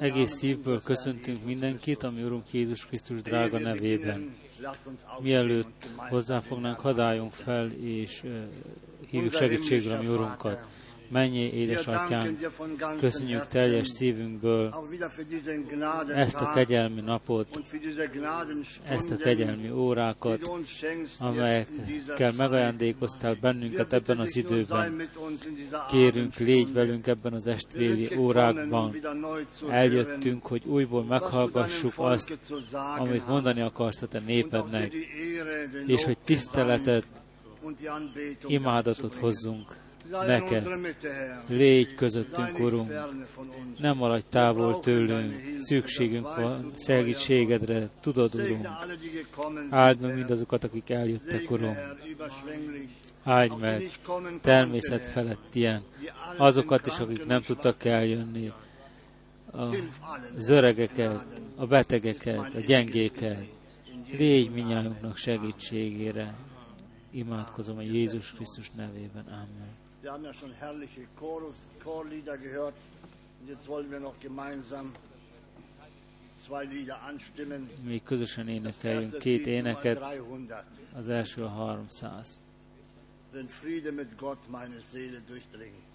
Egész 0.00 0.30
szívből 0.30 0.80
köszöntünk 0.82 1.44
mindenkit, 1.44 2.02
ami 2.02 2.22
Urunk 2.22 2.52
Jézus 2.52 2.86
Krisztus 2.86 3.22
drága 3.22 3.58
nevében. 3.58 4.34
Mielőtt 5.20 5.86
hozzáfognánk, 5.96 6.80
hadáljunk 6.80 7.32
fel, 7.32 7.70
és 7.70 8.22
uh, 8.24 8.30
hívjuk 9.06 9.32
segítségre 9.32 9.96
a 9.96 10.00
mi 10.00 10.06
Urunkat. 10.06 10.66
Mennyi 11.10 11.52
édesatyánk, 11.52 12.38
köszönjük 12.98 13.48
teljes 13.48 13.88
szívünkből 13.88 14.74
ezt 16.14 16.40
a 16.40 16.52
kegyelmi 16.52 17.00
napot, 17.00 17.62
ezt 18.84 19.10
a 19.10 19.16
kegyelmi 19.16 19.70
órákat, 19.70 20.50
amelyekkel 21.18 22.32
megajándékoztál 22.36 23.36
bennünket 23.40 23.92
ebben 23.92 24.18
az 24.18 24.36
időben. 24.36 25.08
Kérünk, 25.90 26.36
légy 26.36 26.72
velünk 26.72 27.06
ebben 27.06 27.32
az 27.32 27.46
estvéli 27.46 28.16
órákban. 28.16 28.94
Eljöttünk, 29.70 30.46
hogy 30.46 30.62
újból 30.66 31.04
meghallgassuk 31.04 31.92
azt, 31.96 32.38
amit 32.98 33.26
mondani 33.26 33.60
akarsz 33.60 34.02
a 34.02 34.06
te 34.06 34.18
népednek, 34.18 34.92
és 35.86 36.04
hogy 36.04 36.18
tiszteletet, 36.24 37.04
imádatot 38.46 39.14
hozzunk 39.14 39.88
neked. 40.10 40.68
Légy 41.46 41.94
közöttünk, 41.94 42.58
Urunk, 42.58 42.92
nem 43.78 43.96
maradj 43.96 44.24
távol 44.28 44.80
tőlünk, 44.80 45.34
szükségünk 45.58 46.36
van 46.36 46.72
segítségedre, 46.76 47.88
tudod, 48.00 48.34
Urunk. 48.34 48.68
Áld 49.70 50.00
meg 50.00 50.14
mindazokat, 50.14 50.64
akik 50.64 50.90
eljöttek, 50.90 51.50
Urunk. 51.50 51.78
Áldj 53.24 53.54
meg 53.60 53.90
természet 54.40 55.06
felett 55.06 55.54
ilyen, 55.54 55.82
azokat 56.36 56.86
is, 56.86 56.98
akik 56.98 57.26
nem 57.26 57.42
tudtak 57.42 57.84
eljönni, 57.84 58.52
az 60.36 60.50
öregeket, 60.50 61.24
a 61.56 61.66
betegeket, 61.66 62.54
a 62.54 62.60
gyengéket. 62.60 63.46
Légy 64.10 64.50
minnyájunknak 64.50 65.16
segítségére. 65.16 66.34
Imádkozom 67.10 67.76
a 67.76 67.82
Jézus 67.82 68.32
Krisztus 68.32 68.70
nevében. 68.70 69.24
Amen. 69.26 69.79
Wir 70.02 70.12
haben 70.12 70.24
ja 70.24 70.32
schon 70.32 70.52
herrliche 70.52 71.06
Chorus, 71.18 71.56
Chorlieder 71.84 72.38
gehört. 72.38 72.74
Und 73.40 73.48
jetzt 73.48 73.68
wollen 73.68 73.90
wir 73.90 74.00
noch 74.00 74.18
gemeinsam 74.20 74.92
zwei 76.46 76.64
Lieder 76.64 77.02
anstimmen. 77.02 77.70
Még 77.84 78.02
közösen 78.02 78.48
énekeljünk 78.48 79.18
két 79.18 79.46
éneket. 79.46 80.00
Az 80.94 81.08
első 81.08 81.44
a 81.44 81.48
300. 81.48 82.38
Wenn 83.32 83.48
Friede 83.48 83.92
mit 83.92 84.16
Gott 84.16 84.48
meine 84.48 84.80
Seele 84.92 85.22
durchdringt. 85.26 85.89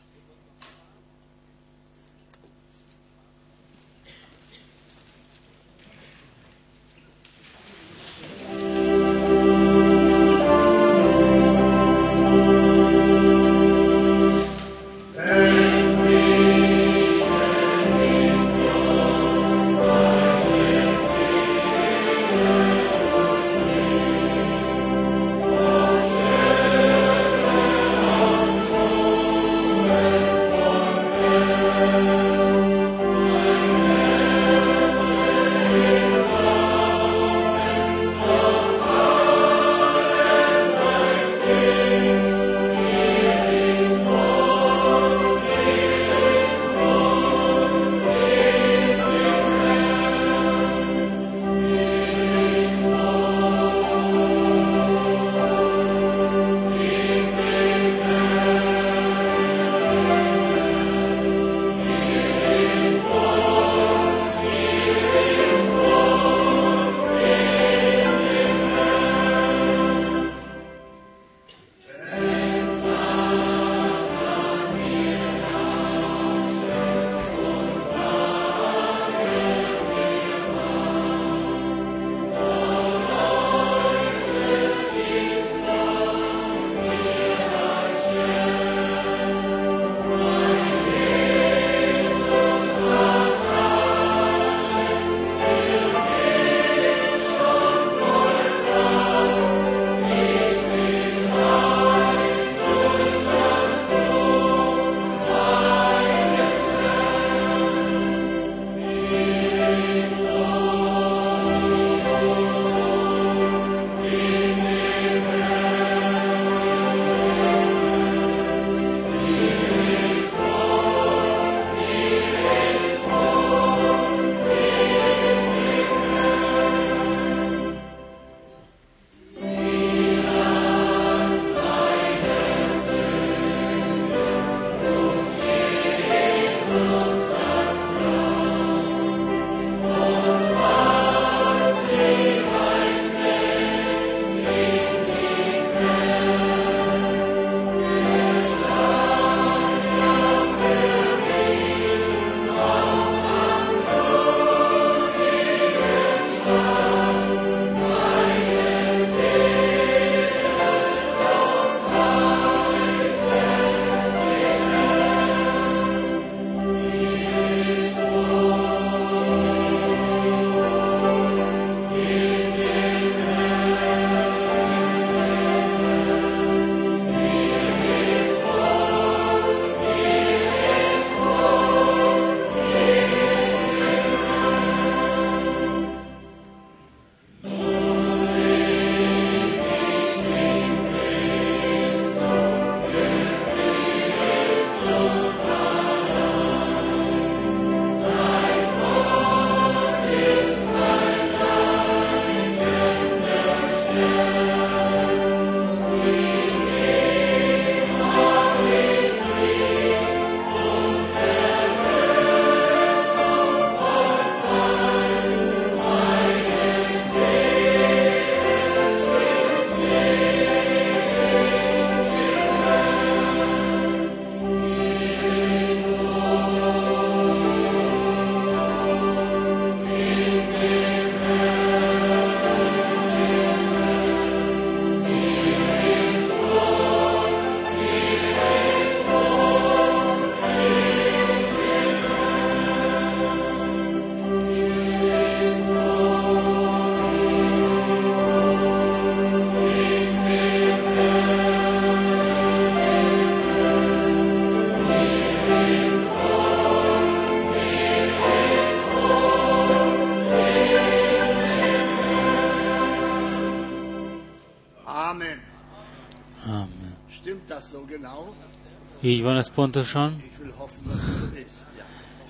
Így 269.05 269.21
van 269.21 269.37
ez 269.37 269.51
pontosan? 269.51 270.15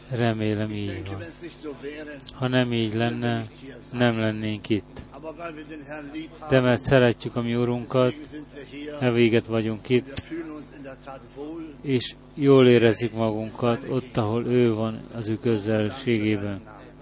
Remélem 0.09 0.71
így 0.71 1.01
van. 1.09 1.23
Ha 2.33 2.47
nem 2.47 2.73
így 2.73 2.93
lenne, 2.93 3.45
nem 3.91 4.19
lennénk 4.19 4.69
itt. 4.69 5.01
De 6.49 6.59
mert 6.59 6.81
szeretjük 6.81 7.35
a 7.35 7.41
mi 7.41 7.55
Urunkat, 7.55 8.13
deswegen 8.13 8.27
sind 8.31 8.45
wir 8.55 8.65
hier. 8.65 9.03
e 9.03 9.11
véget 9.11 9.45
vagyunk 9.45 9.89
itt, 9.89 10.21
és 11.81 12.15
jól 12.33 12.67
érezzük 12.67 13.13
magunkat 13.13 13.89
ott, 13.89 14.17
ahol 14.17 14.45
ő 14.45 14.73
van 14.73 15.01
az 15.13 15.29
ő 15.29 15.37
közelségében. 15.39 16.59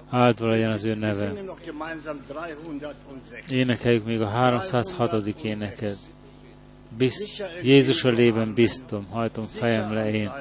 Áldva 0.10 0.48
legyen 0.48 0.72
az 0.72 0.86
ő 0.86 0.96
neve. 0.96 1.28
singen 1.28 1.46
noch 1.46 1.66
gemeinsam 1.66 2.18
306. 2.36 3.50
Énekeljük 3.50 4.06
még 4.06 4.22
a 4.22 4.28
306. 4.28 5.44
éneket. 5.44 5.98
Bizt, 6.98 7.44
Jézus 7.64 8.04
a 8.04 8.10
lében 8.10 8.54
biztom, 8.54 9.08
hajtom 9.10 9.46
fejem 9.46 9.94
le 9.94 10.12
én. 10.12 10.32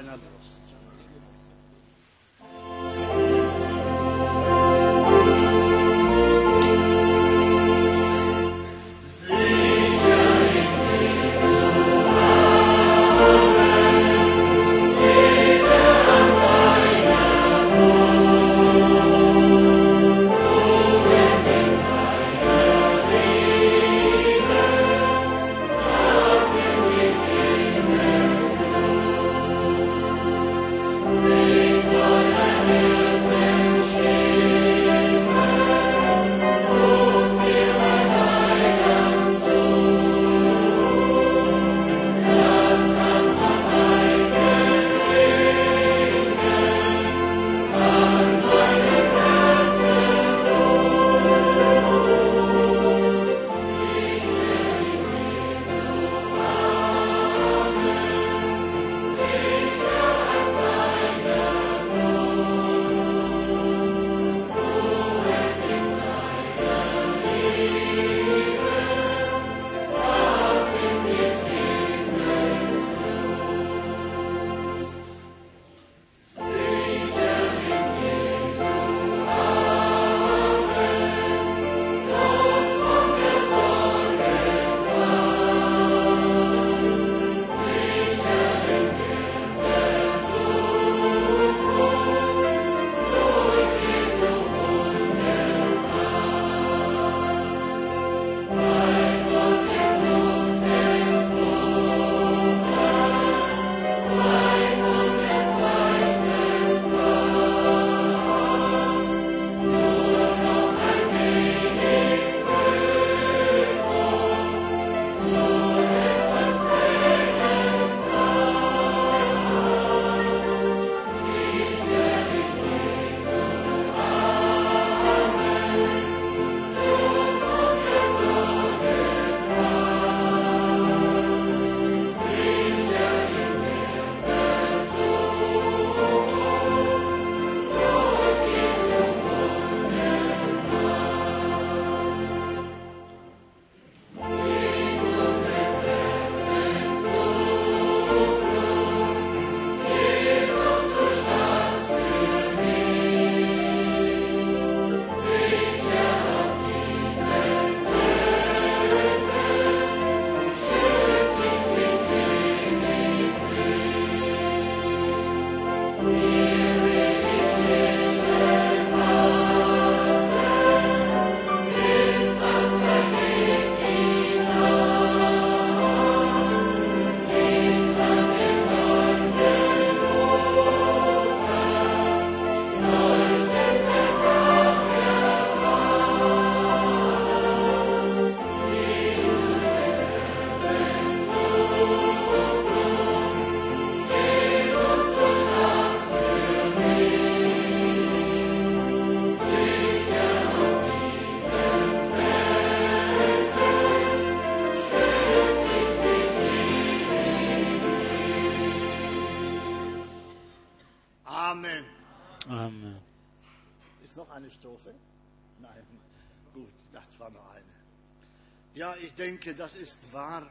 Ja, 218.83 218.95
ich 219.01 219.15
denke, 219.15 219.55
das 219.55 219.75
ist 219.77 220.01
wahr. 220.13 220.43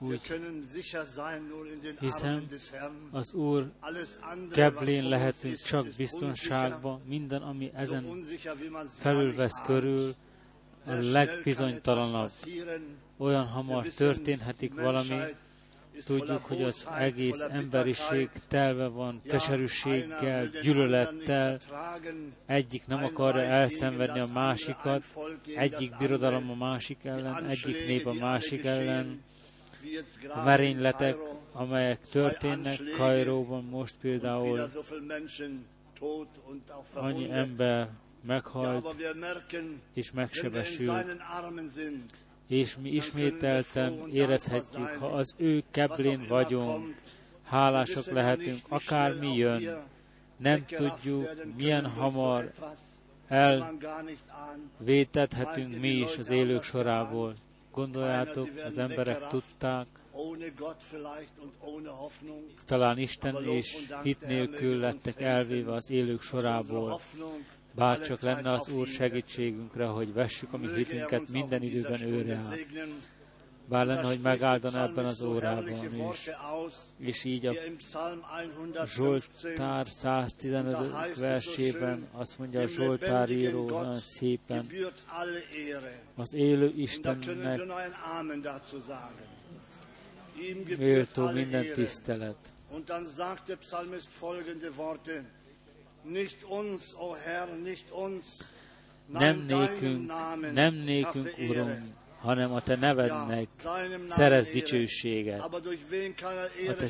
Úgy 0.00 0.20
Herrn. 2.72 3.08
az 3.12 3.32
Úr 3.32 3.70
keblén 4.52 5.08
lehetünk 5.08 5.56
csak 5.56 5.86
biztonságban, 5.96 7.00
minden, 7.06 7.42
ami 7.42 7.70
ezen 7.74 8.24
felülvesz 8.98 9.60
körül, 9.64 10.14
a 10.86 10.92
legbizonytalanabb. 10.92 12.30
Olyan 13.16 13.46
hamar 13.46 13.88
történhetik 13.88 14.74
valami, 14.74 15.20
tudjuk, 16.04 16.44
hogy 16.44 16.62
az 16.62 16.86
egész 16.98 17.38
emberiség 17.38 18.30
telve 18.48 18.86
van 18.86 19.20
keserűséggel, 19.28 20.46
gyűlölettel, 20.62 21.58
egyik 22.46 22.86
nem 22.86 23.04
akarja 23.04 23.42
elszenvedni 23.42 24.20
a 24.20 24.26
másikat, 24.32 25.02
egyik 25.56 25.96
birodalom 25.98 26.50
a 26.50 26.54
másik 26.54 27.04
ellen, 27.04 27.44
egyik 27.44 27.86
nép 27.86 28.06
a 28.06 28.12
másik 28.12 28.64
ellen, 28.64 29.24
a 30.28 30.42
merényletek, 30.42 31.16
amelyek 31.52 32.00
történnek 32.00 32.78
Kairóban 32.96 33.64
most 33.64 33.94
például, 34.00 34.70
annyi 36.94 37.30
ember 37.30 37.90
meghalt 38.26 38.94
és 39.94 40.12
megsebesült. 40.12 41.16
És 42.46 42.76
mi 42.76 42.88
ismételten 42.88 44.08
érezhetjük, 44.12 44.88
ha 44.98 45.06
az 45.06 45.34
ő 45.36 45.62
keblén 45.70 46.24
vagyunk, 46.28 46.94
hálások 47.44 48.06
lehetünk, 48.06 48.60
akármi 48.68 49.36
jön, 49.36 49.84
nem 50.36 50.66
tudjuk, 50.66 51.28
milyen 51.56 51.86
hamar 51.86 52.52
elvétethetünk 54.78 55.80
mi 55.80 55.88
is 55.88 56.18
az 56.18 56.30
élők 56.30 56.62
sorából. 56.62 57.34
Gondoljátok, 57.72 58.48
az 58.68 58.78
emberek 58.78 59.28
tudták, 59.28 59.86
talán 62.66 62.98
Isten 62.98 63.44
és 63.44 63.86
hit 64.02 64.26
nélkül 64.26 64.78
lettek 64.78 65.20
elvéve 65.20 65.72
az 65.72 65.90
élők 65.90 66.22
sorából. 66.22 67.00
Bár 67.76 68.00
csak 68.00 68.20
lenne 68.20 68.52
az 68.52 68.68
Úr 68.68 68.86
segítségünkre, 68.86 69.84
hogy 69.84 70.12
vessük 70.12 70.52
a 70.52 70.56
mi 70.56 70.74
hitünket 70.74 71.28
minden 71.28 71.62
időben 71.62 72.02
őre 72.02 72.40
bár 73.68 73.86
lenne, 73.86 74.06
hogy 74.06 74.20
megáldana 74.20 74.82
ebben 74.82 75.04
az 75.04 75.22
órában 75.22 75.68
is. 76.10 76.30
És 76.98 77.24
így 77.24 77.46
a 77.46 77.52
Zsoltár 78.86 79.86
115 79.88 81.18
versében 81.18 82.08
azt 82.12 82.38
mondja 82.38 82.60
a 82.60 82.66
Zsoltár 82.66 83.30
író 83.30 83.68
nagyon 83.68 84.00
szépen, 84.00 84.66
az 86.14 86.34
élő 86.34 86.72
Istennek 86.76 87.26
méltó 90.78 91.30
minden 91.30 91.72
tisztelet. 91.74 92.36
Und 92.70 92.84
dann 92.84 93.06
sagt 93.16 93.46
der 93.46 93.56
Psalmist 93.56 94.08
folgende 94.10 94.70
Worte, 94.76 95.24
nem 99.06 99.44
nékünk, 99.48 100.12
nem 100.52 100.74
nékünk, 100.74 101.34
Uram, 101.48 101.94
hanem 102.20 102.52
a 102.52 102.60
te 102.60 102.76
nevednek 102.76 103.48
szerez 104.08 104.48
dicsőséget. 104.48 105.40
A 105.40 105.60
te, 106.74 106.88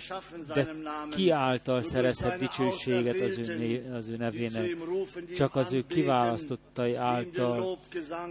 de 0.55 0.75
ki 1.11 1.31
által 1.31 1.83
szerezhet 1.83 2.39
dicsőséget 2.39 3.21
az 3.21 3.39
ő, 3.39 3.93
az 3.95 4.09
ő 4.09 4.17
nevének? 4.17 4.77
Csak 5.35 5.55
az 5.55 5.73
ő 5.73 5.85
kiválasztottai 5.87 6.95
által, 6.95 7.79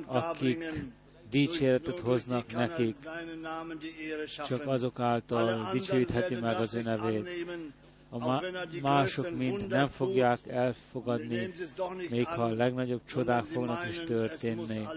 akik 0.05 0.63
dicséretet 1.29 1.99
hoznak 1.99 2.51
nekik, 2.51 2.95
csak 4.47 4.67
azok 4.67 4.99
által 4.99 5.69
dicsőítheti 5.71 6.35
meg 6.35 6.55
az 6.55 6.73
ő 6.73 6.81
nevét. 6.81 7.29
A 8.19 8.41
mások 8.81 9.35
mind 9.35 9.67
nem 9.67 9.89
fogják 9.89 10.47
elfogadni, 10.47 11.53
még 12.09 12.25
ha 12.25 12.43
a 12.43 12.53
legnagyobb 12.53 13.01
csodák 13.05 13.45
fognak 13.45 13.87
is 13.89 13.99
történni. 13.99 14.87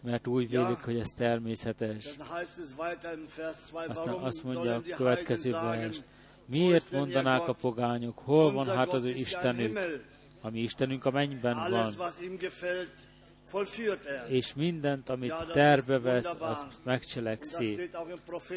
mert 0.00 0.26
úgy 0.26 0.50
vélik, 0.50 0.78
hogy 0.78 0.98
ez 0.98 1.12
természetes. 1.12 2.06
Aztán 3.88 4.14
azt 4.14 4.44
mondja 4.44 4.74
a 4.74 4.82
következő 4.96 5.50
vers, 5.50 5.98
miért 6.46 6.90
mondanák 6.90 7.48
a 7.48 7.52
pogányok, 7.52 8.18
hol 8.18 8.52
van 8.52 8.66
hát 8.66 8.88
az 8.88 9.04
ő 9.04 9.10
Istenük, 9.10 9.78
ami 10.40 10.60
Istenünk 10.60 11.04
a 11.04 11.10
mennyben 11.10 11.70
van, 11.70 11.94
és 14.28 14.54
mindent, 14.54 15.08
amit 15.08 15.34
terve 15.52 15.98
vesz, 15.98 16.34
azt 16.38 16.66
megcselekszi. 16.82 17.90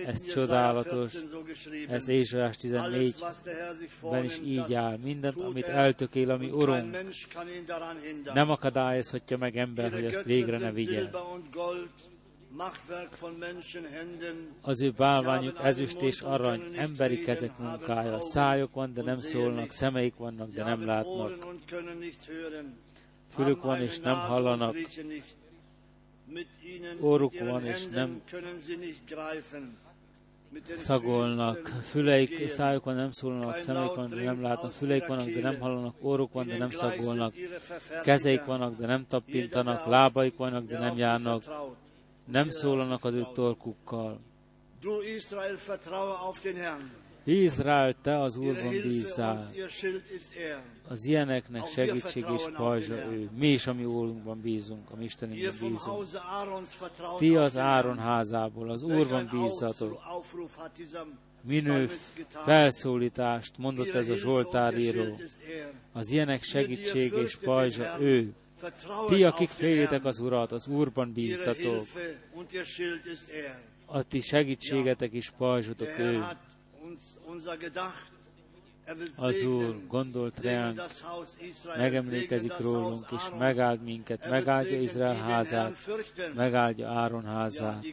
Ez 0.05 0.25
csodálatos, 0.25 1.13
ez 1.89 2.07
Ézsaiás 2.07 2.55
14-ben 2.61 4.23
is 4.23 4.39
így 4.43 4.73
áll. 4.73 4.97
Mindent, 4.97 5.39
amit 5.39 5.65
eltökél, 5.65 6.29
ami 6.29 6.49
Urunk, 6.49 6.97
nem 8.33 8.49
akadályozhatja 8.49 9.37
meg 9.37 9.57
ember, 9.57 9.91
hogy 9.91 10.05
ezt 10.05 10.23
végre 10.23 10.57
ne 10.57 10.71
vigye. 10.71 11.09
Az 14.61 14.81
ő 14.81 14.91
bálványuk 14.91 15.59
ezüst 15.63 16.01
és 16.01 16.21
arany, 16.21 16.61
emberi 16.75 17.23
kezek 17.23 17.57
munkája. 17.57 18.21
Szájok 18.21 18.73
van, 18.73 18.93
de 18.93 19.01
nem 19.01 19.15
szólnak, 19.15 19.71
szemeik 19.71 20.15
vannak, 20.15 20.49
de 20.49 20.63
nem 20.63 20.85
látnak 20.85 21.31
fülük 23.37 23.63
van 23.63 23.81
és 23.81 23.99
nem 23.99 24.15
hallanak, 24.15 24.75
óruk 27.01 27.39
van 27.39 27.65
és 27.65 27.85
nem 27.85 28.21
szagolnak, 30.77 31.67
füleik, 31.89 32.49
szájuk 32.49 32.83
van, 32.83 32.95
nem 32.95 33.11
szólnak, 33.11 33.59
szemeik 33.59 33.93
van, 33.93 34.09
de 34.09 34.23
nem 34.23 34.41
látnak, 34.41 34.71
füleik 34.71 35.05
vannak, 35.05 35.29
de 35.29 35.41
nem 35.41 35.59
hallanak, 35.59 35.95
óruk 36.01 36.33
van, 36.33 36.47
de 36.47 36.57
nem 36.57 36.71
szagolnak, 36.71 37.33
kezeik 38.03 38.45
vannak, 38.45 38.77
de 38.77 38.85
nem 38.85 39.05
tappintanak, 39.07 39.85
lábaik 39.85 40.37
vannak, 40.37 40.65
de 40.65 40.79
nem 40.79 40.97
járnak, 40.97 41.43
nem 42.25 42.49
szólanak 42.49 43.03
az 43.03 43.13
ő 43.13 43.25
torkukkal. 43.33 44.19
Izrael, 47.33 47.95
te 48.01 48.21
az 48.21 48.37
Úrban 48.37 48.81
bízzál. 48.81 49.49
Az 50.87 51.05
ilyeneknek 51.05 51.65
segítség 51.65 52.25
és 52.35 52.43
pajzsa 52.55 52.93
ő. 52.93 53.29
Mi 53.37 53.47
is 53.47 53.67
a 53.67 53.73
mi 53.73 53.83
Úrunkban 53.83 54.41
bízunk, 54.41 54.89
a 54.91 54.95
mi 54.95 55.03
Istenünkben 55.03 55.51
bízunk. 55.51 56.07
Ti 57.17 57.35
az 57.35 57.57
Áron 57.57 57.97
házából, 57.97 58.69
az 58.69 58.83
Úrban 58.83 59.29
bízzatok. 59.31 60.01
Minő 61.41 61.89
felszólítást 62.29 63.57
mondott 63.57 63.93
ez 63.93 64.09
a 64.09 64.15
Zsoltáríró. 64.15 65.19
Az 65.93 66.11
ilyenek 66.11 66.43
segítség 66.43 67.13
és 67.13 67.35
pajzsa 67.35 67.97
ő. 67.99 68.33
Ti, 69.07 69.23
akik 69.23 69.49
félitek 69.49 70.05
az 70.05 70.19
Urat, 70.19 70.51
az 70.51 70.67
Úrban 70.67 71.13
bízzatok. 71.13 71.85
A 73.85 74.03
ti 74.03 74.19
segítségetek 74.19 75.11
és 75.11 75.29
pajzsotok 75.37 75.99
ő. 75.99 76.23
Az 79.15 79.41
Úr 79.41 79.87
gondolt 79.87 80.41
ránk, 80.41 80.81
megemlékezik 81.77 82.57
rólunk, 82.57 83.05
és 83.11 83.23
megáld 83.37 83.83
minket, 83.83 84.29
megáldja 84.29 84.81
Izrael 84.81 85.15
házát, 85.15 85.75
megáldja 86.35 86.89
Áron 86.89 87.25
házát, 87.25 87.85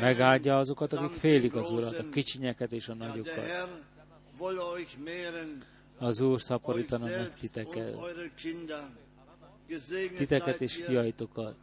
megáldja 0.00 0.58
azokat, 0.58 0.92
akik 0.92 1.18
félik 1.18 1.54
az 1.54 1.70
Urat, 1.70 1.98
a 1.98 2.08
kicsinyeket 2.08 2.72
és 2.72 2.88
a 2.88 2.94
nagyokat. 2.94 3.68
Az 5.98 6.20
Úr 6.20 6.40
szaporítana 6.40 7.04
meg 7.04 7.34
titeket, 7.34 7.96
titeket 10.14 10.60
és 10.60 10.74
fiaitokat. 10.74 11.56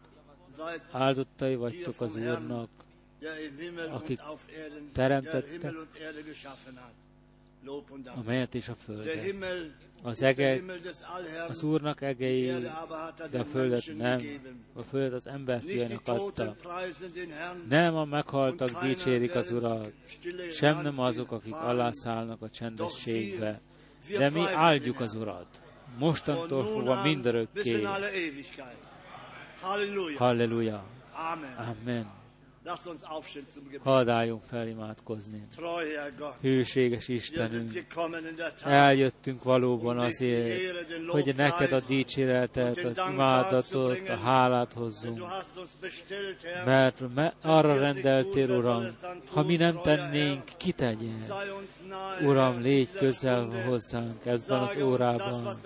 Áldottai 0.91 1.55
vagytok 1.55 2.01
az 2.01 2.15
Úrnak, 2.15 2.69
akik 3.91 4.19
teremtette 4.93 5.73
a 8.05 8.21
menet 8.25 8.55
és 8.55 8.67
a 8.67 8.75
földet. 8.75 9.35
Az 10.03 10.21
ege, 10.21 10.61
az 11.47 11.63
Úrnak 11.63 12.01
egei, 12.01 12.51
de 13.31 13.39
a 13.39 13.43
földet 13.43 13.97
nem. 13.97 14.21
A 14.73 14.81
földet 14.81 15.13
az 15.13 15.27
ember 15.27 15.61
fiának 15.61 16.07
adta. 16.07 16.55
Nem 17.69 17.95
a 17.95 18.05
meghaltak 18.05 18.81
dicsérik 18.83 19.35
az 19.35 19.51
Urat, 19.51 19.91
sem 20.51 20.81
nem 20.81 20.99
azok, 20.99 21.31
akik 21.31 21.53
alászállnak 21.55 22.41
a 22.41 22.49
csendességbe. 22.49 23.61
De 24.17 24.29
mi 24.29 24.43
áldjuk 24.53 24.99
az 24.99 25.13
Urat. 25.13 25.61
Mostantól 25.97 26.65
fogva 26.65 27.01
mindörökké. 27.01 27.81
Halleluja. 30.17 30.83
Amen. 31.57 32.23
Hadd 33.83 34.09
álljunk 34.09 34.43
fel 34.43 34.67
imádkozni. 34.67 35.47
Hűséges 36.41 37.07
Istenünk, 37.07 37.85
eljöttünk 38.63 39.43
valóban 39.43 39.97
azért, 39.97 40.85
hogy 41.07 41.33
neked 41.35 41.71
a 41.71 41.79
dicséretet, 41.87 42.77
az 42.77 43.01
imádatot, 43.11 44.09
a 44.09 44.15
hálát 44.15 44.73
hozzunk. 44.73 45.21
Mert 46.65 47.01
arra 47.41 47.79
rendeltél, 47.79 48.49
Uram, 48.49 48.87
ha 49.33 49.43
mi 49.43 49.55
nem 49.55 49.79
tennénk, 49.83 50.43
ki 50.57 50.71
tegyen. 50.71 51.23
Uram, 52.21 52.61
légy 52.61 52.91
közel 52.91 53.49
hozzánk 53.65 54.25
ebben 54.25 54.59
az 54.59 54.77
órában. 54.81 55.57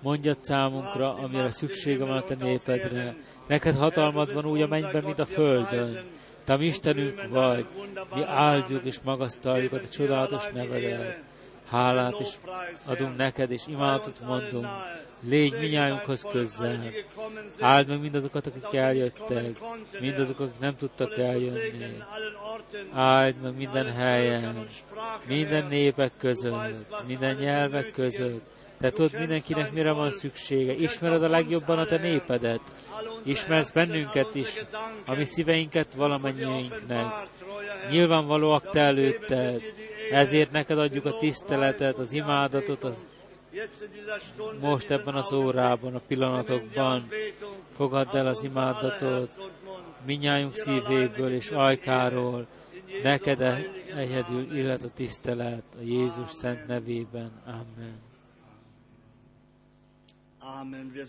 Mondjad 0.00 0.42
számunkra, 0.42 1.14
amire 1.14 1.50
szüksége 1.50 2.04
van 2.04 2.16
a 2.16 2.22
te 2.22 2.34
népedre, 2.34 3.16
Neked 3.46 3.74
hatalmad 3.74 4.34
van 4.34 4.44
úgy 4.44 4.62
a 4.62 4.66
mennyben, 4.66 5.04
mint 5.04 5.18
a 5.18 5.26
földön. 5.26 5.98
Te 6.44 6.52
a 6.52 6.62
Istenünk 6.62 7.22
vagy, 7.28 7.66
mi 8.14 8.22
áldjuk 8.24 8.84
és 8.84 8.96
magasztaljuk 9.02 9.72
a 9.72 9.80
te 9.80 9.88
csodálatos 9.88 10.48
nevedet. 10.54 11.22
Hálát 11.68 12.20
is 12.20 12.38
adunk 12.84 13.16
neked, 13.16 13.50
és 13.50 13.62
imádatot 13.66 14.20
mondunk. 14.26 14.66
Légy 15.20 15.56
minnyájunkhoz 15.60 16.26
közel. 16.30 16.82
Áld 17.60 17.88
meg 17.88 18.00
mindazokat, 18.00 18.46
akik 18.46 18.74
eljöttek, 18.74 19.58
mindazok, 20.00 20.40
akik 20.40 20.58
nem 20.58 20.76
tudtak 20.76 21.18
eljönni. 21.18 22.02
Áld 22.92 23.34
meg 23.42 23.56
minden 23.56 23.92
helyen, 23.92 24.66
minden 25.26 25.66
népek 25.66 26.12
között, 26.18 26.86
minden 27.06 27.36
nyelvek 27.36 27.90
között. 27.90 28.46
Te 28.78 28.90
tudod 28.90 29.18
mindenkinek 29.18 29.72
mire 29.72 29.92
van 29.92 30.10
szüksége. 30.10 30.72
Ismered 30.72 31.22
a 31.22 31.28
legjobban 31.28 31.78
a 31.78 31.84
te 31.84 31.98
népedet 31.98 32.60
ismersz 33.26 33.70
bennünket 33.70 34.34
is, 34.34 34.48
a 35.06 35.14
mi 35.14 35.24
szíveinket 35.24 35.94
valamennyiünknek. 35.94 37.04
Nyilvánvalóak 37.90 38.70
Te 38.70 38.80
előtted, 38.80 39.62
ezért 40.10 40.50
neked 40.50 40.78
adjuk 40.78 41.04
a 41.04 41.16
tiszteletet, 41.16 41.98
az 41.98 42.12
imádatot, 42.12 42.84
az 42.84 43.06
most 44.60 44.90
ebben 44.90 45.14
az 45.14 45.32
órában, 45.32 45.94
a 45.94 46.00
pillanatokban 46.06 47.08
fogadd 47.76 48.16
el 48.16 48.26
az 48.26 48.44
imádatot 48.44 49.38
minnyájunk 50.04 50.56
szívéből 50.56 51.32
és 51.32 51.50
ajkáról, 51.50 52.46
neked 53.02 53.40
egyedül 53.96 54.56
illet 54.56 54.82
a 54.82 54.88
tisztelet 54.88 55.64
a 55.78 55.82
Jézus 55.82 56.30
szent 56.30 56.66
nevében. 56.66 57.30
Amen. 57.46 58.04
Amen. 60.60 60.90
Wir 60.94 61.06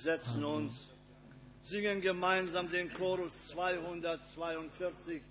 singen 1.68 2.02
gemeinsam 2.02 2.72
den 2.72 2.94
Chorus 2.94 3.48
242 3.50 5.22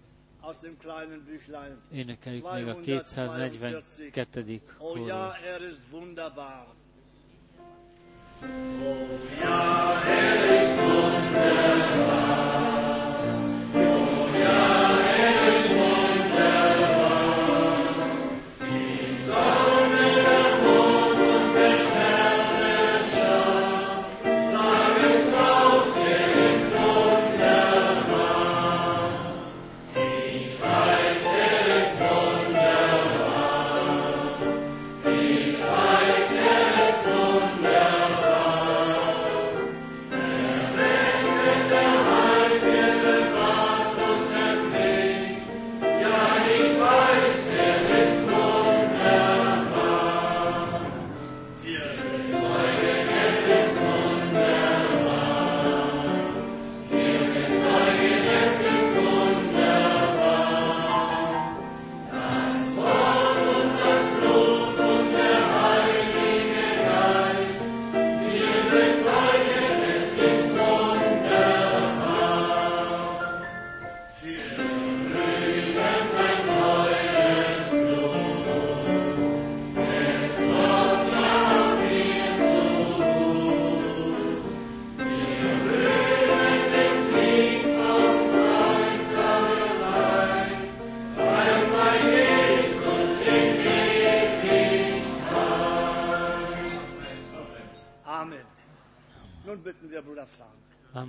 aus 0.42 0.60
dem 0.60 0.78
kleinen 0.78 1.24
Büchlein. 1.24 1.78
Énekeljük 1.92 2.52
még 2.52 2.68
a 2.68 3.02
242. 3.02 4.60
Oh 4.78 5.06
ja, 5.06 5.36
er 5.54 5.60
ist 5.60 5.80
wunderbar. 5.90 6.66
Oh 8.42 9.08
ja, 9.40 10.02
er 10.04 10.50
ist 10.50 10.55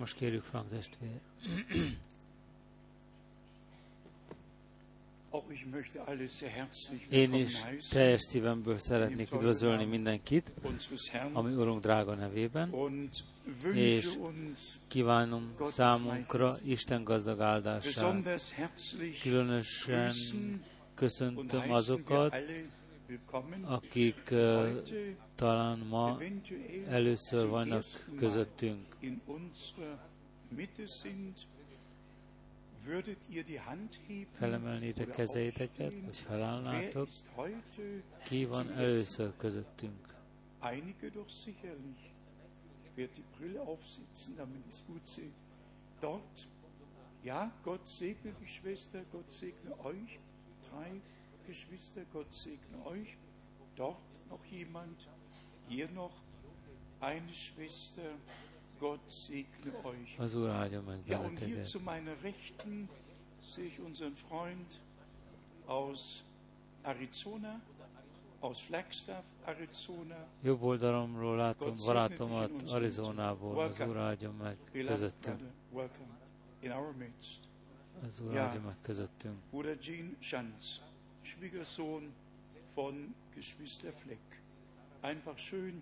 most 0.08 0.20
kérjük 0.20 0.44
Frank 0.44 0.70
testvér. 0.70 1.20
Én 7.10 7.34
is 7.34 7.62
teljes 7.90 8.22
szívemből 8.22 8.78
szeretnék 8.78 9.34
üdvözölni 9.34 9.86
mindenkit, 9.86 10.52
ami 11.34 11.54
Urunk 11.54 11.82
drága 11.82 12.14
nevében, 12.14 12.74
és 13.74 14.18
kívánom 14.88 15.56
számunkra 15.72 16.54
Isten 16.66 17.04
gazdag 17.04 17.40
áldását. 17.42 18.16
Különösen 19.22 20.14
köszöntöm 20.96 21.72
azokat, 21.72 22.36
akik 23.64 24.34
talán 25.36 25.80
ma 25.80 26.20
először 26.88 27.48
vannak 27.48 27.84
közöttünk. 28.18 28.96
Felemelnétek 34.32 35.10
kezeiteket, 35.10 35.94
vagy 36.06 36.18
felállnátok? 36.18 37.08
Ki 38.24 38.46
van 38.46 38.72
először 38.72 39.34
közöttünk? 39.38 40.16
Einige 40.60 41.10
doch 41.10 41.30
sicherlich. 41.30 42.12
Ich 42.84 42.96
werde 42.96 43.14
die 43.14 43.24
Brille 43.38 43.60
aufsetzen, 43.60 44.36
damit 44.36 44.66
es 44.70 44.84
gut 44.88 45.08
sehe. 45.08 45.32
Dort, 46.00 46.48
ja, 47.24 47.52
Gott 47.64 47.86
segne 47.86 48.34
die 48.40 48.48
Schwester, 48.48 49.04
Gott 49.12 49.30
segne 49.30 49.76
euch. 49.84 50.20
Drei 50.70 51.00
Geschwister, 51.48 52.02
Gott 52.14 52.34
segne 52.34 52.86
euch. 52.86 53.16
Dort 53.76 53.98
noch 54.30 54.44
jemand, 54.52 55.08
hier 55.68 55.90
noch 55.92 56.12
eine 57.00 57.34
Schwester, 57.34 58.02
Gott 58.80 59.00
segne 59.08 59.72
euch. 59.84 60.18
Meg 60.86 61.08
Ja, 61.08 61.20
und 61.20 61.40
hier 61.40 61.64
zu 61.64 61.80
meiner 61.80 62.22
Rechten 62.24 62.90
sehe 63.40 63.68
ich 63.68 63.80
unseren 63.80 64.16
Freund 64.16 64.80
aus 65.68 66.24
Arizona, 66.84 67.62
aus 68.42 68.60
Flagstaff, 68.60 69.24
Arizona. 69.46 70.28
Jobb 70.44 70.62
oldalomról 70.62 71.36
látom 71.36 71.74
barátomat 71.86 72.52
Arizonából, 72.72 73.60
az 73.60 73.80
Úr 73.80 73.98
áldja 73.98 74.32
meg 74.32 74.58
közöttünk. 74.72 75.40
Az 78.04 78.22
Úr 78.22 78.38
áldja 78.38 78.62
meg 78.62 78.76
közöttünk. 78.82 79.36
Bruder 79.50 79.78
Jean 79.82 80.16
Schanz, 80.20 80.82
Schwiegersohn 81.28 82.14
von 82.76 83.14
Geschwister 83.36 83.92
Fleck. 83.92 84.20
Einfach 85.02 85.38
schön, 85.38 85.82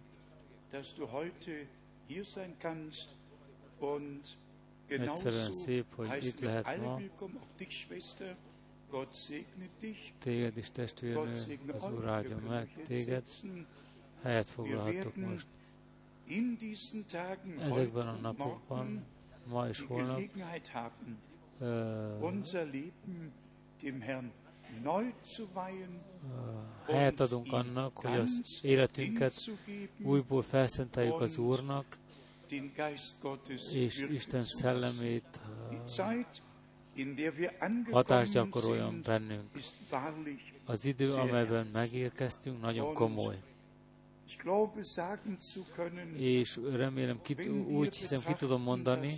dass 0.71 0.95
du 0.95 1.11
heute 1.11 1.67
hier 2.07 2.25
sein 2.25 2.53
kannst 2.59 3.09
und 3.79 4.37
Egyszerűen 4.87 5.53
szép, 5.53 5.85
hogy 5.95 6.25
itt 6.25 6.39
lehet 6.39 6.81
ma. 6.81 6.99
Téged 10.19 10.57
is 10.57 10.71
testvérnő, 10.71 11.31
az 11.73 11.83
Úr 11.91 12.07
áldja 12.07 12.37
meg 12.47 12.69
téged. 12.87 13.23
Helyet 14.21 14.49
foglalhatok 14.49 15.15
most. 15.15 15.47
Ezekben 17.59 18.07
a 18.07 18.15
napokban, 18.21 19.05
ma 19.47 19.67
és 19.67 19.81
holnap, 19.81 20.21
uh, 21.59 22.19
helyet 26.85 27.19
adunk 27.19 27.53
annak, 27.53 27.97
hogy 27.97 28.19
az 28.19 28.59
életünket 28.61 29.33
újból 30.03 30.41
felszenteljük 30.41 31.21
az 31.21 31.37
Úrnak, 31.37 31.85
és 33.73 34.07
Isten 34.11 34.43
szellemét 34.43 35.41
hatást 37.91 38.31
gyakoroljon 38.31 39.01
bennünk. 39.05 39.49
Az 40.65 40.85
idő, 40.85 41.13
amelyben 41.13 41.67
megérkeztünk, 41.73 42.61
nagyon 42.61 42.93
komoly. 42.93 43.37
És 46.17 46.59
remélem, 46.71 47.19
úgy 47.67 47.97
hiszem, 47.97 48.23
ki 48.23 48.33
tudom 48.33 48.61
mondani, 48.61 49.17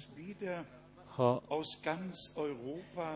ha, 1.17 1.41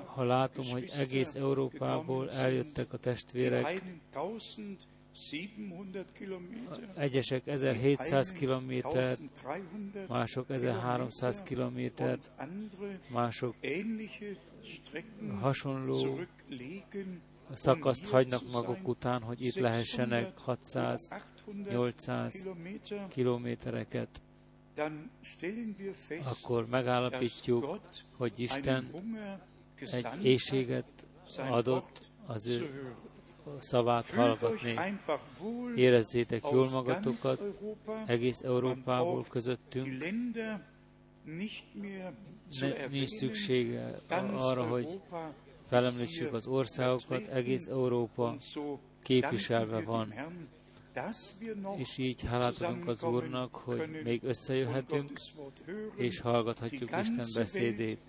ha 0.06 0.24
látom, 0.24 0.66
hogy 0.72 0.92
egész 0.98 1.36
Európából 1.36 2.32
eljöttek 2.32 2.94
a 2.94 2.98
testvérek, 2.98 3.84
egyesek 6.96 7.48
1700 7.48 8.32
kilométert, 8.32 9.22
mások 10.08 10.50
1300 10.50 11.44
kilométert, 11.44 12.30
mások 13.12 13.56
hasonló 15.40 16.20
szakaszt 17.54 18.06
hagynak 18.06 18.42
maguk 18.52 18.88
után, 18.88 19.22
hogy 19.22 19.46
itt 19.46 19.56
lehessenek 19.56 20.34
600-800 20.48 22.48
kilométereket 23.10 24.22
akkor 26.24 26.66
megállapítjuk, 26.68 27.80
hogy 28.18 28.34
Isten 28.40 28.90
egy 29.92 30.26
éjséget 30.26 30.86
adott 31.38 32.10
az 32.26 32.48
ő 32.48 32.94
szavát 33.60 34.10
hallgatni. 34.12 34.76
Érezzétek 35.76 36.44
jól 36.52 36.70
magatokat, 36.70 37.42
egész 38.06 38.42
Európából 38.42 39.26
közöttünk. 39.30 40.04
Ne, 42.60 42.88
nincs 42.90 43.10
szüksége 43.10 43.96
arra, 44.38 44.64
hogy 44.68 45.00
felemlítsük 45.68 46.34
az 46.34 46.48
országokat, 46.48 47.28
egész 47.28 47.68
Európa 47.68 48.36
képviselve 49.04 49.82
van. 49.82 50.14
És 51.76 51.98
így 51.98 52.24
hálát 52.24 52.62
adunk 52.62 52.88
az 52.88 53.04
Úrnak, 53.04 53.56
hogy 53.56 54.02
még 54.04 54.24
összejöhetünk, 54.24 55.20
és 55.96 56.20
hallgathatjuk 56.20 56.90
Isten 57.00 57.26
beszédét. 57.36 58.00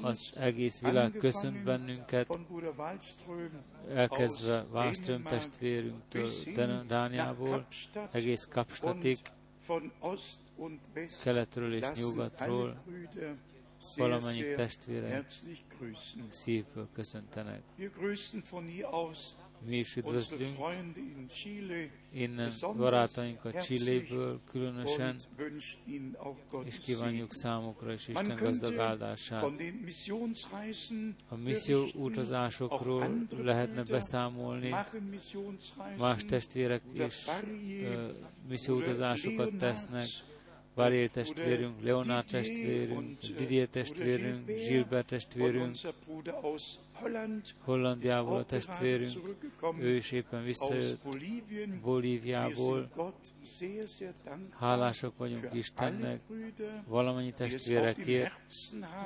Az 0.00 0.32
egész 0.36 0.80
világ 0.80 1.12
köszönt 1.12 1.62
bennünket, 1.62 2.38
elkezdve 3.94 4.64
Wallström 4.72 5.22
testvérünktől, 5.22 6.28
Dániából, 6.86 7.66
egész 8.10 8.48
Kapstatig, 8.50 9.18
keletről 11.22 11.74
és 11.74 11.86
nyugatról, 11.94 12.82
valamennyi 13.96 14.50
testvérem 14.54 15.24
szívből 16.28 16.88
köszöntenek. 16.92 17.62
Mi 19.66 19.76
is 19.76 19.96
üdvözlünk 19.96 20.56
innen 22.12 22.52
barátainkat 22.76 23.62
Csilléből 23.62 24.40
különösen, 24.44 25.16
és 26.64 26.78
kívánjuk 26.78 27.32
számukra 27.32 27.92
is 27.92 28.08
Isten 28.08 28.36
gazdag 28.36 28.78
áldását. 28.78 29.44
A 31.28 31.36
misszió 31.36 31.86
utazásokról 31.94 33.26
lehetne 33.36 33.82
beszámolni, 33.82 34.74
más 35.98 36.24
testvérek 36.24 36.82
is 36.92 37.26
misszió 38.48 38.76
utazásokat 38.76 39.56
tesznek, 39.56 40.08
Varié 40.74 41.06
testvérünk, 41.06 41.82
Leonard 41.82 42.26
testvérünk, 42.26 43.18
Didier 43.36 43.68
testvérünk, 43.68 44.46
Gilbert 44.46 45.06
testvérünk, 45.06 45.76
Hollandiából 47.64 48.36
a 48.36 48.44
testvérünk, 48.44 49.36
ő 49.78 49.94
is 49.96 50.10
éppen 50.10 50.44
visszajött. 50.44 51.00
Bolíviából. 51.82 52.90
Hálásak 54.58 55.16
vagyunk 55.16 55.48
Istennek, 55.52 56.20
valamennyi 56.86 57.32
testvérekért, 57.32 58.32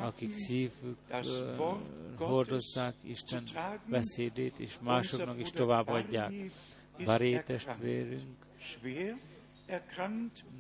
akik 0.03 0.33
szívük 0.33 0.99
uh, 1.11 1.27
hordozzák 2.17 2.95
Isten 3.03 3.43
beszédét, 3.87 4.59
és 4.59 4.79
másoknak 4.81 5.41
is 5.41 5.51
továbbadják. 5.51 6.33
Baré 7.05 7.39
testvérünk, 7.39 8.37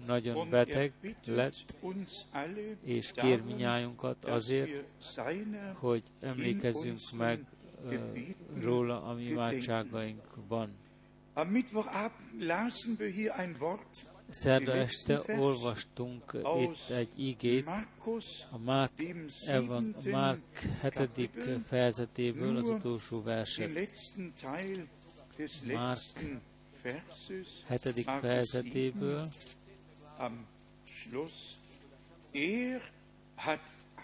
nagyon 0.06 0.50
beteg 0.50 0.92
lett, 1.26 1.76
és 2.82 3.10
kér 3.12 3.42
minnyájunkat 3.42 4.24
azért, 4.24 4.84
hogy 5.74 6.02
emlékezzünk 6.20 6.98
meg 7.16 7.44
róla 8.60 9.02
a 9.02 9.14
mi 9.14 9.22
imádságainkban. 9.22 10.76
Szerda 14.28 14.72
este 14.72 15.20
olvastunk 15.38 16.36
itt 16.58 16.90
egy 16.90 17.08
igét 17.16 17.66
a 18.50 18.58
Márk, 18.64 18.92
Evan, 19.46 19.94
Márk 20.04 20.40
7. 21.14 21.30
fejezetéből 21.66 22.56
az 22.56 22.68
utolsó 22.68 23.22
verset. 23.22 23.90
Márk 25.72 26.00
hetedik 27.66 28.04
fejezetéből. 28.04 29.26
Am 30.18 30.46
Schluss, 30.84 31.32
er 32.32 32.80
hat 33.34 33.60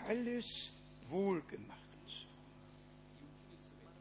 alles 0.09 0.71
wohl 1.11 1.43
gemacht. 1.51 1.79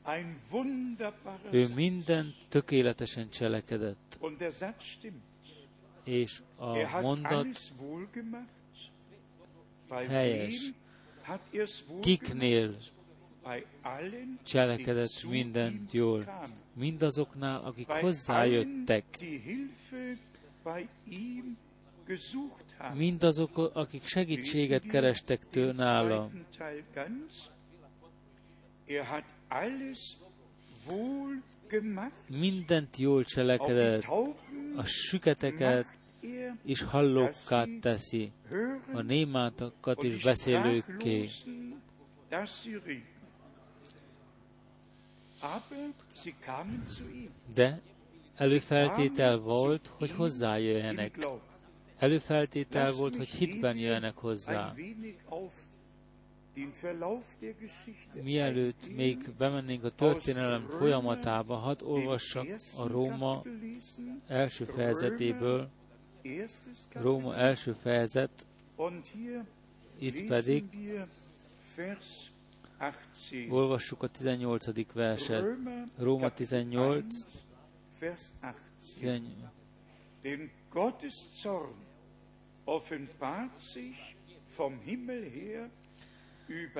Ein 0.03 0.41
wunderbarer 0.49 1.53
ő 1.53 1.67
minden 1.75 2.33
tökéletesen 2.49 3.29
cselekedett. 3.29 4.17
Und 4.19 4.37
der 4.37 4.51
Satz 4.51 4.83
stimmt. 4.83 5.23
És 6.03 6.41
a 6.55 6.77
er 6.77 7.01
mondat 7.01 7.71
helyes. 10.07 10.71
Kiknél 12.01 12.77
cselekedett 14.43 15.23
mindent 15.29 15.93
jól, 15.93 16.47
mindazoknál, 16.73 17.61
akik 17.61 17.87
hozzájöttek, 17.87 19.03
mindazok, 22.93 23.57
akik 23.73 24.05
segítséget 24.05 24.85
kerestek 24.85 25.49
től 25.49 25.73
nála. 25.73 26.29
Mindent 32.27 32.97
jól 32.97 33.23
cselekedett, 33.23 34.03
a 34.75 34.85
süketeket 34.85 35.85
is 36.63 36.81
hallókká 36.81 37.65
teszi, 37.81 38.31
a 38.93 39.01
némátokat 39.01 40.03
is 40.03 40.23
beszélőkké. 40.23 41.29
De 47.53 47.81
előfeltétel 48.35 49.37
volt, 49.37 49.87
hogy 49.87 50.11
hozzájöjjenek. 50.11 51.27
Előfeltétel 51.97 52.91
volt, 52.91 53.15
hogy 53.15 53.27
hitben 53.27 53.77
jöjjenek 53.77 54.17
hozzá. 54.17 54.73
Mielőtt 58.23 58.95
még 58.95 59.31
bemennénk 59.37 59.83
a 59.83 59.89
történelem 59.89 60.67
folyamatába, 60.69 61.55
hadd 61.55 61.83
olvassak 61.83 62.47
a 62.77 62.87
Róma 62.87 63.43
első 64.27 64.65
fejezetéből, 64.65 65.69
Róma 66.93 67.35
első 67.35 67.73
fejezet, 67.73 68.45
itt 69.99 70.27
pedig 70.27 70.63
Olvassuk 73.49 74.03
a 74.03 74.07
18. 74.07 74.93
verset. 74.93 75.45
Róma 75.97 76.29
18, 76.29 77.27
18. 77.99 79.23
Denn 80.23 80.49
Gottes 80.69 81.15
Zorn 81.41 81.73
offenbart 82.65 83.59
sich 83.59 84.15
vom 84.55 84.79
Himmel 84.85 85.21
her 85.21 85.69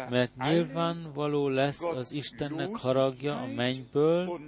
mert 0.10 0.38
nyilvánvaló 0.38 1.48
lesz 1.48 1.82
az 1.82 2.12
Istennek 2.12 2.76
haragja 2.76 3.42
a 3.42 3.46
mennyből 3.46 4.40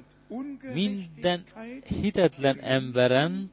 minden 0.73 1.43
hitetlen 2.01 2.59
emberen, 2.59 3.51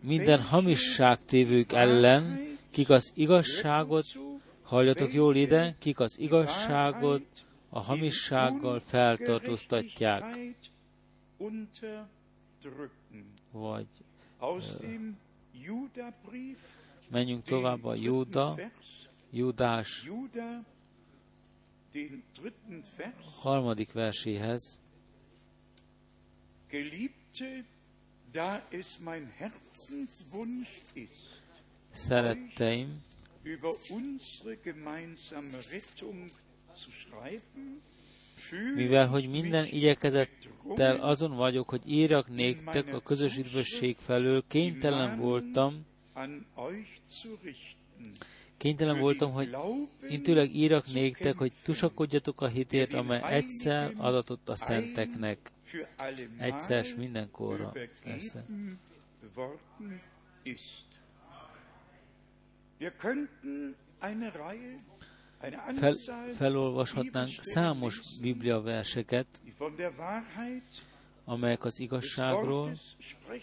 minden 0.00 0.42
hamisságtévők 0.42 1.72
ellen, 1.72 2.40
kik 2.70 2.90
az 2.90 3.12
igazságot 3.14 4.06
Halljatok 4.66 5.12
jól 5.12 5.36
ide, 5.36 5.76
kik 5.78 6.00
az 6.00 6.18
igazságot 6.18 7.46
a 7.68 7.80
hamissággal 7.80 8.80
feltartóztatják, 8.80 10.38
vagy 13.50 13.86
menjünk 17.08 17.42
tovább 17.42 17.84
a 17.84 17.94
Júda, 17.94 18.58
Júdás 19.30 20.10
harmadik 23.40 23.92
verséhez. 23.92 24.78
Szeretteim, 31.92 33.02
über 33.46 33.72
unsere 33.90 34.56
gemeinsame 34.56 35.58
Rettung 35.72 36.28
zu 36.74 36.90
schreiben, 36.90 37.80
mivel 38.74 39.06
hogy 39.06 39.28
minden 39.28 39.64
igyekezettel 39.64 40.96
azon 41.00 41.36
vagyok, 41.36 41.68
hogy 41.68 41.82
írjak 41.84 42.28
néktek 42.28 42.94
a 42.94 43.00
közös 43.00 43.36
üdvösség 43.36 43.96
felől, 43.96 44.44
kénytelen 44.48 45.18
voltam, 45.18 45.86
kénytelen 48.56 48.98
voltam, 48.98 49.32
hogy 49.32 49.56
intőleg 50.08 50.54
írjak 50.54 50.92
néktek, 50.92 51.36
hogy 51.36 51.52
tusakodjatok 51.62 52.40
a 52.40 52.46
hitért, 52.46 52.92
amely 52.92 53.22
egyszer 53.22 53.92
adatott 53.96 54.48
a 54.48 54.56
szenteknek. 54.56 55.38
Egyszer 56.38 56.86
mindenkorra, 56.96 57.72
persze. 58.04 58.44
Fel, 65.74 65.94
felolvashatnánk 66.34 67.28
számos 67.28 68.00
Biblia 68.20 68.60
verseket, 68.60 69.26
amelyek 71.24 71.64
az 71.64 71.80
igazságról, 71.80 72.72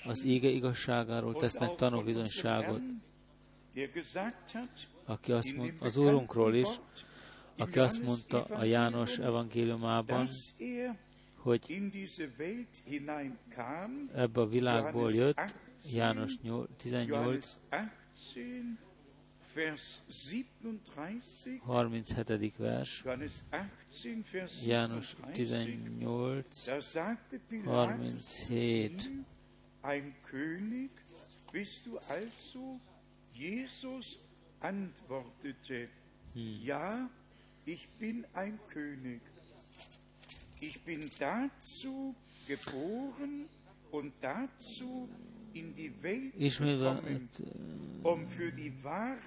az 0.05 0.25
ége 0.25 0.47
igazságáról 0.47 1.33
tesznek 1.33 1.75
tanúbizonyságot. 1.75 2.81
Aki 5.05 5.31
azt 5.31 5.55
mond, 5.55 5.73
az 5.79 5.97
Úrunkról 5.97 6.55
is, 6.55 6.69
aki 7.57 7.79
azt 7.79 8.03
mondta 8.03 8.43
a 8.43 8.63
János 8.63 9.17
evangéliumában, 9.17 10.27
hogy 11.35 11.81
ebbe 14.13 14.41
a 14.41 14.47
világból 14.47 15.11
jött, 15.11 15.55
János 15.93 16.33
18, 16.77 17.57
37. 20.07 21.61
vers, 24.23 24.65
János 24.65 25.15
18, 25.21 25.45
37. 27.39 29.09
Ein 29.83 30.15
König 30.23 30.91
bist 31.51 31.85
du 31.85 31.97
also? 31.97 32.79
Jesus 33.33 34.17
antwortete, 34.59 35.89
hm. 36.33 36.63
ja, 36.63 37.09
ich 37.65 37.87
bin 37.99 38.25
ein 38.33 38.59
König. 38.69 39.21
Ich 40.61 40.81
bin 40.83 41.09
dazu 41.19 42.15
geboren 42.47 43.47
und 43.91 44.13
dazu 44.21 45.09
Ismétve, 46.37 47.01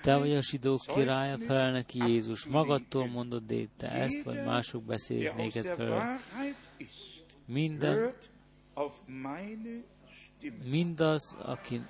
te 0.03 0.17
vagy 0.17 0.33
a 0.33 0.43
zsidók 0.43 0.81
királya, 0.87 1.39
felel 1.39 1.73
neki 1.73 1.99
Jézus. 1.99 2.47
Magadtól 2.47 3.07
mondod, 3.07 3.47
de 3.47 3.65
te 3.77 3.91
ezt 3.91 4.23
vagy 4.23 4.45
mások 4.45 4.83
beszélik 4.83 5.35
néked 5.35 5.67
fel. 5.67 6.21
Minden, 7.47 8.15
mindaz, 10.71 11.37
aki 11.43 11.81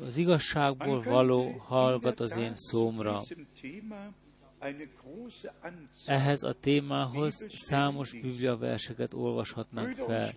az 0.00 0.16
igazságból 0.16 1.02
való, 1.02 1.50
hallgat 1.50 2.20
az 2.20 2.36
én 2.36 2.54
szómra. 2.54 3.22
Ehhez 6.06 6.42
a 6.42 6.52
témához 6.60 7.46
számos 7.48 8.12
biblia 8.12 8.56
verseket 8.56 9.14
olvashatnánk 9.14 9.96
fel. 9.96 10.34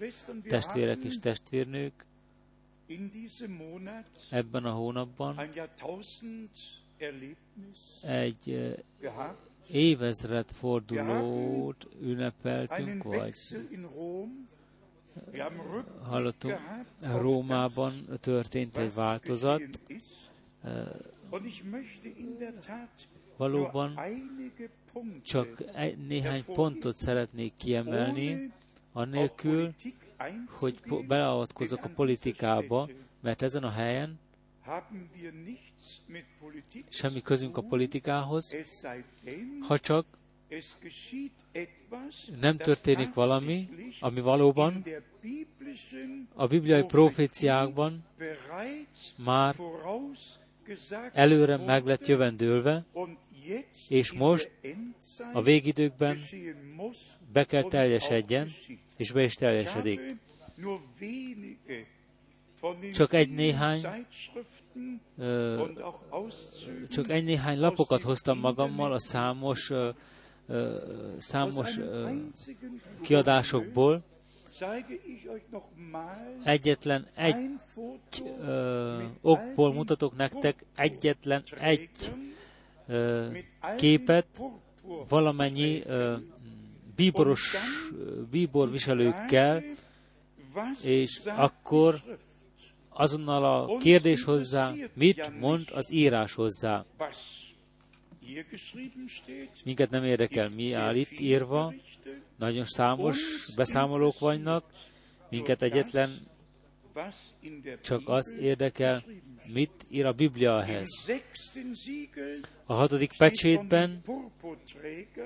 Testvérek 0.48 1.04
és 1.04 1.20
testvérnők, 1.20 2.06
ebben 4.30 4.66
a 4.66 4.72
hónapban 4.72 5.40
egy 8.04 8.76
évezred 9.72 10.52
fordulót 10.52 11.88
ünnepeltünk, 12.02 13.04
vagy 13.04 13.38
hallottunk, 16.02 16.60
Rómában 17.02 17.94
történt 18.20 18.78
egy 18.78 18.94
változat, 18.94 19.80
valóban 23.38 24.00
csak 25.22 25.64
néhány 26.08 26.46
pontot 26.46 26.96
szeretnék 26.96 27.54
kiemelni, 27.54 28.52
annélkül, 28.92 29.74
hogy 30.50 30.80
beleavatkozok 31.08 31.84
a 31.84 31.90
politikába, 31.90 32.90
mert 33.22 33.42
ezen 33.42 33.64
a 33.64 33.70
helyen 33.72 34.20
semmi 36.90 37.22
közünk 37.22 37.58
a 37.58 37.62
politikához, 37.62 38.56
ha 39.60 39.80
csak 39.80 40.06
nem 42.40 42.58
történik 42.58 43.14
valami, 43.14 43.70
ami 44.00 44.22
valóban 44.22 44.84
a 46.34 46.48
bibliai 46.48 46.84
proféciákban 46.84 48.04
már 49.16 49.56
előre 51.14 51.58
meg 51.58 51.86
lett 51.86 52.08
jövendőlve, 52.08 52.86
és 53.90 54.12
most 54.12 54.52
a 55.34 55.42
végidőkben 55.42 56.18
be 57.32 57.46
kell 57.46 57.64
teljesedjen, 57.64 58.50
és 59.00 59.12
be 59.12 59.24
is 59.24 59.36
teljesedik. 59.36 60.16
Csak 62.92 63.14
egy 63.14 63.30
néhány 63.34 63.82
csak 66.90 67.12
egy 67.12 67.24
néhány 67.24 67.60
lapokat 67.60 68.02
hoztam 68.02 68.40
magammal 68.40 68.94
a 68.94 69.00
számos 69.00 69.72
számos 71.18 71.80
kiadásokból. 73.02 74.04
Egyetlen 76.44 77.08
egy 77.16 77.36
ö, 78.42 79.04
okból 79.22 79.74
mutatok 79.74 80.16
nektek 80.16 80.66
egyetlen 80.76 81.44
egy 81.60 81.90
ö, 82.88 83.28
képet 83.76 84.28
valamennyi 85.10 85.84
ö, 85.86 86.16
bíboros, 87.00 87.56
bíborviselőkkel, 88.32 89.64
és 90.82 91.22
akkor 91.26 92.02
azonnal 92.90 93.44
a 93.46 93.78
kérdés 93.78 94.24
hozzá, 94.24 94.72
mit 94.94 95.40
mond 95.40 95.70
az 95.74 95.92
írás 95.92 96.34
hozzá. 96.34 96.86
Minket 99.64 99.90
nem 99.90 100.04
érdekel, 100.04 100.50
mi 100.50 100.74
áll 100.74 100.96
itt 100.96 101.20
írva, 101.20 101.74
nagyon 102.38 102.66
számos 102.66 103.18
beszámolók 103.56 104.20
vannak, 104.20 104.64
minket 105.30 105.62
egyetlen 105.62 106.29
csak 107.82 108.02
az 108.06 108.36
érdekel, 108.40 109.04
mit 109.54 109.86
ír 109.90 110.06
a 110.06 110.14
Biblia 110.14 110.62
ehhez. 110.62 111.12
A 112.66 112.74
hatodik 112.74 113.12
pecsétben 113.18 114.02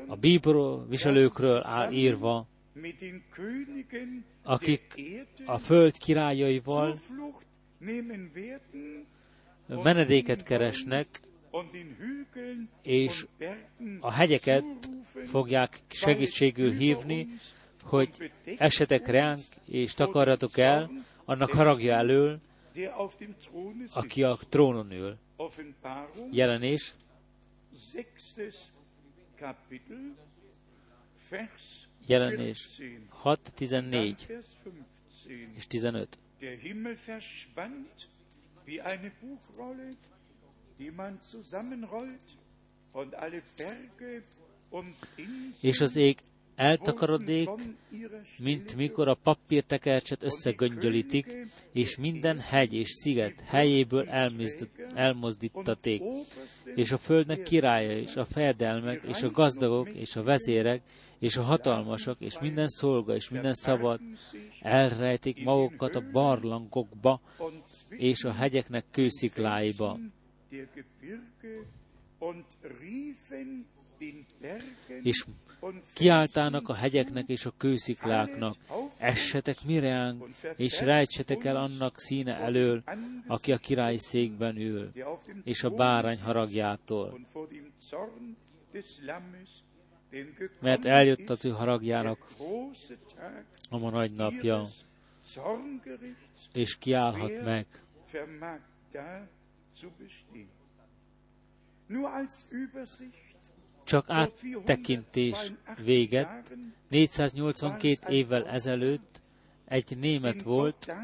a 0.08 0.16
bíbor 0.16 0.88
viselőkről 0.90 1.64
áll 1.64 1.92
írva, 1.92 2.48
akik 4.44 5.02
a 5.46 5.58
föld 5.58 5.98
királyaival 5.98 7.00
menedéket 9.68 10.44
keresnek, 10.44 11.22
és 12.82 13.26
a 14.00 14.12
hegyeket 14.12 14.66
fogják 15.26 15.80
segítségül 15.88 16.72
hívni, 16.72 17.28
hogy 17.84 18.32
esetek 18.58 19.08
ránk, 19.08 19.42
és 19.66 19.94
takarjatok 19.94 20.58
el 20.58 20.92
annak 21.26 21.50
haragja 21.50 21.94
elől, 21.94 22.40
aki 23.94 24.24
a 24.24 24.38
trónon 24.50 24.92
ül. 24.92 25.18
Jelenés, 26.32 26.94
jelenés. 32.06 32.70
6, 33.24 33.52
14 33.56 34.28
és 35.56 35.66
15. 35.68 36.08
Der 36.40 36.58
Himmel 36.58 36.96
verschwand 36.96 38.08
wie 38.66 38.82
eine 38.82 39.12
Buchrolle, 39.22 39.90
die 40.78 40.92
man 40.92 41.22
zusammenrollt, 41.22 42.38
und 42.94 43.16
alle 43.16 43.42
Berge 43.58 44.24
und 44.70 44.96
És 45.62 45.82
az 45.82 45.96
ég 45.96 46.18
eltakarodék, 46.56 47.50
mint 48.40 48.76
mikor 48.76 49.08
a 49.08 49.18
papírtekercset 49.24 50.24
összegöngyölítik, 50.24 51.48
és 51.72 51.98
minden 51.98 52.40
hegy 52.40 52.74
és 52.74 52.90
sziget 52.90 53.42
helyéből 53.46 54.10
elmozdítaték, 54.94 56.02
és 56.76 56.92
a 56.92 56.98
földnek 56.98 57.44
királya, 57.44 57.98
és 57.98 58.16
a 58.16 58.26
fejedelmek, 58.26 59.04
és 59.08 59.22
a 59.22 59.32
gazdagok, 59.32 59.90
és 59.90 60.16
a 60.16 60.24
vezérek, 60.24 60.82
és 61.20 61.38
a 61.38 61.42
hatalmasak, 61.42 62.22
és 62.22 62.40
minden 62.40 62.68
szolga, 62.68 63.16
és 63.16 63.30
minden 63.30 63.54
szabad 63.54 64.00
elrejtik 64.62 65.44
magukat 65.44 65.96
a 65.96 66.04
barlangokba, 66.12 67.22
és 67.90 68.24
a 68.24 68.32
hegyeknek 68.32 68.86
kőszikláiba. 68.92 70.00
És 75.02 75.26
kiáltának 75.94 76.70
a 76.70 76.74
hegyeknek 76.74 77.28
és 77.28 77.46
a 77.46 77.54
kőszikláknak, 77.58 78.56
essetek 78.98 79.56
mireánk, 79.66 80.26
és 80.56 80.82
rejtsetek 80.82 81.44
el 81.44 81.56
annak 81.56 82.00
színe 82.00 82.36
elől, 82.36 82.84
aki 83.28 83.52
a 83.52 83.58
király 83.58 83.98
székben 83.98 84.58
ül, 84.58 84.90
és 85.44 85.64
a 85.64 85.70
bárány 85.70 86.22
haragjától. 86.22 87.20
Mert 90.62 90.86
eljött 90.86 91.30
az 91.30 91.46
ő 91.46 91.50
haragjának 91.50 92.28
a 93.70 93.78
ma 93.78 93.90
nagy 93.90 94.14
napja, 94.14 94.68
és 96.54 96.78
kiállhat 96.78 97.44
meg. 97.44 97.68
Csak 103.84 104.06
áttekintés 104.10 105.54
véget. 105.84 106.56
482 106.90 108.14
évvel 108.14 108.48
ezelőtt 108.48 109.22
egy 109.66 109.98
német 109.98 110.42
volt, 110.42 110.96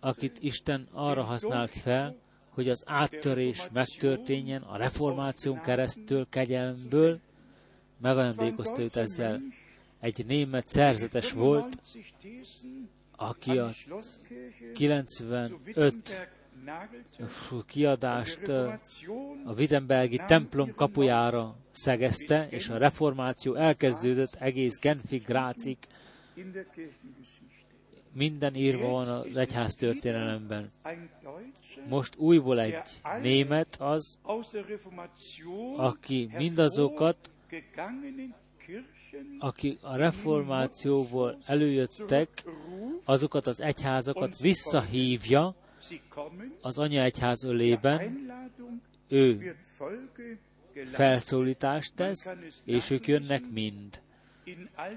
akit 0.00 0.38
Isten 0.40 0.88
arra 0.92 1.22
használt 1.22 1.70
fel, 1.70 2.16
hogy 2.48 2.68
az 2.68 2.82
áttörés 2.86 3.68
megtörténjen 3.72 4.62
a 4.62 4.76
reformáción 4.76 5.60
keresztül 5.60 6.26
kegyelmből, 6.28 7.20
megajándékozta 8.00 8.80
őt 8.82 8.96
ezzel. 8.96 9.40
Egy 10.00 10.26
német 10.26 10.66
szerzetes 10.66 11.32
volt, 11.32 11.76
aki 13.16 13.58
a 13.58 13.70
95 14.74 16.30
kiadást 17.66 18.48
a 19.44 19.52
Wittenbergi 19.56 20.20
templom 20.26 20.74
kapujára 20.74 21.56
szegezte, 21.70 22.48
és 22.50 22.68
a 22.68 22.78
reformáció 22.78 23.54
elkezdődött 23.54 24.34
egész 24.38 24.78
Genfig, 24.78 25.24
Grácig. 25.24 25.76
Minden 28.12 28.54
írva 28.54 28.88
van 28.88 29.08
az 29.08 29.36
egyház 29.36 29.74
történelemben. 29.74 30.70
Most 31.88 32.16
újból 32.16 32.60
egy 32.60 32.80
német 33.22 33.76
az, 33.78 34.18
aki 35.76 36.30
mindazokat, 36.36 37.30
aki 39.38 39.78
a 39.82 39.96
reformációból 39.96 41.38
előjöttek, 41.46 42.44
azokat 43.04 43.46
az 43.46 43.60
egyházakat 43.60 44.38
visszahívja 44.38 45.54
az 46.60 46.78
anyaegyház 46.78 47.44
ölében, 47.44 48.30
ő 49.08 49.56
felszólítást 50.84 51.94
tesz, 51.94 52.32
és 52.64 52.90
ők 52.90 53.06
jönnek 53.06 53.50
mind. 53.50 54.02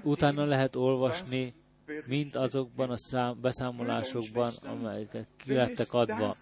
Utána 0.02 0.44
lehet 0.44 0.76
olvasni 0.76 1.54
mind 2.06 2.34
azokban 2.34 2.90
a 2.90 2.96
szám, 2.96 3.40
beszámolásokban, 3.40 4.52
amelyek 4.62 5.26
ki 5.36 5.52
lettek 5.52 5.92
adva. 5.92 6.36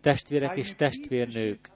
Testvérek 0.00 0.56
és 0.56 0.74
testvérnők, 0.74 1.70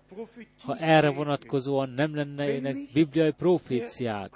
ha 0.62 0.76
erre 0.76 1.10
vonatkozóan 1.10 1.88
nem 1.88 2.14
lennének 2.14 2.76
bibliai 2.92 3.30
proféciák, 3.30 4.32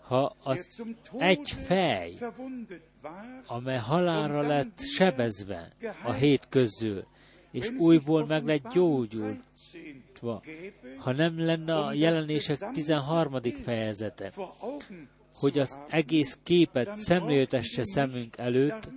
ha 0.00 0.36
az 0.42 0.82
egy 1.18 1.50
fej, 1.50 2.18
amely 3.46 3.78
halálra 3.78 4.40
lett 4.40 4.80
sebezve 4.80 5.72
a 6.04 6.12
hét 6.12 6.46
közül, 6.48 7.06
és 7.50 7.70
újból 7.78 8.26
meg 8.26 8.44
lett 8.44 8.72
gyógyultva, 8.72 10.42
ha 10.96 11.12
nem 11.12 11.44
lenne 11.44 11.76
a 11.76 11.92
jelenések 11.92 12.58
13. 12.72 13.40
fejezete, 13.62 14.32
hogy 15.34 15.58
az 15.58 15.78
egész 15.88 16.38
képet 16.42 16.96
szemléltesse 16.96 17.84
szemünk 17.84 18.36
előtt, 18.36 18.90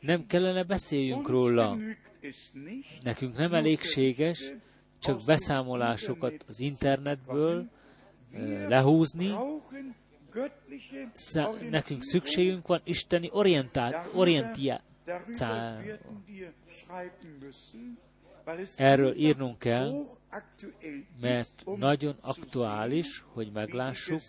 nem 0.00 0.26
kellene 0.26 0.62
beszéljünk 0.62 1.28
róla. 1.28 1.78
Nekünk 3.02 3.36
nem 3.36 3.54
elégséges 3.54 4.52
csak 4.98 5.20
beszámolásokat 5.26 6.44
az 6.48 6.60
internetből 6.60 7.68
lehúzni, 8.68 9.34
nekünk 11.70 12.02
szükségünk 12.02 12.66
van 12.66 12.80
isteni 12.84 13.28
orientált. 13.32 14.08
Erről 18.76 19.14
írnunk 19.14 19.58
kell, 19.58 19.92
mert 21.20 21.64
nagyon 21.76 22.14
aktuális, 22.20 23.24
hogy 23.26 23.50
meglássuk, 23.52 24.20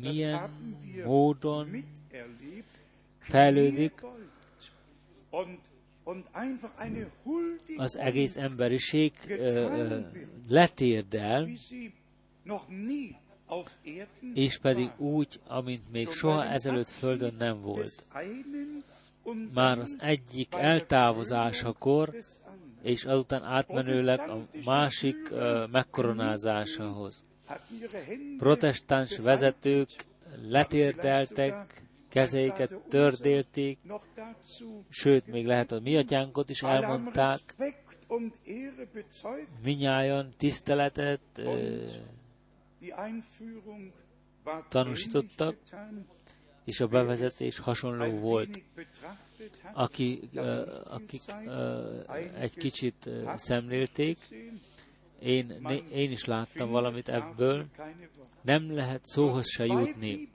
milyen 0.00 0.50
módon 1.04 1.84
fejlődik 3.18 4.04
az 7.76 7.96
egész 7.96 8.36
emberiség 8.36 9.12
letérdel, 10.48 11.48
és 14.34 14.58
pedig 14.58 14.90
úgy, 14.96 15.40
amint 15.46 15.92
még 15.92 16.10
soha 16.10 16.44
ezelőtt 16.44 16.90
Földön 16.90 17.34
nem 17.38 17.60
volt. 17.60 18.04
Már 19.54 19.78
az 19.78 19.96
egyik 20.00 20.54
eltávozásakor, 20.54 22.14
és 22.82 23.04
azután 23.04 23.42
átmenőleg 23.42 24.20
a 24.20 24.46
másik 24.64 25.16
uh, 25.30 25.70
megkoronázásához. 25.70 27.24
Protestáns 28.38 29.18
vezetők 29.18 29.88
letérdeltek, 30.48 31.82
kezeiket 32.08 32.74
tördélték, 32.88 33.78
sőt, 34.88 35.26
még 35.26 35.46
lehet 35.46 35.72
a 35.72 35.80
mi 35.80 35.96
atyánkot 35.96 36.50
is 36.50 36.62
elmondták, 36.62 37.54
minnyáján 39.62 40.34
tiszteletet 40.36 41.20
uh, 41.38 41.90
tanúsítottak, 44.68 45.56
és 46.64 46.80
a 46.80 46.86
bevezetés 46.86 47.58
hasonló 47.58 48.18
volt. 48.18 48.60
Aki, 49.72 50.30
akik 50.84 51.20
egy 52.38 52.56
kicsit 52.56 53.10
szemlélték, 53.36 54.18
én, 55.20 55.66
én 55.92 56.10
is 56.10 56.24
láttam 56.24 56.70
valamit 56.70 57.08
ebből, 57.08 57.66
nem 58.42 58.74
lehet 58.74 59.04
szóhoz 59.04 59.48
se 59.48 59.64
jutni. 59.64 60.30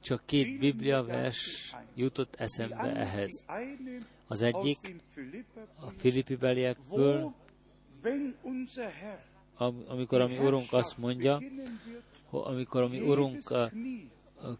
Csak 0.00 0.22
két 0.26 0.58
Biblia 0.58 1.02
vers 1.02 1.74
jutott 1.94 2.34
eszembe 2.34 2.94
ehhez. 2.96 3.46
Az 4.26 4.42
egyik 4.42 4.94
a 5.80 5.90
Filippi 5.90 6.36
beliekből, 6.36 7.34
amikor 9.86 10.20
a 10.20 10.26
mi 10.26 10.38
Urunk 10.38 10.72
azt 10.72 10.98
mondja, 10.98 11.42
amikor 12.30 12.82
a 12.82 12.88
mi 12.88 13.00
Urunk 13.00 13.50
a, 13.50 13.70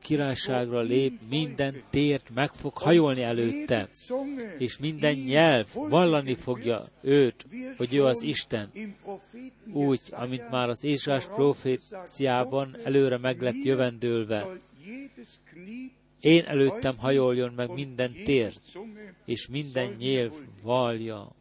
királyságra 0.01 0.80
lép, 0.80 1.20
minden 1.28 1.82
tért 1.90 2.30
meg 2.34 2.53
fog 2.55 2.78
hajolni 2.78 3.22
előtte, 3.22 3.88
és 4.59 4.78
minden 4.78 5.14
nyelv 5.14 5.68
vallani 5.74 6.34
fogja 6.34 6.84
őt, 7.01 7.47
hogy 7.76 7.94
ő 7.94 8.05
az 8.05 8.22
Isten, 8.22 8.70
úgy, 9.72 10.01
amint 10.11 10.51
már 10.51 10.68
az 10.68 10.84
Ézsás 10.84 11.26
proféciában 11.26 12.76
előre 12.84 13.18
meg 13.18 13.42
lett 13.42 13.64
jövendőlve. 13.64 14.47
Én 16.20 16.44
előttem 16.44 16.99
hajoljon 16.99 17.53
meg 17.53 17.72
minden 17.72 18.12
tért, 18.24 18.61
és 19.24 19.49
minden 19.49 19.94
nyelv 19.99 20.32
vallja. 20.62 21.32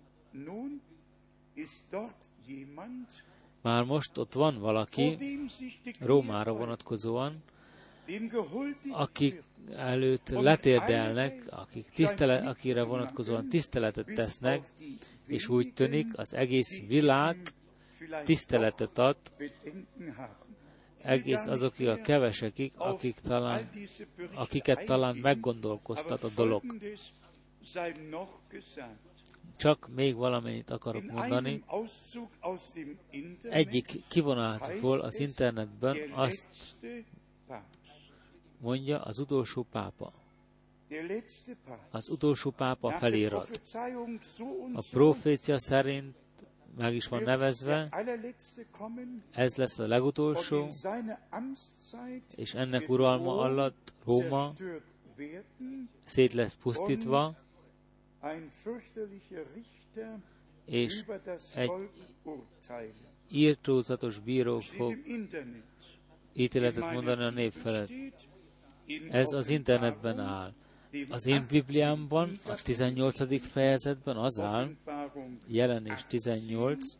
Már 3.65 3.83
most 3.83 4.17
ott 4.17 4.33
van 4.33 4.59
valaki, 4.59 5.17
Rómára 5.99 6.53
vonatkozóan, 6.53 7.43
akik 8.91 9.43
előtt 9.75 10.29
letérdelnek, 10.29 11.47
akik 11.49 11.89
tisztele, 11.89 12.49
akire 12.49 12.83
vonatkozóan 12.83 13.49
tiszteletet 13.49 14.05
tesznek, 14.05 14.63
és 15.27 15.47
úgy 15.47 15.73
tűnik, 15.73 16.17
az 16.17 16.33
egész 16.33 16.81
világ 16.87 17.37
tiszteletet 18.23 18.97
ad, 18.97 19.17
egész 21.01 21.45
azokig 21.45 21.87
a 21.87 22.01
kevesekig, 22.01 22.71
akik 22.75 23.19
talán, 23.19 23.69
akiket 24.33 24.85
talán 24.85 25.15
meggondolkoztat 25.15 26.23
a 26.23 26.29
dolog. 26.35 26.63
Csak 29.55 29.89
még 29.95 30.15
valamennyit 30.15 30.69
akarok 30.69 31.03
mondani. 31.03 31.63
Egyik 33.41 34.01
kivonásból 34.07 34.99
az 34.99 35.19
internetben 35.19 35.97
azt 36.13 36.47
mondja 38.57 39.01
az 39.01 39.19
utolsó 39.19 39.65
pápa. 39.71 40.11
Az 41.91 42.09
utolsó 42.09 42.49
pápa 42.51 42.91
felirat. 42.91 43.61
A 44.73 44.83
profécia 44.91 45.59
szerint 45.59 46.15
meg 46.77 46.95
is 46.95 47.07
van 47.07 47.23
nevezve, 47.23 47.89
ez 49.31 49.55
lesz 49.55 49.79
a 49.79 49.87
legutolsó, 49.87 50.67
és 52.35 52.53
ennek 52.53 52.89
uralma 52.89 53.37
alatt 53.37 53.93
Róma 54.05 54.53
szét 56.05 56.33
lesz 56.33 56.55
pusztítva, 56.55 57.35
és 60.65 61.03
egy 61.55 61.71
írtózatos 63.29 64.19
bíró 64.19 64.59
fog 64.59 64.97
ítéletet 66.33 66.91
mondani 66.91 67.23
a 67.23 67.29
nép 67.29 67.53
felett. 67.53 67.91
Ez 69.09 69.33
az 69.33 69.49
internetben 69.49 70.19
áll. 70.19 70.53
Az 71.09 71.25
én 71.25 71.45
Bibliámban, 71.49 72.29
a 72.47 72.61
18. 72.63 73.47
fejezetben 73.47 74.17
az 74.17 74.39
áll, 74.39 74.75
jelenés 75.47 76.05
18, 76.05 76.97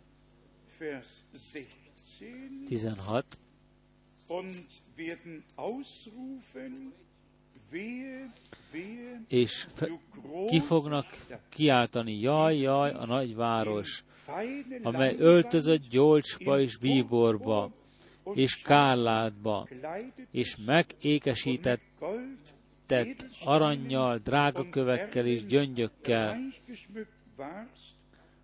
16, 2.67 3.38
és 9.28 9.68
ki 10.47 10.59
fognak 10.59 11.05
kiáltani, 11.49 12.20
jaj, 12.20 12.57
jaj, 12.57 12.91
a 12.91 13.05
nagyváros, 13.05 14.03
amely 14.84 15.16
öltözött 15.20 15.88
gyolcsba 15.89 16.59
és 16.59 16.78
bíborba, 16.78 17.72
és 18.34 18.61
kárlátba, 18.61 19.68
és 20.32 20.57
megékesített 20.66 21.82
aranyjal, 23.43 24.18
drágakövekkel 24.18 25.26
és 25.26 25.45
gyöngyökkel, 25.45 26.38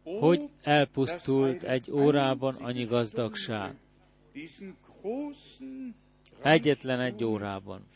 hogy 0.03 0.49
elpusztult 0.63 1.63
egy 1.63 1.91
órában 1.91 2.55
annyi 2.55 2.83
gazdagság. 2.83 3.75
Egyetlen 6.41 6.99
egy 6.99 7.23
órában. 7.23 7.87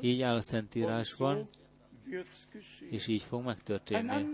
Így 0.00 0.22
áll 0.22 0.34
a 0.34 0.40
Szentírásban, 0.40 1.48
és 2.90 3.06
így 3.06 3.22
fog 3.22 3.44
megtörténni. 3.44 4.26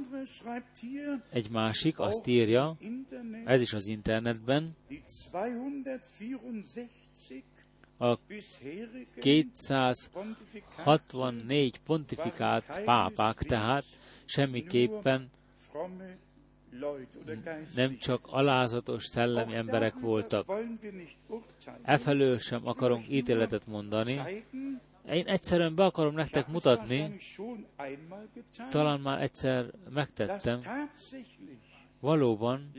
Egy 1.31 1.51
másik 1.51 1.99
azt 1.99 2.27
írja, 2.27 2.77
ez 3.45 3.61
is 3.61 3.73
az 3.73 3.87
internetben, 3.87 4.77
a 7.99 8.19
264 9.19 11.81
pontifikált 11.81 12.83
pápák 12.85 13.43
tehát 13.43 13.85
semmiképpen 14.25 15.31
nem 17.75 17.99
csak 17.99 18.27
alázatos 18.31 19.05
szellemi 19.05 19.55
emberek 19.55 19.99
voltak. 19.99 20.53
Efelől 21.83 22.39
sem 22.39 22.67
akarunk 22.67 23.09
ítéletet 23.09 23.67
mondani. 23.67 24.45
Én 25.11 25.27
egyszerűen 25.27 25.75
be 25.75 25.85
akarom 25.85 26.15
nektek 26.15 26.49
mutatni, 26.49 27.17
talán 28.71 29.01
már 29.01 29.23
egyszer 29.23 29.71
megtettem, 29.91 30.59
valóban 32.01 32.71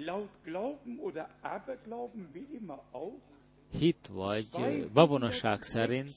hit 3.71 4.09
vagy 4.11 4.47
babonaság 4.93 5.63
szerint 5.63 6.11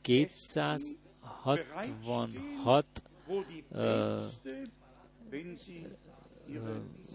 266 0.00 2.86
uh, 3.26 3.36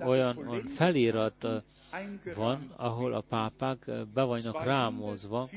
olyan, 0.06 0.68
felirat 0.68 1.48
van, 2.36 2.74
ahol 2.76 3.14
a 3.14 3.22
pápák 3.22 3.86
be 4.14 4.24
vannak 4.24 4.64
rámozva, 4.64 5.50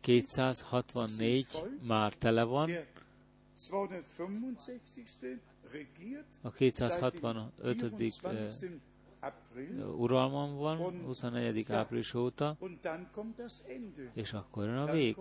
264 0.00 1.46
már 1.86 2.14
tele 2.14 2.42
van, 2.42 2.70
a 6.42 6.50
265. 6.50 7.44
uralmam 9.96 10.56
van, 10.56 11.02
24. 11.04 11.70
április 11.72 12.14
óta, 12.14 12.56
és 14.12 14.32
akkor 14.32 14.64
jön 14.64 14.76
a 14.76 14.92
vég. 14.92 15.16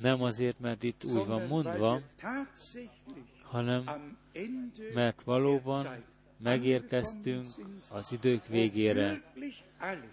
Nem 0.00 0.22
azért, 0.22 0.60
mert 0.60 0.82
itt 0.82 1.04
úgy 1.04 1.26
van 1.26 1.46
mondva, 1.46 2.00
hanem 3.42 3.84
mert 4.94 5.22
valóban 5.22 5.86
megérkeztünk 6.36 7.46
az 7.90 8.12
idők 8.12 8.46
végére, 8.46 9.22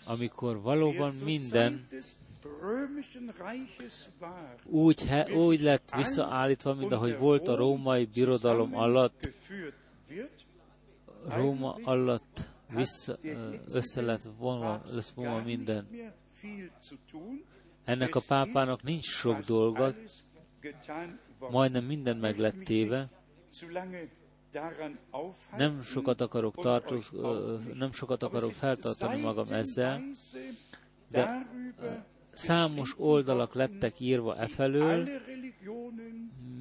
amikor 0.06 0.62
valóban 0.62 1.14
minden 1.24 1.88
úgy, 4.64 5.08
he, 5.08 5.34
úgy 5.34 5.62
lett 5.62 5.96
visszaállítva, 5.96 6.74
mint 6.74 6.92
ahogy 6.92 7.18
volt 7.18 7.48
a 7.48 7.56
római 7.56 8.06
birodalom 8.06 8.76
alatt, 8.76 9.30
Róma 11.28 11.78
alatt 11.84 12.50
vissza, 12.76 13.18
össze 13.74 14.02
lett 14.02 14.22
vonva, 14.38 14.82
lesz 14.92 15.12
vonva 15.12 15.44
minden. 15.44 15.88
Ennek 17.90 18.16
a 18.16 18.22
pápának 18.28 18.84
nincs 18.84 19.06
sok 19.06 19.40
dolga, 19.40 19.94
majdnem 21.50 21.86
minden 21.86 22.18
meg. 22.18 22.54
Nem 25.58 25.82
sokat 25.82 26.22
akarok, 26.22 26.56
tartó, 26.56 26.98
nem 27.74 27.92
sokat 27.92 28.24
akarok 28.24 28.52
feltartani 28.52 29.22
magam 29.22 29.46
ezzel, 29.50 30.02
de 31.12 31.48
számos 32.32 32.96
oldalak 32.98 33.54
lettek 33.54 34.00
írva 34.00 34.38
e 34.38 34.48
felől, 34.48 35.10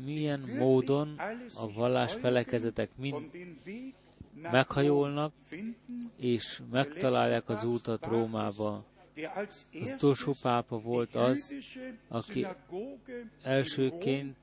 milyen 0.05 0.41
módon 0.59 1.21
a 1.55 1.73
vallás 1.73 2.15
felekezetek 2.15 2.91
mind 2.97 3.31
meghajolnak, 4.43 5.33
és 6.17 6.63
megtalálják 6.71 7.49
az 7.49 7.65
útat 7.65 8.07
Rómába. 8.07 8.85
Az 9.35 9.67
utolsó 9.93 10.35
pápa 10.43 10.79
volt 10.79 11.15
az, 11.15 11.55
aki 12.09 12.47
elsőként 13.43 14.37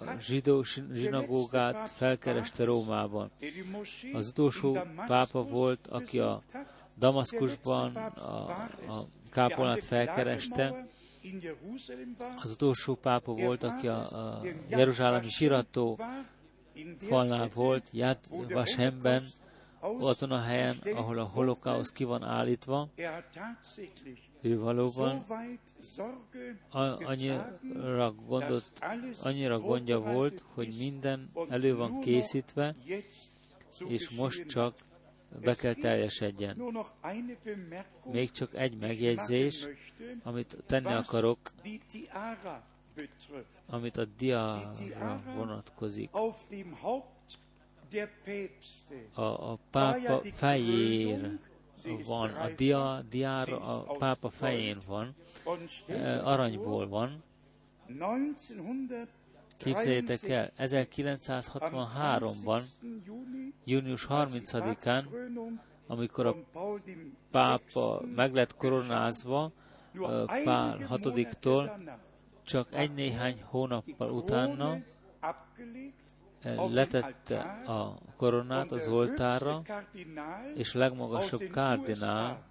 a 0.00 0.18
zsidó 0.20 0.62
zsinagógát 0.92 1.88
felkereste 1.88 2.64
Rómában. 2.64 3.30
Az 4.12 4.28
utolsó 4.28 4.78
pápa 5.06 5.42
volt, 5.42 5.86
aki 5.86 6.18
a 6.18 6.42
Damaszkusban 6.98 7.96
a, 7.96 8.50
a 8.88 9.06
kápolnát 9.30 9.84
felkereste. 9.84 10.86
Az 12.36 12.50
utolsó 12.50 12.94
pápa 12.94 13.32
volt, 13.32 13.62
aki 13.62 13.88
a, 13.88 14.00
a 14.00 14.42
Jeruzsálemi 14.68 15.28
sirató 15.28 15.98
falnál 16.98 17.50
volt, 17.54 17.88
Yad 17.92 18.18
Vashemben, 18.52 19.22
azon 19.82 20.30
a 20.30 20.40
helyen, 20.40 20.76
ahol 20.94 21.18
a 21.18 21.24
holokausz 21.24 21.92
ki 21.92 22.04
van 22.04 22.22
állítva, 22.22 22.88
ő 24.40 24.58
valóban 24.58 25.22
annyira, 27.04 28.12
gondot, 28.26 28.72
annyira 29.22 29.58
gondja 29.58 30.00
volt, 30.00 30.44
hogy 30.54 30.74
minden 30.78 31.30
elő 31.48 31.76
van 31.76 32.00
készítve, 32.00 32.74
és 33.88 34.10
most 34.10 34.46
csak 34.46 34.74
be 35.40 35.54
kell 35.54 35.74
teljesedjen. 35.74 36.62
Még 38.04 38.30
csak 38.30 38.54
egy 38.54 38.78
megjegyzés, 38.78 39.66
amit 40.22 40.56
tenni 40.66 40.92
akarok, 40.92 41.38
amit 43.66 43.96
a 43.96 44.04
diára 44.04 44.72
vonatkozik 45.36 46.10
a, 49.14 49.22
a 49.22 49.58
pápa 49.70 50.22
fejér 50.32 51.38
van, 52.06 52.30
a 52.30 52.48
dia, 52.48 53.02
diára 53.10 53.60
a 53.60 53.96
pápa 53.96 54.30
fején 54.30 54.78
van, 54.86 55.14
e, 55.86 56.22
aranyból 56.24 56.88
van. 56.88 57.22
Képzeljétek 59.56 60.28
el, 60.28 60.50
1963-ban, 60.58 62.62
június 63.64 64.06
30-án, 64.10 65.04
amikor 65.86 66.26
a 66.26 66.36
pápa 67.30 68.02
meg 68.14 68.34
lett 68.34 68.56
koronázva, 68.56 69.52
Pál 70.44 70.86
6-tól, 70.90 71.70
csak 72.42 72.74
egy-néhány 72.74 73.42
hónappal 73.42 74.10
utána 74.10 74.78
letette 76.72 77.40
a 77.66 77.98
koronát 78.16 78.72
az 78.72 78.88
oltárra, 78.88 79.62
és 80.54 80.74
legmagasabb 80.74 81.50
kárdinál 81.50 82.50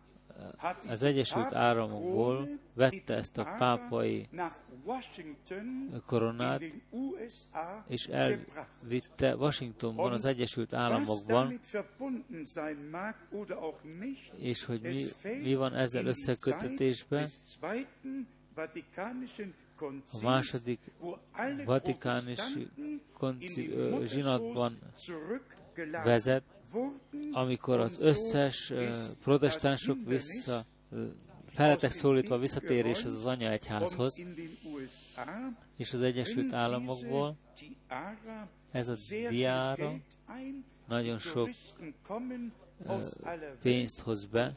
az 0.88 1.04
Egyesült 1.04 1.54
Államokból 1.54 2.50
vette 2.74 3.16
ezt 3.16 3.38
a 3.38 3.56
pápai 3.58 4.30
koronát, 6.06 6.62
és 7.88 8.06
elvitte 8.06 9.36
Washingtonban, 9.36 10.12
az 10.12 10.26
Egyesült 10.26 10.74
Államokban, 10.74 11.60
és 14.36 14.66
hogy 14.66 14.82
mi, 14.82 15.04
mi 15.42 15.56
van 15.56 15.76
ezzel 15.76 16.06
összekötetésben, 16.06 17.30
a 20.12 20.24
második 20.24 20.80
vatikánis 21.66 22.40
zsinatban 24.04 24.80
vezet, 26.04 26.44
amikor 27.32 27.80
az 27.80 28.00
összes 28.02 28.74
protestánsok 29.24 29.98
vissza, 30.06 30.66
feletek 31.48 31.92
szólítva 31.92 32.38
visszatéréshez 32.38 33.14
az 33.14 33.26
anya 33.26 33.52
egyházhoz, 33.52 34.22
és 35.78 35.94
az 35.94 36.02
Egyesült 36.02 36.54
Államokból. 36.54 37.38
ez 38.72 38.88
a 38.88 38.96
diára 39.30 39.96
nagyon 40.88 41.20
sok 41.20 41.50
pénzt 43.62 44.00
hoz 44.00 44.26
be, 44.26 44.54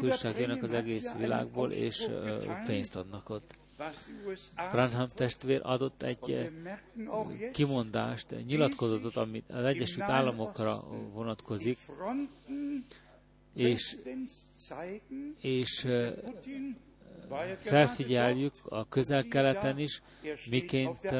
Főság 0.00 0.40
jönnek 0.40 0.62
az 0.62 0.72
egész 0.72 1.14
világból, 1.14 1.72
és 1.72 2.08
pénzt 2.66 2.96
adnak 2.96 3.28
ott. 3.30 3.54
Branham 4.70 5.06
testvér 5.14 5.60
adott 5.62 6.02
egy 6.02 6.50
kimondást, 7.52 8.44
nyilatkozatot, 8.46 9.16
amit 9.16 9.50
az 9.50 9.64
Egyesült 9.64 10.08
Államokra 10.08 10.84
vonatkozik, 11.12 11.78
és, 13.54 13.96
és 15.40 15.86
felfigyeljük 17.58 18.52
a 18.64 18.88
közel-keleten 18.88 19.78
is, 19.78 20.02
miként, 20.50 21.14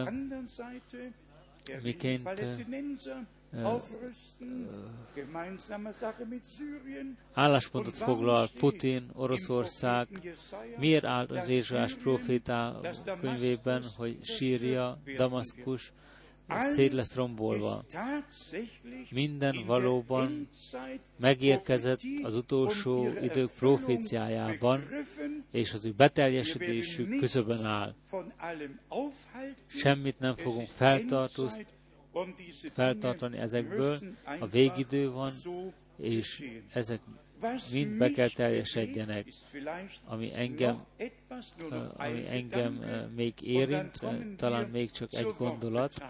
miként 1.83 2.45
álláspontot 7.33 7.97
foglal 7.97 8.49
Putin, 8.59 9.11
Oroszország, 9.13 10.09
miért 10.79 11.05
állt 11.05 11.31
az 11.31 11.49
Ézsás 11.49 11.95
profétá 11.95 12.77
könyvében, 13.21 13.83
hogy 13.97 14.25
Síria, 14.25 14.99
Damaszkus 15.17 15.93
szét 16.49 16.93
lesz 16.93 17.15
rombolva. 17.15 17.85
Minden 19.11 19.65
valóban 19.67 20.49
megérkezett 21.17 22.01
az 22.23 22.37
utolsó 22.37 23.09
idők 23.23 23.51
proféciájában, 23.51 24.85
és 25.51 25.73
az 25.73 25.87
ő 25.87 25.93
beteljesedésük 25.97 27.19
közöben 27.19 27.65
áll. 27.65 27.95
Semmit 29.67 30.19
nem 30.19 30.37
fogunk 30.37 30.69
feltartóztatni, 30.69 31.76
feltartani 32.73 33.39
ezekből, 33.39 33.99
a 34.41 34.47
végidő 34.47 35.11
van, 35.11 35.33
és 35.97 36.51
ezek 36.73 37.01
mind 37.73 37.99
be 37.99 38.11
kell 38.11 38.29
teljesedjenek, 38.29 39.27
ami 40.05 40.33
engem, 40.35 40.85
ami 41.97 42.27
engem 42.29 42.73
még 43.15 43.43
érint, 43.43 44.01
talán 44.37 44.69
még 44.69 44.91
csak 44.91 45.13
egy 45.13 45.35
gondolat. 45.39 46.05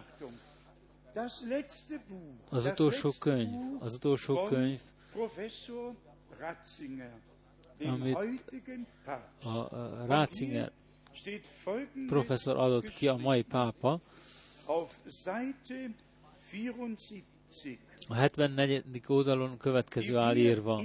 Az 2.50 2.64
utolsó 2.64 3.12
könyv, 3.18 3.54
az 3.78 3.94
utolsó 3.94 4.44
könyv, 4.44 4.80
amit 7.84 8.16
a 9.42 10.06
Ratzinger 10.06 10.72
professzor 12.06 12.56
adott 12.56 12.88
ki, 12.88 13.08
a 13.08 13.16
mai 13.16 13.42
pápa, 13.42 14.00
a 18.08 18.14
74. 18.14 19.02
oldalon 19.06 19.58
következő 19.58 20.16
áll 20.16 20.36
írva. 20.36 20.82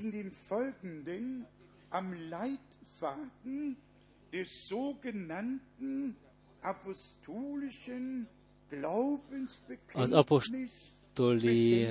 Az 9.93 10.11
apostoli 10.11 11.87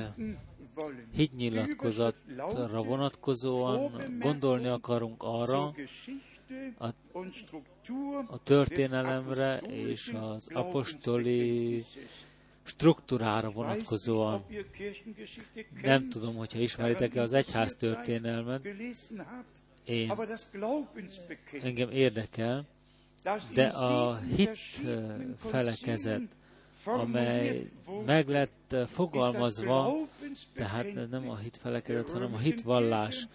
hitnyilatkozatra 1.12 2.82
vonatkozóan 2.82 4.18
gondolni 4.18 4.66
akarunk 4.66 5.22
arra, 5.22 5.74
a, 6.78 6.86
a 8.26 8.42
történelemre 8.42 9.58
és 9.58 10.12
az 10.20 10.48
apostoli 10.52 11.82
struktúrára 12.62 13.50
vonatkozóan. 13.50 14.44
Nem 15.82 16.08
tudom, 16.08 16.36
hogyha 16.36 16.58
ismeritek-e 16.58 17.22
az 17.22 17.32
egyház 17.32 17.74
történelmet, 17.74 18.68
én, 19.84 20.12
engem 21.62 21.90
érdekel, 21.90 22.66
de 23.52 23.66
a 23.66 24.16
hit 24.16 24.82
felekezet, 25.36 26.22
amely 26.84 27.70
meg 28.06 28.28
lett 28.28 28.76
fogalmazva, 28.86 29.92
tehát 30.54 31.10
nem 31.10 31.30
a 31.30 31.36
hit 31.36 31.56
felekezet, 31.56 32.10
hanem 32.10 32.34
a 32.34 32.38
hitvallás, 32.38 33.26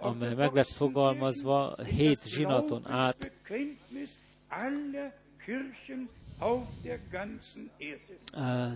amely 0.00 0.34
meg 0.34 0.52
lett 0.52 0.70
fogalmazva 0.70 1.76
hét 1.84 2.22
zsinaton 2.24 2.86
át, 2.86 3.32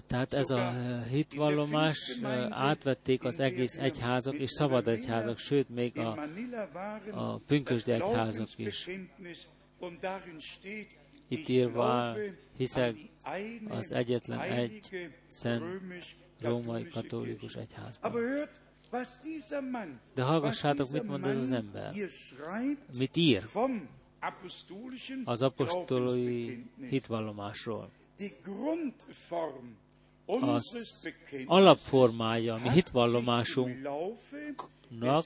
tehát 0.06 0.32
ez 0.32 0.50
a 0.50 0.72
hitvallomás 1.10 2.20
átvették 2.50 3.24
az 3.24 3.40
egész 3.40 3.76
egyházak 3.76 4.34
és 4.34 4.50
szabad 4.50 4.88
egyházak, 4.88 5.38
sőt 5.38 5.68
még 5.68 5.98
a, 5.98 6.28
a 7.10 7.38
pünkösdi 7.38 7.92
egyházak 7.92 8.48
is. 8.56 8.88
Itt 11.28 11.48
írva 11.48 12.16
hiszek 12.56 12.94
az 13.68 13.92
egyetlen 13.92 14.40
egy 14.40 15.10
szent 15.26 15.64
római 16.40 16.88
katolikus 16.88 17.54
egyházban. 17.54 18.12
De 20.14 20.22
hallgassátok, 20.22 20.90
mit 20.90 21.02
mond 21.02 21.26
ez 21.26 21.36
az 21.36 21.52
ember. 21.52 21.94
Mit 22.98 23.16
ír? 23.16 23.42
az 25.24 25.42
apostolói 25.42 26.58
hitvallomásról. 26.88 27.90
Az 30.26 31.08
alapformája 31.46 32.54
a 32.54 32.58
mi 32.58 32.70
hitvallomásunknak 32.70 35.24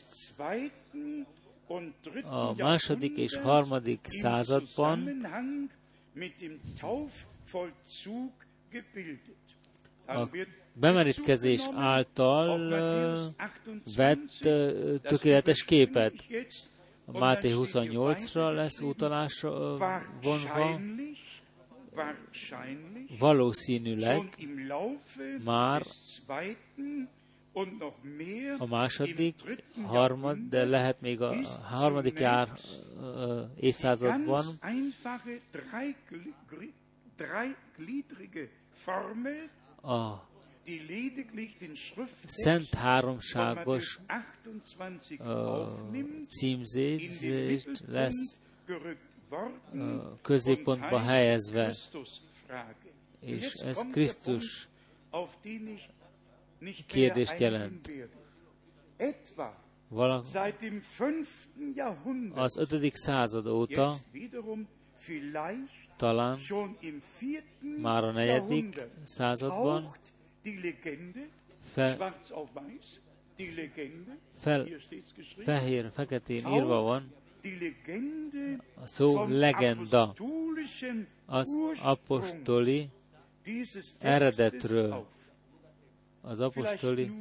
a 2.22 2.55
második 2.55 3.16
és 3.16 3.36
harmadik 3.36 4.07
században 4.11 5.26
a 10.07 10.28
bemerítkezés 10.72 11.68
által 11.74 12.68
vett 13.96 14.48
tökéletes 15.03 15.64
képet. 15.64 16.14
a 17.05 17.18
Máté 17.18 17.51
28-ra 17.55 18.55
lesz 18.55 18.80
utalásra 18.80 19.76
vonva, 20.22 20.80
valószínűleg 23.18 24.36
már 25.44 25.82
a 28.59 28.66
második, 28.66 29.34
harmad, 29.86 30.38
de 30.48 30.64
lehet 30.64 31.01
még 31.01 31.20
a 31.20 31.34
harmadik 31.62 32.18
jár 32.18 32.48
évszázadban 33.57 34.44
a 39.82 40.28
szent 42.24 42.74
háromságos 42.74 43.98
uh, 45.18 46.26
címzést 46.26 47.82
lesz 47.86 48.40
uh, 49.72 50.20
középpontba 50.22 50.98
helyezve, 51.00 51.74
és 53.20 53.52
ez 53.52 53.78
Krisztus 53.90 54.68
kérdést 56.86 57.38
jelent. 57.38 57.90
Valak, 59.88 60.24
az 62.34 62.56
ötödik 62.56 62.94
század 62.94 63.46
óta 63.46 63.96
talán 66.01 66.38
már 67.82 68.05
a 68.05 68.11
negyedik 68.11 68.86
században 69.05 69.84
fel, 71.72 72.14
fel, 74.38 74.66
fehér, 75.44 75.90
feketén 75.94 76.46
írva 76.46 76.82
van, 76.82 77.12
a 78.82 78.86
szó 78.86 79.26
legenda 79.26 80.14
az 81.26 81.57
apostoli 81.82 82.88
eredetről. 83.98 85.07
Az 86.20 86.40
apostoli 86.40 87.12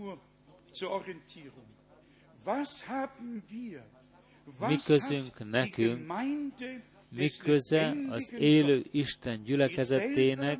mi 4.60 4.78
közünk 4.86 5.50
nekünk, 5.50 6.12
mi 7.10 7.30
köze 7.30 7.95
az 8.10 8.34
élő 8.39 8.86
Isten 8.91 9.43
gyülekezetének 9.43 10.60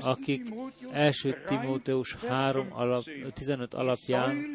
akik 0.00 0.54
első 0.92 1.42
Timóteus 1.46 2.14
3 2.14 2.66
alap, 2.72 3.04
15 3.34 3.74
alapján 3.74 4.46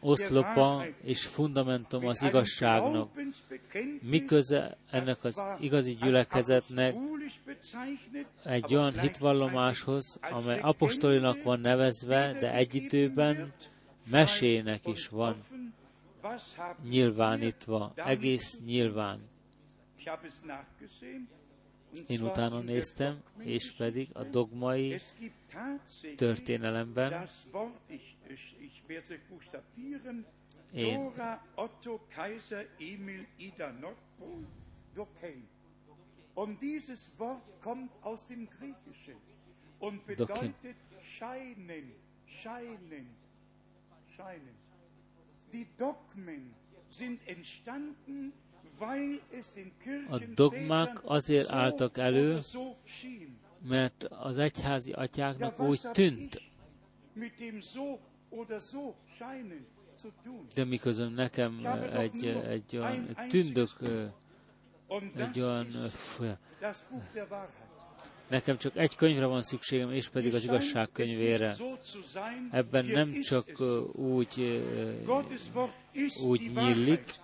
oszlopa 0.00 0.84
és 1.02 1.26
fundamentum 1.26 2.06
az 2.06 2.22
igazságnak. 2.22 3.10
Mi 4.00 4.24
köze 4.24 4.76
ennek 4.90 5.24
az 5.24 5.42
igazi 5.60 5.94
gyülekezetnek 6.02 6.94
egy 8.44 8.74
olyan 8.74 9.00
hitvallomáshoz, 9.00 10.18
amely 10.20 10.58
apostolinak 10.60 11.42
van 11.42 11.60
nevezve, 11.60 12.36
de 12.40 12.54
egy 12.54 12.74
időben 12.74 13.52
mesének 14.10 14.86
is 14.86 15.08
van 15.08 15.36
nyilvánítva, 16.82 17.92
egész 17.94 18.60
nyilván. 18.64 19.28
Én 22.06 22.22
utána 22.22 22.60
néztem, 22.60 23.22
és 23.38 23.74
pedig 23.76 24.08
a 24.12 24.24
dogmai 24.24 25.00
történelemben 26.16 27.26
én 30.72 30.94
Dora, 30.94 31.42
Otto, 31.54 32.00
Kaiser, 32.14 32.68
Emil, 32.78 33.26
Ida, 33.36 33.72
Doken. 34.94 35.48
Und 36.34 36.60
dieses 36.60 37.12
Wort 37.18 37.42
kommt 37.60 37.90
aus 38.02 38.26
dem 38.26 38.48
Griechischen 38.48 39.16
und 39.78 40.06
bedeutet 40.06 40.76
scheinen, 41.02 41.92
scheinen, 42.24 43.08
scheinen. 44.08 44.59
A 50.08 50.18
dogmák 50.34 51.00
azért 51.04 51.50
álltak 51.50 51.98
elő, 51.98 52.38
mert 53.68 54.04
az 54.04 54.38
egyházi 54.38 54.92
atyáknak 54.92 55.60
úgy 55.60 55.80
tűnt. 55.92 56.42
De 60.54 60.64
miközben 60.64 61.12
nekem 61.12 61.60
egy, 61.92 62.26
egy 62.26 62.76
olyan 62.76 63.16
tündök, 63.28 63.70
egy 65.16 65.40
olyan, 65.40 65.66
Nekem 68.30 68.58
csak 68.58 68.76
egy 68.76 68.94
könyvre 68.96 69.26
van 69.26 69.42
szükségem, 69.42 69.92
és 69.92 70.08
pedig 70.08 70.34
az 70.34 70.44
igazság 70.44 70.88
könyvére. 70.92 71.54
Ebben 72.50 72.84
nem 72.84 73.20
csak 73.20 73.60
úgy, 73.92 74.62
úgy 76.26 76.50
nyílik, 76.54 77.14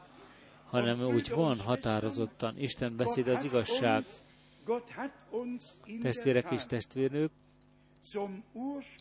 hanem 0.70 1.00
úgy 1.00 1.30
van 1.30 1.60
határozottan. 1.60 2.58
Isten 2.58 2.96
beszéd 2.96 3.28
az 3.28 3.44
igazság. 3.44 4.04
Testvérek 6.00 6.50
és 6.50 6.64
testvérnők, 6.66 7.30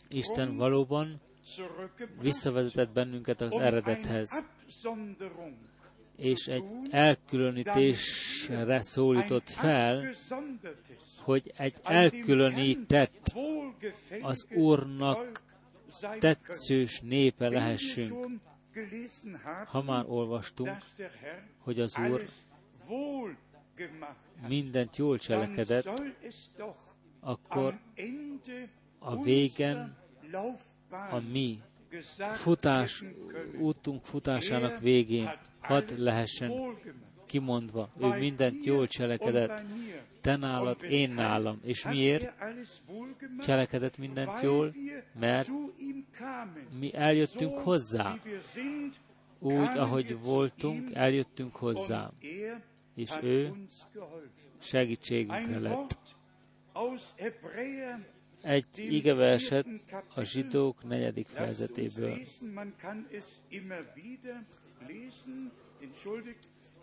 Isten 0.08 0.56
valóban 0.56 1.20
visszavezetett 2.20 2.90
bennünket 2.92 3.40
az 3.40 3.52
eredethez, 3.52 4.44
és 6.16 6.46
egy 6.46 6.64
elkülönítésre 6.90 8.82
szólított 8.82 9.50
fel, 9.50 10.12
hogy 11.26 11.52
egy 11.56 11.74
elkülönített, 11.82 13.32
az 14.20 14.46
Úrnak 14.54 15.42
tetszős 16.18 17.00
népe 17.00 17.48
lehessünk. 17.48 18.40
Ha 19.66 19.82
már 19.82 20.04
olvastunk, 20.08 20.76
hogy 21.58 21.80
az 21.80 21.98
Úr 22.10 22.26
mindent 24.48 24.96
jól 24.96 25.18
cselekedett, 25.18 26.02
akkor 27.20 27.78
a 28.98 29.22
végen 29.22 29.96
a 30.90 31.20
mi 31.32 31.62
futás, 32.32 33.04
útunk 33.58 34.04
futásának 34.04 34.80
végén 34.80 35.30
hadd 35.60 35.90
lehessen 35.96 36.50
kimondva, 37.36 37.88
ő 38.00 38.18
mindent 38.18 38.64
jól 38.64 38.86
cselekedett, 38.86 39.62
te 40.20 40.36
nálad, 40.36 40.82
én 40.82 41.12
nálam. 41.12 41.60
És 41.64 41.84
miért 41.84 42.32
cselekedett 43.40 43.98
mindent 43.98 44.40
jól? 44.40 44.74
Mert 45.18 45.48
mi 46.78 46.94
eljöttünk 46.94 47.58
hozzá. 47.58 48.18
Úgy, 49.38 49.76
ahogy 49.76 50.20
voltunk, 50.20 50.94
eljöttünk 50.94 51.56
hozzá. 51.56 52.10
És 52.94 53.10
ő 53.22 53.52
segítségünkre 54.58 55.58
lett. 55.58 56.16
Egy 58.42 58.66
igeverset 58.78 59.66
a 60.14 60.22
zsidók 60.22 60.84
negyedik 60.84 61.26
fejezetéből. 61.26 62.18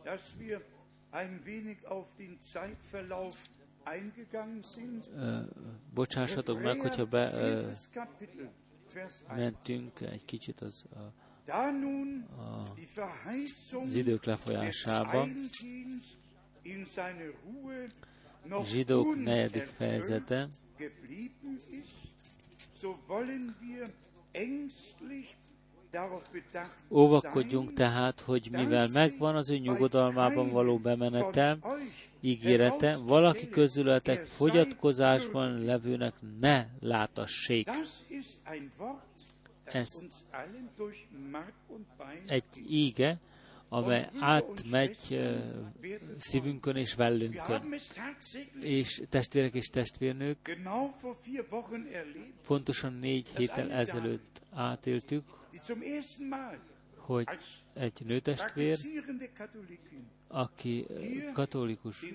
Dass 0.04 0.34
wir 0.38 0.62
ein 1.12 1.46
wenig 1.46 1.88
auf 1.88 2.08
den 2.18 2.42
Zeitverlauf 2.42 3.36
bocsássatok 5.94 6.62
meg, 6.62 6.80
hogyha 6.80 7.06
be 7.06 7.30
uh, 7.30 7.68
mentünk 9.36 10.02
egy 10.02 10.26
kicsit 10.26 10.62
az, 10.62 10.86
a, 10.94 11.00
a, 12.38 12.64
az 13.84 13.96
idők 13.96 14.26
lefolyásába. 14.26 15.28
Zsidók 18.64 19.16
negyedik 19.16 19.68
fejezete. 19.78 20.48
Óvakodjunk 26.92 27.74
tehát, 27.74 28.20
hogy 28.20 28.48
mivel 28.52 28.88
megvan 28.94 29.36
az 29.36 29.50
ő 29.50 29.58
nyugodalmában 29.58 30.50
való 30.50 30.78
bemenetel, 30.78 31.60
ígérete, 32.22 32.98
valaki 32.98 33.50
közületek 33.50 34.26
fogyatkozásban 34.26 35.64
levőnek 35.64 36.14
ne 36.40 36.66
látassék. 36.80 37.70
Ez 39.64 39.88
egy 42.26 42.44
íge, 42.70 43.20
amely 43.70 44.10
átmegy 44.20 45.20
szívünkön 46.18 46.76
és 46.76 46.94
vellünkön. 46.94 47.74
És 48.60 49.02
testvérek 49.10 49.54
és 49.54 49.68
testvérnők, 49.68 50.58
pontosan 52.48 52.94
négy 52.94 53.30
héttel 53.36 53.72
ezelőtt 53.72 54.42
átéltük, 54.52 55.24
hogy 56.96 57.28
egy 57.74 58.06
nőtestvér, 58.06 58.80
aki 60.28 60.86
katolikus 61.34 62.06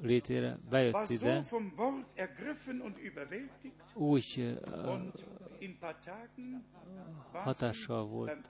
létére 0.00 0.58
bejött 0.70 1.08
ide, 1.08 1.44
úgy 3.94 4.58
hatással 7.32 8.06
volt 8.06 8.48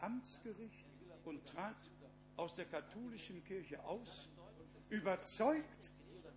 aus 2.41 2.53
der 2.53 2.69
katholischen 2.71 3.43
Kirche 3.43 3.79
aus, 3.85 4.29
überzeugt, 4.89 5.91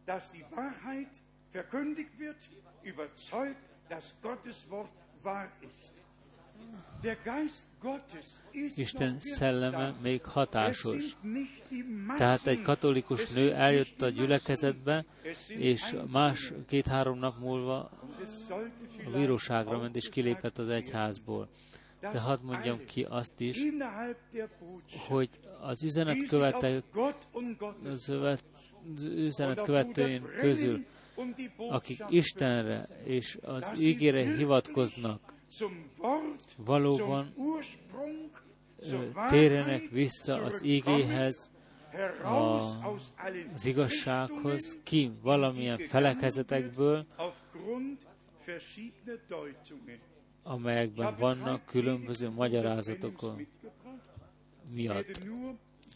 dass 0.05 0.31
die 0.31 0.45
Wahrheit 0.51 1.21
verkündigt 1.49 2.19
wird, 2.19 2.49
überzeugt, 2.83 3.69
dass 3.87 4.13
Gottes 4.21 4.69
Wort 4.69 4.91
wahr 5.23 5.49
ist. 5.61 6.02
Isten 8.75 9.17
szelleme 9.19 9.95
még 10.01 10.23
hatásos. 10.23 11.17
Tehát 12.17 12.47
egy 12.47 12.61
katolikus 12.61 13.27
nő 13.27 13.53
eljött 13.53 14.01
a 14.01 14.09
gyülekezetbe, 14.09 15.05
és 15.47 15.95
más 16.11 16.53
két-három 16.67 17.19
nap 17.19 17.39
múlva 17.39 17.77
a 19.05 19.09
bíróságra 19.13 19.79
ment, 19.79 19.95
és 19.95 20.09
kilépett 20.09 20.57
az 20.57 20.69
egyházból. 20.69 21.47
De 21.99 22.19
hadd 22.19 22.39
mondjam 22.41 22.85
ki 22.85 23.05
azt 23.09 23.39
is, 23.39 23.61
hogy 25.07 25.29
az 25.61 25.83
üzenet, 25.83 26.27
követő, 26.27 26.83
az 27.83 29.03
üzenet 29.03 29.61
követőin 29.61 30.23
közül, 30.39 30.85
akik 31.57 32.03
Istenre 32.09 32.87
és 33.03 33.37
az 33.41 33.79
ígére 33.79 34.35
hivatkoznak, 34.35 35.33
valóban 36.57 37.33
térjenek 39.27 39.89
vissza 39.89 40.41
az 40.41 40.63
igéhez, 40.63 41.51
a, 42.23 42.59
az 43.53 43.65
igazsághoz, 43.65 44.77
ki 44.83 45.11
valamilyen 45.21 45.77
felekezetekből, 45.77 47.05
amelyekben 50.43 51.15
vannak 51.15 51.65
különböző 51.65 52.29
magyarázatok 52.29 53.35
miatt. 54.71 55.21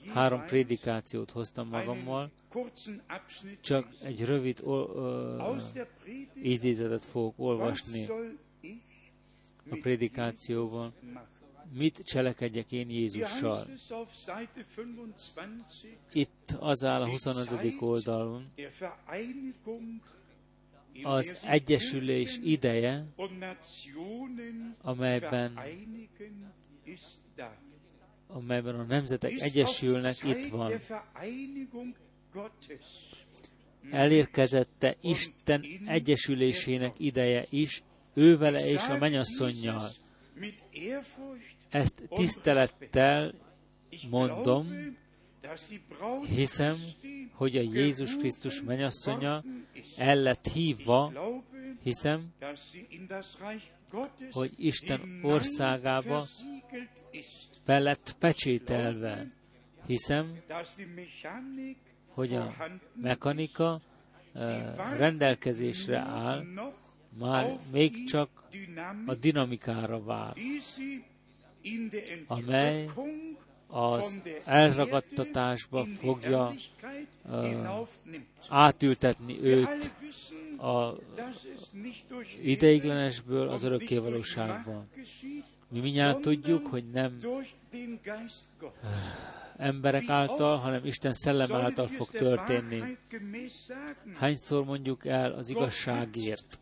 Három 0.07 0.45
prédikációt 0.45 1.31
hoztam 1.31 1.67
magammal, 1.67 2.31
csak 3.61 3.87
egy 4.03 4.25
rövid 4.25 4.63
idézetet 6.33 7.05
fogok 7.05 7.33
olvasni 7.37 8.07
a 9.69 9.75
prédikációban. 9.81 10.93
Mit 11.73 12.03
cselekedjek 12.05 12.71
én 12.71 12.89
Jézussal? 12.89 13.65
Itt 16.13 16.55
az 16.59 16.83
áll 16.85 17.01
a 17.01 17.09
25. 17.09 17.75
oldalon, 17.79 18.51
az 21.03 21.43
egyesülés 21.47 22.39
ideje, 22.43 23.05
amelyben, 24.81 25.59
amelyben 28.27 28.75
a 28.75 28.83
nemzetek 28.83 29.31
egyesülnek, 29.31 30.23
itt 30.23 30.45
van. 30.45 30.73
Elérkezette 33.91 34.95
Isten 35.01 35.65
egyesülésének 35.85 36.99
ideje 36.99 37.45
is, 37.49 37.83
ővele 38.17 38.69
és 38.69 38.87
a 38.87 38.97
menyasszonyjal. 38.97 39.89
Ezt 41.69 42.03
tisztelettel 42.09 43.33
mondom, 44.09 44.67
hiszem, 46.27 46.75
hogy 47.33 47.57
a 47.57 47.61
Jézus 47.61 48.17
Krisztus 48.17 48.61
menyasszonya 48.61 49.43
el 49.97 50.15
lett 50.15 50.47
hívva, 50.47 51.13
hiszem, 51.83 52.33
hogy 54.31 54.53
Isten 54.57 55.19
országába 55.23 56.25
be 57.65 57.79
lett 57.79 58.15
pecsételve. 58.19 59.31
Hiszem, 59.85 60.37
hogy 62.07 62.33
a 62.33 62.55
mechanika 62.95 63.81
eh, 64.33 64.73
rendelkezésre 64.97 65.97
áll, 65.97 66.43
már 67.19 67.59
még 67.71 68.03
csak 68.03 68.29
a 69.05 69.15
dinamikára 69.15 70.03
vár, 70.03 70.35
amely 72.27 72.89
az 73.67 74.17
elragadtatásba 74.45 75.85
fogja 75.85 76.53
uh, 77.29 77.87
átültetni 78.49 79.43
őt 79.43 79.93
a 80.57 80.93
ideiglenesből 82.43 83.47
az 83.49 83.63
örökkévalóságban. 83.63 84.89
Mi 85.69 85.79
mindjárt 85.79 86.21
tudjuk, 86.21 86.67
hogy 86.67 86.89
nem 86.89 87.19
emberek 89.57 90.09
által, 90.09 90.57
hanem 90.57 90.85
Isten 90.85 91.13
szellem 91.13 91.53
által 91.53 91.87
fog 91.87 92.09
történni. 92.09 92.97
Hányszor 94.13 94.65
mondjuk 94.65 95.05
el 95.05 95.31
az 95.31 95.49
igazságért? 95.49 96.59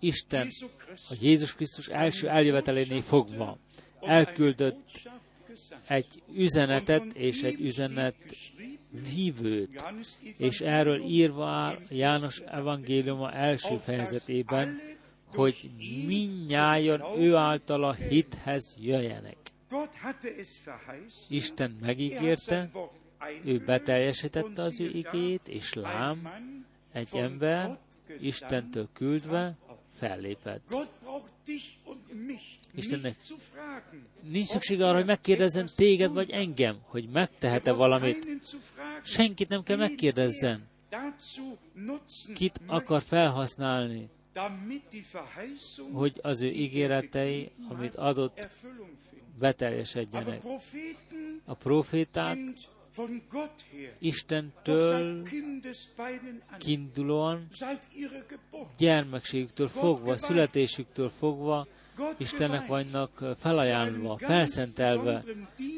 Isten 0.00 0.48
a 1.10 1.14
Jézus 1.20 1.54
Krisztus 1.54 1.88
első 1.88 2.28
eljövetelénél 2.28 3.00
fogva 3.02 3.58
elküldött 4.00 5.08
egy 5.86 6.22
üzenetet 6.34 7.04
és 7.12 7.42
egy 7.42 7.60
üzenet 7.60 8.14
hívőt, 9.14 9.84
és 10.36 10.60
erről 10.60 11.00
írva 11.02 11.46
áll 11.46 11.78
János 11.88 12.38
evangéliuma 12.38 13.32
első 13.32 13.76
fejezetében, 13.76 14.80
hogy 15.34 15.70
minnyáján 16.06 17.02
ő 17.18 17.34
által 17.34 17.84
a 17.84 17.92
hithez 17.92 18.76
jöjjenek. 18.80 19.36
Isten 21.28 21.78
megígérte, 21.80 22.70
ő 23.44 23.58
beteljesítette 23.58 24.62
az 24.62 24.80
ő 24.80 24.88
igét, 24.88 25.48
és 25.48 25.74
lám, 25.74 26.28
egy 26.92 27.08
ember 27.12 27.78
Istentől 28.20 28.88
küldve 28.92 29.56
fellépett. 29.98 30.74
Istennek 32.74 33.16
nincs 34.20 34.46
szükség 34.46 34.80
arra, 34.80 34.96
hogy 34.96 35.04
megkérdezzen 35.04 35.68
téged 35.76 36.12
vagy 36.12 36.30
engem, 36.30 36.78
hogy 36.82 37.08
megtehet-e 37.08 37.72
valamit. 37.72 38.26
Senkit 39.02 39.48
nem 39.48 39.62
kell 39.62 39.76
megkérdezzen. 39.76 40.68
Kit 42.34 42.60
akar 42.66 43.02
felhasználni, 43.02 44.08
hogy 45.92 46.18
az 46.22 46.42
ő 46.42 46.48
ígéretei, 46.48 47.50
amit 47.68 47.94
adott, 47.94 48.48
beteljesedjenek. 49.38 50.42
A 51.44 51.54
proféták 51.54 52.38
Istentől 53.98 55.22
kiindulóan, 56.58 57.48
gyermekségüktől 58.78 59.68
fogva, 59.68 60.18
születésüktől 60.18 61.08
fogva, 61.08 61.66
Istennek 62.16 62.66
vannak 62.66 63.24
felajánlva, 63.38 64.18
felszentelve 64.18 65.24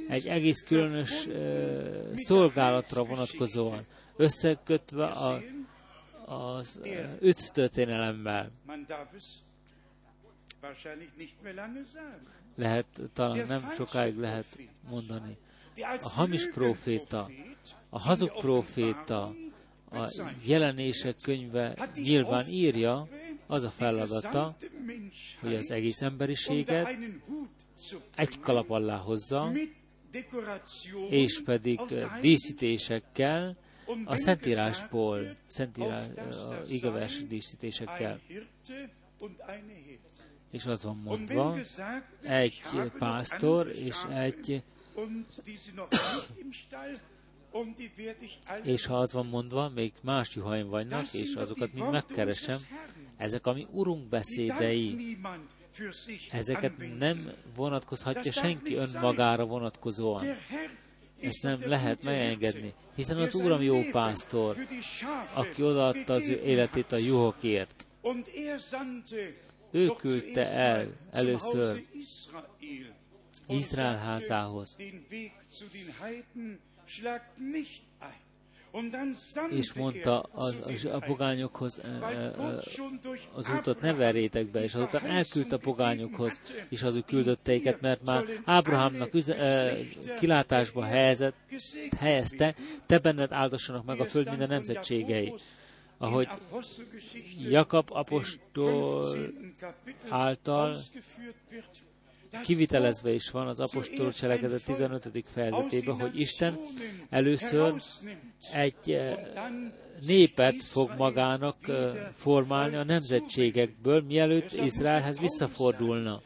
egy 0.09 0.27
egész 0.27 0.63
különös 0.63 1.27
uh, 1.27 2.15
szolgálatra 2.15 3.05
vonatkozóan, 3.05 3.85
összekötve 4.17 5.07
a, 5.07 5.43
az 6.27 6.81
uh, 6.83 6.89
üdvtörténelemmel. 7.21 8.51
Lehet, 12.57 12.87
talán 13.13 13.47
nem 13.47 13.69
sokáig 13.71 14.17
lehet 14.17 14.59
mondani 14.89 15.37
a 15.81 16.09
hamis 16.09 16.49
proféta, 16.49 17.31
a 17.89 17.99
hazug 17.99 18.33
proféta, 18.33 19.35
a 19.91 20.11
jelenések 20.45 21.17
könyve 21.23 21.89
nyilván 21.95 22.45
írja, 22.49 23.09
az 23.47 23.65
a 23.65 23.71
feladata, 23.71 24.57
hogy 25.41 25.55
az 25.55 25.71
egész 25.71 26.03
emberiséget 26.03 26.99
egy 28.17 28.41
kalap 28.41 28.71
alá 28.71 28.97
hozza, 28.97 29.53
és 31.11 31.43
pedig 31.45 31.81
díszítésekkel, 32.21 33.57
a 34.05 34.17
Szentírásból, 34.17 35.37
Szentírás, 35.47 36.07
igavers 36.69 37.27
díszítésekkel. 37.27 38.21
És 40.51 40.67
az 40.67 40.85
van 40.85 40.97
mondva, 40.97 41.59
egy 42.23 42.61
pásztor 42.99 43.69
és 43.69 43.97
egy 44.13 44.63
és 48.63 48.87
ha 48.87 48.99
az 48.99 49.13
van 49.13 49.27
mondva, 49.27 49.69
még 49.69 49.93
más 50.03 50.35
juhaim 50.35 50.69
vannak, 50.69 51.13
és 51.13 51.35
azokat 51.35 51.73
mind 51.73 51.91
megkeresem, 51.91 52.59
ezek 53.17 53.47
a 53.47 53.53
mi 53.53 53.67
Urunk 53.71 54.09
beszédei, 54.09 55.17
ezeket 56.31 56.99
nem 56.99 57.33
vonatkozhatja 57.57 58.33
senki 58.33 58.75
önmagára 58.75 59.45
vonatkozóan. 59.45 60.25
Ezt 61.21 61.43
nem 61.43 61.59
lehet 61.65 62.05
megengedni, 62.05 62.75
hiszen 62.95 63.19
az 63.19 63.35
Úram 63.35 63.63
jó 63.63 63.83
pásztor, 63.91 64.57
aki 65.35 65.63
odaadta 65.63 66.13
az 66.13 66.29
ő 66.29 66.41
életét 66.45 66.93
a 66.93 66.97
juhokért. 66.97 67.87
Ő 69.71 69.87
küldte 69.87 70.47
el 70.47 70.87
először 71.11 71.85
Izrael 73.47 73.97
házához. 73.97 74.77
És 79.51 79.73
mondta 79.73 80.21
az, 80.21 80.63
az 80.67 80.85
a 80.85 80.99
pogányokhoz 80.99 81.81
az 83.35 83.49
utat 83.49 83.81
ne 83.81 83.93
verjétek 83.93 84.47
be, 84.47 84.63
és 84.63 84.75
azután 84.75 85.07
elküldte 85.07 85.55
a 85.55 85.59
pogányokhoz, 85.59 86.41
és 86.69 86.83
az 86.83 86.95
ő 86.95 87.01
küldötteiket, 87.07 87.81
mert 87.81 88.03
már 88.03 88.25
Ábrahámnak 88.45 89.15
üze, 89.15 89.77
kilátásba 90.19 90.85
helyezett, 90.85 91.37
helyezte, 91.99 92.55
te 92.87 92.99
benned 92.99 93.33
áldassanak 93.33 93.85
meg 93.85 94.01
a 94.01 94.05
föld 94.05 94.29
minden 94.29 94.49
nemzetségei. 94.49 95.35
Ahogy 95.99 96.29
Jakab 97.39 97.89
apostol 97.93 99.17
által 100.09 100.77
kivitelezve 102.43 103.13
is 103.13 103.31
van 103.31 103.47
az 103.47 103.61
apostol 103.61 104.13
cselekedet 104.13 104.65
15. 104.65 105.25
fejezetében, 105.27 106.01
hogy 106.01 106.21
Isten 106.21 106.59
először 107.11 107.75
egy 108.53 108.91
eh, 108.91 109.19
népet 110.07 110.63
fog 110.63 110.91
magának 110.97 111.69
eh, 111.69 111.93
formálni 112.15 112.77
a 112.77 112.85
nemzetségekből, 112.85 114.03
mielőtt 114.03 114.53
Izraelhez 114.53 115.19
visszafordulna. 115.19 116.23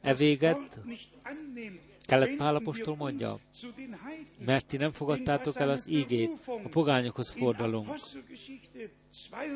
E 0.00 0.14
véget 0.14 0.80
Kelet 2.10 2.36
Pálapostól 2.36 2.96
mondja, 2.96 3.38
mert 4.44 4.66
ti 4.66 4.76
nem 4.76 4.92
fogadtátok 4.92 5.58
el 5.60 5.70
az 5.70 5.88
ígét, 5.88 6.30
a 6.46 6.68
pogányokhoz 6.70 7.30
fordulunk. 7.30 7.88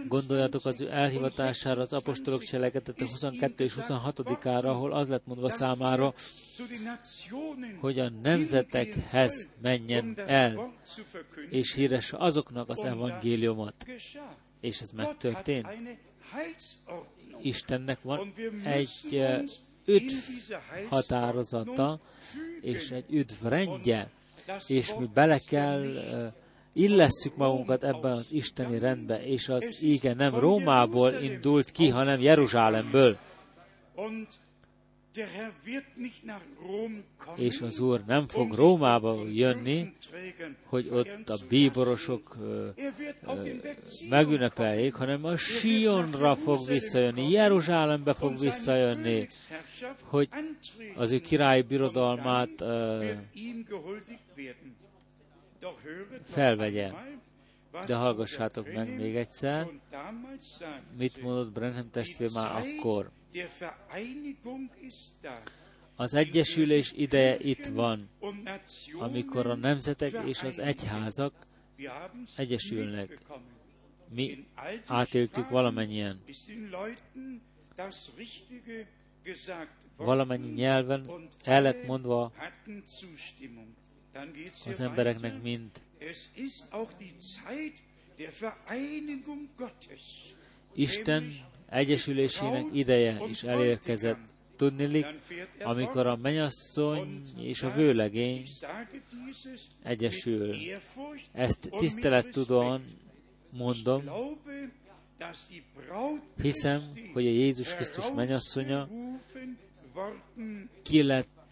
Gondoljatok 0.09 0.65
az 0.65 0.81
ő 0.81 0.91
elhivatására 0.91 1.81
az 1.81 1.93
apostolok 1.93 2.43
cselekedete 2.43 3.05
22 3.05 3.65
és 3.65 3.75
26-ára, 3.81 4.65
ahol 4.65 4.93
az 4.93 5.09
lett 5.09 5.27
mondva 5.27 5.51
számára, 5.51 6.15
hogy 7.81 7.99
a 7.99 8.09
nemzetekhez 8.09 9.49
menjen 9.63 10.15
el, 10.27 10.73
és 11.51 11.75
híresse 11.75 12.17
azoknak 12.17 12.69
az 12.69 12.85
evangéliumot. 12.85 13.87
És 14.61 14.81
ez 14.81 14.91
megtörtént. 14.91 15.69
Istennek 17.43 18.03
van 18.03 18.33
egy 18.65 19.25
üdv 19.85 20.15
határozata, 20.89 22.01
és 22.61 22.91
egy 22.91 23.15
üdv 23.15 23.47
rendje, 23.47 24.11
és 24.67 24.95
mi 24.99 25.11
bele 25.15 25.39
kell 25.39 25.85
illesszük 26.75 27.37
magunkat 27.37 27.85
ebben 27.85 28.13
az 28.13 28.33
isteni 28.33 28.79
rendbe, 28.79 29.27
és 29.27 29.49
az 29.49 29.83
íge 29.83 30.15
nem 30.15 30.39
Rómából 30.39 31.13
indult 31.13 31.71
ki, 31.71 31.89
hanem 31.89 32.21
Jeruzsálemből. 32.21 33.19
És 37.37 37.61
az 37.61 37.79
Úr 37.79 38.05
nem 38.07 38.29
fog 38.29 38.53
Rómába 38.55 39.27
jönni, 39.33 39.93
hogy 40.65 40.89
ott 40.91 41.29
a 41.29 41.37
bíborosok 41.49 42.37
megünnepeljék, 44.09 44.95
hanem 44.95 45.25
a 45.25 45.37
Sionra 45.37 46.37
fog 46.37 46.67
visszajönni, 46.67 47.31
Jeruzsálembe 47.31 48.15
fog 48.15 48.39
visszajönni, 48.39 49.29
hogy 50.03 50.29
az 50.97 51.13
ő 51.13 51.19
királyi 51.19 51.63
birodalmát 51.63 52.65
felvegye. 56.25 56.93
De 57.87 57.95
hallgassátok 57.95 58.73
meg 58.73 58.97
még 58.97 59.17
egyszer, 59.17 59.67
mit 60.99 61.23
mondott 61.23 61.53
Brenham 61.53 61.91
testvér 61.91 62.31
már 62.35 62.63
akkor. 62.63 63.11
Az 65.97 66.15
egyesülés 66.15 66.93
ideje 66.93 67.39
itt 67.41 67.67
van, 67.67 68.09
amikor 68.99 69.47
a 69.47 69.55
nemzetek 69.55 70.13
és 70.25 70.43
az 70.43 70.59
egyházak 70.59 71.33
egyesülnek. 72.37 73.19
Mi 74.09 74.47
átéltük 74.87 75.49
valamennyien. 75.49 76.23
Valamennyi 79.97 80.49
nyelven 80.49 81.29
el 81.45 81.63
lett 81.63 81.87
mondva 81.87 82.33
az 84.67 84.81
embereknek 84.81 85.43
mind. 85.43 85.71
Isten 90.75 91.33
egyesülésének 91.69 92.65
ideje 92.73 93.23
is 93.29 93.43
elérkezett. 93.43 94.19
Tudnilik, 94.57 95.07
amikor 95.63 96.07
a 96.07 96.17
menyasszony 96.17 97.21
és 97.39 97.63
a 97.63 97.71
vőlegény 97.71 98.47
egyesül. 99.83 100.57
Ezt 101.33 101.71
tisztelettudóan 101.79 102.85
mondom, 103.51 104.11
hiszem, 106.41 106.83
hogy 107.13 107.27
a 107.27 107.31
Jézus 107.31 107.75
Krisztus 107.75 108.13
menyasszonya 108.15 108.89
ki 110.83 111.03
lett 111.03 111.44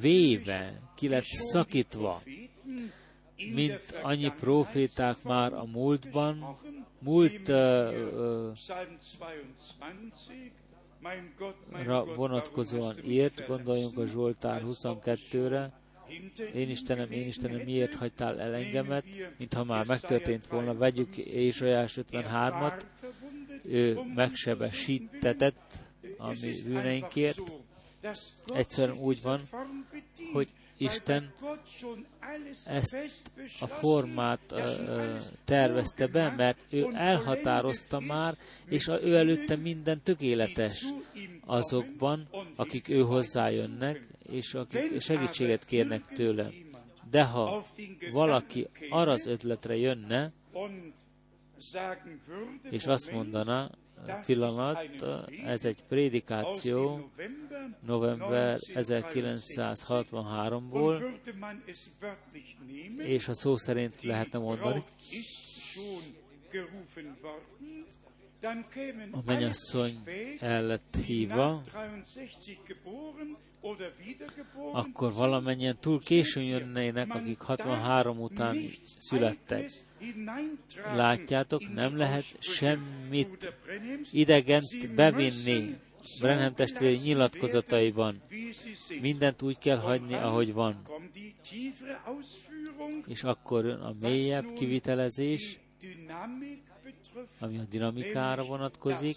véve, 0.00 0.80
ki 0.94 1.08
lett 1.08 1.24
szakítva, 1.24 2.22
mint 3.54 4.00
annyi 4.02 4.32
proféták 4.40 5.16
már 5.24 5.52
a 5.52 5.64
múltban, 5.64 6.58
múlt 6.98 7.48
uh, 7.48 8.56
vonatkozóan 12.16 12.94
írt, 13.04 13.46
gondoljunk 13.46 13.98
a 13.98 14.06
Zsoltár 14.06 14.62
22-re, 14.66 15.72
én 16.54 16.68
Istenem, 16.68 17.10
én 17.10 17.26
Istenem, 17.26 17.60
miért 17.64 17.94
hagytál 17.94 18.40
el 18.40 18.54
engemet, 18.54 19.04
mintha 19.38 19.64
már 19.64 19.86
megtörtént 19.86 20.46
volna, 20.46 20.74
vegyük 20.74 21.16
Ézsajás 21.16 21.98
53-at, 22.12 22.82
ő 23.64 24.00
megsebesítetett 24.14 25.84
a 26.18 26.28
mi 26.28 26.54
bűneinkért, 26.64 27.52
Egyszerűen 28.54 28.98
úgy 28.98 29.22
van, 29.22 29.40
hogy 30.32 30.48
Isten 30.76 31.32
ezt 32.64 33.30
a 33.60 33.66
formát 33.66 34.52
uh, 34.52 35.20
tervezte 35.44 36.06
be, 36.06 36.34
mert 36.36 36.58
ő 36.70 36.88
elhatározta 36.92 38.00
már, 38.00 38.34
és 38.66 38.88
a, 38.88 39.02
ő 39.02 39.16
előtte 39.16 39.56
minden 39.56 40.00
tökéletes 40.02 40.84
azokban, 41.44 42.28
akik 42.56 42.88
ő 42.88 43.00
hozzájönnek, 43.00 44.06
és 44.28 44.54
akik 44.54 45.00
segítséget 45.00 45.64
kérnek 45.64 46.06
tőle. 46.06 46.50
De 47.10 47.24
ha 47.24 47.64
valaki 48.12 48.68
arra 48.90 49.12
az 49.12 49.26
ötletre 49.26 49.76
jönne, 49.76 50.32
és 52.70 52.86
azt 52.86 53.10
mondaná, 53.12 53.70
pillanat, 54.26 55.04
ez 55.44 55.64
egy 55.64 55.82
prédikáció 55.88 57.10
november 57.80 58.58
1963-ból, 58.60 61.02
és 62.96 63.28
a 63.28 63.34
szó 63.34 63.56
szerint 63.56 64.02
lehetne 64.02 64.38
mondani, 64.38 64.84
a 69.10 69.22
mennyasszony 69.24 69.92
el 70.40 70.62
lett 70.62 70.96
hívva, 71.04 71.62
akkor 74.72 75.12
valamennyien 75.12 75.76
túl 75.80 76.00
későn 76.00 76.44
jönnének, 76.44 77.14
akik 77.14 77.40
63 77.40 78.20
után 78.20 78.56
születtek. 78.98 79.70
Látjátok, 80.94 81.72
nem 81.74 81.96
lehet 81.96 82.24
semmit 82.38 83.54
idegent 84.12 84.94
bevinni 84.94 85.76
Brenham 86.20 86.54
testvéri 86.54 86.96
nyilatkozataiban. 86.96 88.22
Mindent 89.00 89.42
úgy 89.42 89.58
kell 89.58 89.78
hagyni, 89.78 90.14
ahogy 90.14 90.52
van. 90.52 90.82
És 93.06 93.22
akkor 93.22 93.64
jön 93.64 93.80
a 93.80 93.94
mélyebb 94.00 94.52
kivitelezés, 94.54 95.58
ami 97.40 97.58
a 97.58 97.64
dinamikára 97.70 98.44
vonatkozik, 98.44 99.16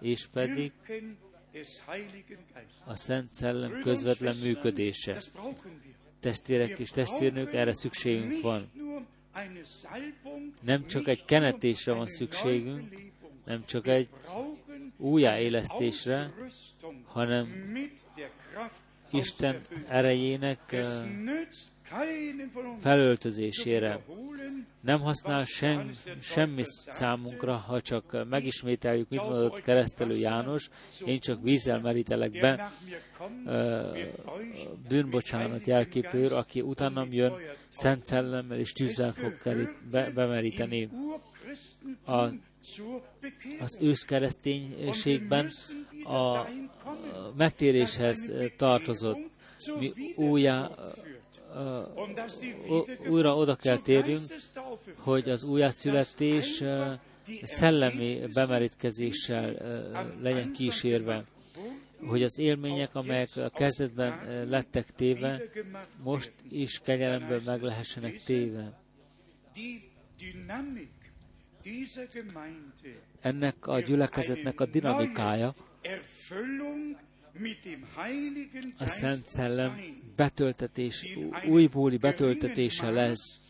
és 0.00 0.26
pedig 0.26 0.72
a 2.84 2.96
Szent 2.96 3.32
Szellem 3.32 3.80
közvetlen 3.82 4.36
működése. 4.36 5.20
Testvérek 6.20 6.78
és 6.78 6.90
testvérnők, 6.90 7.52
erre 7.52 7.72
szükségünk 7.72 8.40
van. 8.42 8.70
Nem 10.60 10.86
csak 10.86 11.08
egy 11.08 11.24
kenetésre 11.24 11.92
van 11.92 12.06
szükségünk, 12.06 13.12
nem 13.44 13.64
csak 13.64 13.86
egy 13.86 14.08
újjáélesztésre, 14.96 16.32
hanem 17.04 17.72
Isten 19.10 19.60
erejének 19.88 20.76
felöltözésére. 22.80 24.00
Nem 24.80 25.00
használ 25.00 25.44
sem, 25.44 25.90
semmi 26.20 26.62
számunkra, 26.90 27.56
ha 27.56 27.80
csak 27.80 28.28
megismételjük, 28.28 29.08
mit 29.08 29.22
mondott 29.22 29.60
keresztelő 29.60 30.16
János, 30.16 30.68
én 31.04 31.20
csak 31.20 31.42
vízzel 31.42 31.80
merítelek 31.80 32.30
be 32.30 32.72
bűnbocsánat 34.88 35.66
jelképőr, 35.66 36.32
aki 36.32 36.60
utánam 36.60 37.12
jön, 37.12 37.32
szent 37.68 38.04
szellemmel 38.04 38.58
és 38.58 38.72
tűzzel 38.72 39.12
fog 39.12 39.38
be, 39.90 40.10
bemeríteni. 40.10 40.88
A, 42.06 42.24
az 43.60 43.78
őskereszténységben 43.80 45.50
a 46.04 46.48
megtéréshez 47.36 48.32
tartozott. 48.56 49.18
Mi 49.78 49.92
újjá 50.16 50.70
újra 53.08 53.36
oda 53.36 53.56
kell 53.56 53.78
térjünk, 53.78 54.22
hogy 54.96 55.30
az 55.30 55.44
újjászületés 55.44 56.62
szellemi 57.42 58.20
bemerítkezéssel 58.32 59.54
legyen 60.20 60.52
kísérve, 60.52 61.24
hogy 62.06 62.22
az 62.22 62.38
élmények, 62.38 62.94
amelyek 62.94 63.28
a 63.36 63.48
kezdetben 63.48 64.44
lettek 64.48 64.90
téve, 64.90 65.42
most 66.02 66.32
is 66.48 66.78
kegyelemből 66.78 67.40
meg 67.44 67.62
lehessenek 67.62 68.22
téve. 68.24 68.80
Ennek 73.20 73.66
a 73.66 73.80
gyülekezetnek 73.80 74.60
a 74.60 74.66
dinamikája 74.66 75.52
a 78.78 78.86
Szent 78.86 79.26
Szellem 79.26 79.80
betöltetés, 80.16 81.06
újbóli 81.48 81.96
betöltetése 81.96 82.90
lesz. 82.90 83.40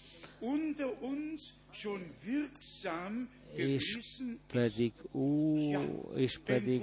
és 3.55 3.99
pedig, 4.53 4.93
ú, 5.13 5.71
és 6.17 6.39
pedig, 6.39 6.83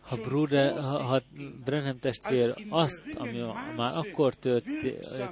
ha, 0.00 0.16
Bruder, 0.16 0.72
ha, 0.72 1.02
ha 1.02 1.22
Brenham 1.64 1.98
testvér 1.98 2.54
azt, 2.68 3.02
ami 3.14 3.38
már 3.76 3.96
akkor 3.96 4.34
tört, 4.34 4.64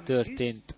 történt, 0.03 0.75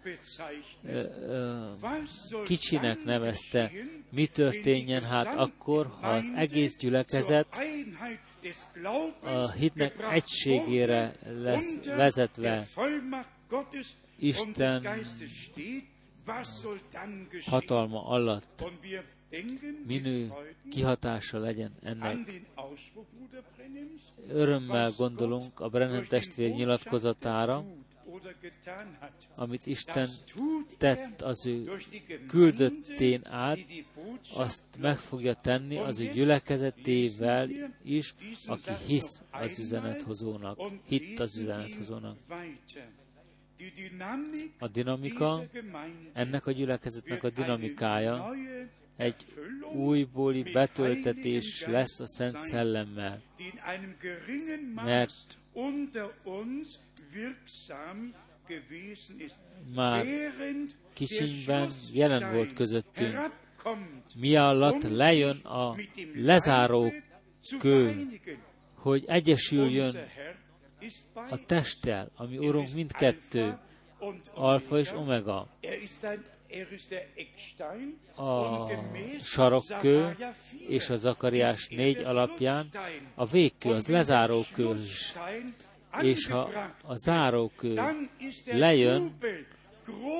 kicsinek 2.46 3.04
nevezte, 3.04 3.72
mi 4.10 4.28
történjen 4.28 5.04
hát 5.04 5.36
akkor, 5.36 5.92
ha 6.02 6.08
az 6.08 6.32
egész 6.36 6.78
gyülekezet 6.78 7.48
a 9.24 9.52
hitnek 9.52 9.96
egységére 10.12 11.16
lesz 11.24 11.86
vezetve, 11.86 12.66
Isten 14.18 14.88
hatalma 17.46 18.08
alatt 18.08 18.64
minő 19.88 20.32
kihatása 20.70 21.38
legyen 21.40 21.72
ennek. 21.84 22.42
Örömmel 24.30 24.92
gondolunk 24.98 25.60
a 25.60 25.70
Brennan 25.70 26.06
testvér 26.10 26.54
nyilatkozatára, 26.54 27.64
amit 29.36 29.66
Isten 29.66 30.08
tett 30.78 31.22
az 31.22 31.46
ő 31.46 31.72
küldöttén 32.28 33.26
át, 33.26 33.60
azt 34.36 34.64
meg 34.78 34.98
fogja 34.98 35.34
tenni 35.34 35.78
az 35.78 36.00
ő 36.00 36.12
gyülekezetével 36.12 37.50
is, 37.84 38.16
aki 38.48 38.72
hisz 38.88 39.24
az 39.32 39.60
üzenethozónak, 39.60 40.60
hitt 40.86 41.20
az 41.20 41.38
üzenethozónak. 41.38 42.18
A 44.60 44.68
dinamika, 44.68 45.42
ennek 46.14 46.46
a 46.46 46.52
gyülekezetnek 46.52 47.24
a 47.24 47.30
dinamikája 47.30 48.32
egy 49.00 49.16
újbóli 49.74 50.44
betöltetés 50.54 51.66
lesz 51.66 52.00
a 52.00 52.08
Szent 52.08 52.38
Szellemmel, 52.40 53.22
mert 54.76 55.38
már 59.76 60.06
kicsinyben 60.94 61.70
jelen 61.94 62.34
volt 62.34 62.54
közöttünk, 62.54 63.32
mi 64.16 64.36
alatt 64.36 64.84
lejön 64.84 65.38
a 65.38 65.76
lezáró 66.14 66.94
kő, 67.60 68.08
hogy 68.74 69.04
egyesüljön 69.08 69.96
a 71.30 71.46
testtel, 71.46 72.12
ami 72.16 72.38
Urunk 72.38 72.74
mindkettő, 72.74 73.58
alfa 74.34 74.80
és 74.80 74.92
omega. 74.92 75.48
A 78.16 78.68
sarokkő 79.20 80.16
és 80.68 80.90
a 80.90 80.96
Zakariás 80.96 81.68
négy 81.68 81.98
alapján 81.98 82.68
a 83.16 83.26
végkő, 83.26 83.70
az 83.70 83.88
lezárókő 83.88 84.74
is. 84.74 85.14
És 86.02 86.28
ha 86.28 86.50
a 86.84 86.96
zárókő 86.96 87.82
lejön, 88.46 89.18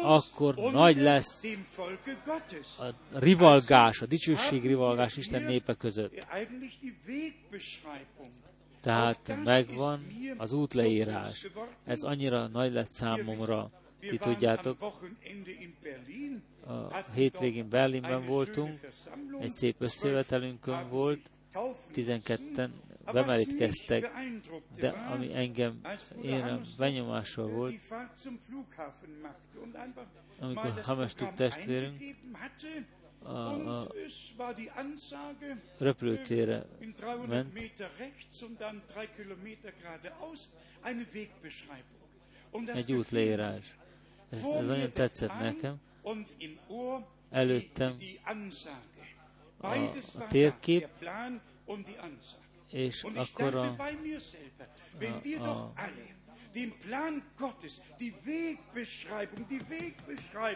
akkor 0.04 0.56
nagy 0.56 0.96
lesz 0.96 1.44
a 2.80 3.20
rivalgás, 3.20 4.02
a 4.02 4.06
dicsőség 4.06 4.66
rivalgás 4.66 5.18
Isten 5.18 5.44
népe 5.44 5.74
között. 5.74 6.26
Tehát 8.82 9.44
megvan 9.44 10.08
az 10.38 10.52
útleírás. 10.52 11.48
Ez 11.86 12.02
annyira 12.02 12.48
nagy 12.48 12.74
lett 12.74 12.92
számomra. 12.92 13.72
Ti 14.00 14.18
tudjátok, 14.18 15.04
a 16.66 17.12
hétvégén 17.14 17.70
Berlinben 17.70 18.26
voltunk, 18.26 18.80
egy 19.40 19.54
szép 19.54 19.76
összevetelünkön 19.80 20.90
volt, 20.90 21.32
12-en 21.94 22.70
bemerítkeztek, 23.14 24.12
de 24.80 24.90
ami 24.90 25.34
engem 25.36 25.82
én 26.22 26.62
benyomással 26.78 27.48
volt, 27.48 27.76
amikor 30.40 30.74
Hamestuk 30.84 31.34
testvérünk 31.34 32.02
a, 33.24 33.30
a 33.30 33.88
repülőtérre 35.78 36.66
ment, 37.28 37.54
egy 42.74 42.92
útleírás. 42.92 43.78
Ez, 44.30 44.44
ez 44.44 44.66
nagyon 44.68 44.92
tetszett 44.92 45.40
nekem. 45.40 45.76
Előttem 47.30 47.98
a, 49.58 49.68
a 50.18 50.28
térkép, 50.28 50.88
és 52.72 53.06
akkor 53.16 53.56
a, 53.56 53.76
a, 55.40 55.50
a 55.50 55.74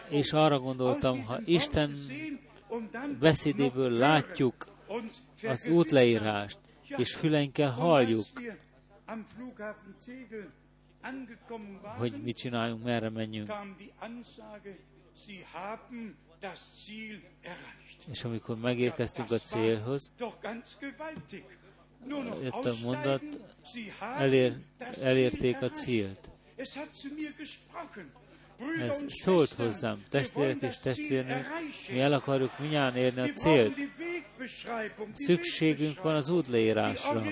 és 0.08 0.32
arra 0.32 0.58
gondoltam, 0.58 1.22
ha 1.22 1.40
Isten 1.44 1.96
beszédéből 3.18 3.90
látjuk 3.90 4.68
az 5.42 5.68
útleírást, 5.68 6.58
és 6.96 7.14
füleinkkel 7.14 7.70
halljuk, 7.70 8.26
hogy 11.98 12.22
mit 12.22 12.36
csináljunk, 12.36 12.82
merre 12.84 13.10
menjünk. 13.10 13.52
És 18.10 18.24
amikor 18.24 18.56
megérkeztünk 18.56 19.30
a 19.30 19.38
célhoz, 19.38 20.12
jött 22.42 22.64
a 22.64 22.74
mondat, 22.82 23.22
elér, 24.18 24.56
elérték 25.00 25.62
a 25.62 25.70
célt. 25.70 26.30
Ez 28.80 29.04
szólt 29.08 29.52
hozzám, 29.52 30.02
testvérek 30.08 30.62
és 30.62 30.78
testvérnők, 30.78 31.46
mi 31.92 32.00
el 32.00 32.12
akarjuk 32.12 32.58
minnyáján 32.58 32.96
érni 32.96 33.20
a 33.20 33.32
célt. 33.32 33.74
Szükségünk 35.12 36.02
van 36.02 36.14
az 36.14 36.28
útleírásra, 36.28 37.22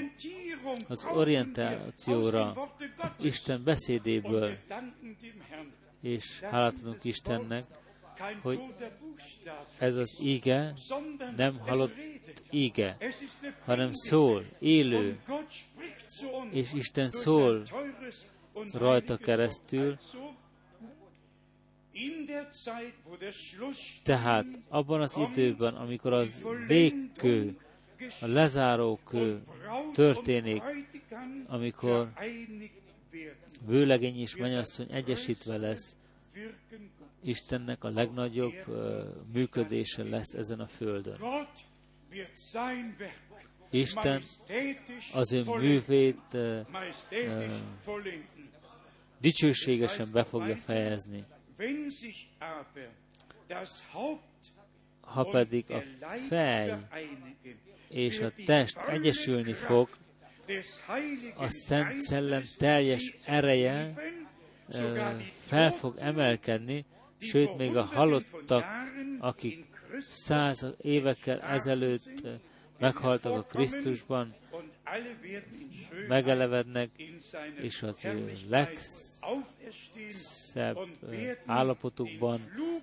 az 0.89 1.07
orientációra, 1.13 2.75
Isten 3.21 3.65
beszédéből, 3.65 4.57
és 6.01 6.41
hálát 6.41 6.75
adunk 6.81 7.05
Istennek, 7.05 7.65
hogy 8.43 8.61
ez 9.79 9.97
az 9.97 10.19
íge 10.23 10.75
nem 11.37 11.59
halott 11.59 11.95
íge, 12.51 12.97
hanem 13.65 13.93
szól, 13.93 14.45
élő, 14.59 15.19
és 16.51 16.73
Isten 16.73 17.11
szól 17.11 17.63
rajta 18.73 19.17
keresztül, 19.17 19.99
tehát 24.03 24.47
abban 24.69 25.01
az 25.01 25.17
időben, 25.17 25.75
amikor 25.75 26.13
az 26.13 26.47
végkő, 26.67 27.57
a 28.21 28.27
lezárókő 28.27 29.43
történik, 29.95 30.63
amikor 31.47 32.13
vőlegény 33.67 34.21
és 34.21 34.37
mennyasszony 34.37 34.87
egyesítve 34.91 35.57
lesz, 35.57 35.97
Istennek 37.25 37.85
a 37.85 37.89
legnagyobb 37.91 38.55
uh, 38.67 38.77
működése 39.33 40.03
lesz 40.03 40.35
ezen 40.35 40.61
a 40.61 40.67
földön. 40.67 41.17
Isten 43.71 44.23
az 45.15 45.33
ő 45.33 45.43
művét 45.45 46.21
uh, 46.33 46.61
uh, 47.11 48.05
dicsőségesen 49.21 50.09
be 50.13 50.25
fogja 50.25 50.57
fejezni. 50.57 51.25
Ha 55.01 55.25
pedig 55.25 55.71
a 55.71 55.83
fej 56.29 56.77
és 57.89 58.19
a 58.19 58.33
test 58.47 58.81
egyesülni 58.81 59.53
fog, 59.53 59.89
a 61.37 61.49
Szent 61.49 62.01
Szellem 62.01 62.43
teljes 62.59 63.15
ereje 63.25 63.95
fel 65.47 65.71
fog 65.71 65.97
emelkedni, 65.99 66.85
sőt, 67.19 67.57
még 67.57 67.77
a 67.77 67.83
halottak, 67.83 68.65
akik 69.19 69.65
száz 70.09 70.67
évekkel 70.81 71.41
ezelőtt 71.41 72.27
meghaltak 72.79 73.33
a 73.33 73.43
Krisztusban, 73.43 74.35
megelevednek, 76.09 76.91
és 77.61 77.83
az 77.83 78.05
ő 78.05 78.33
legszebb 79.23 80.79
állapotukban 81.47 82.41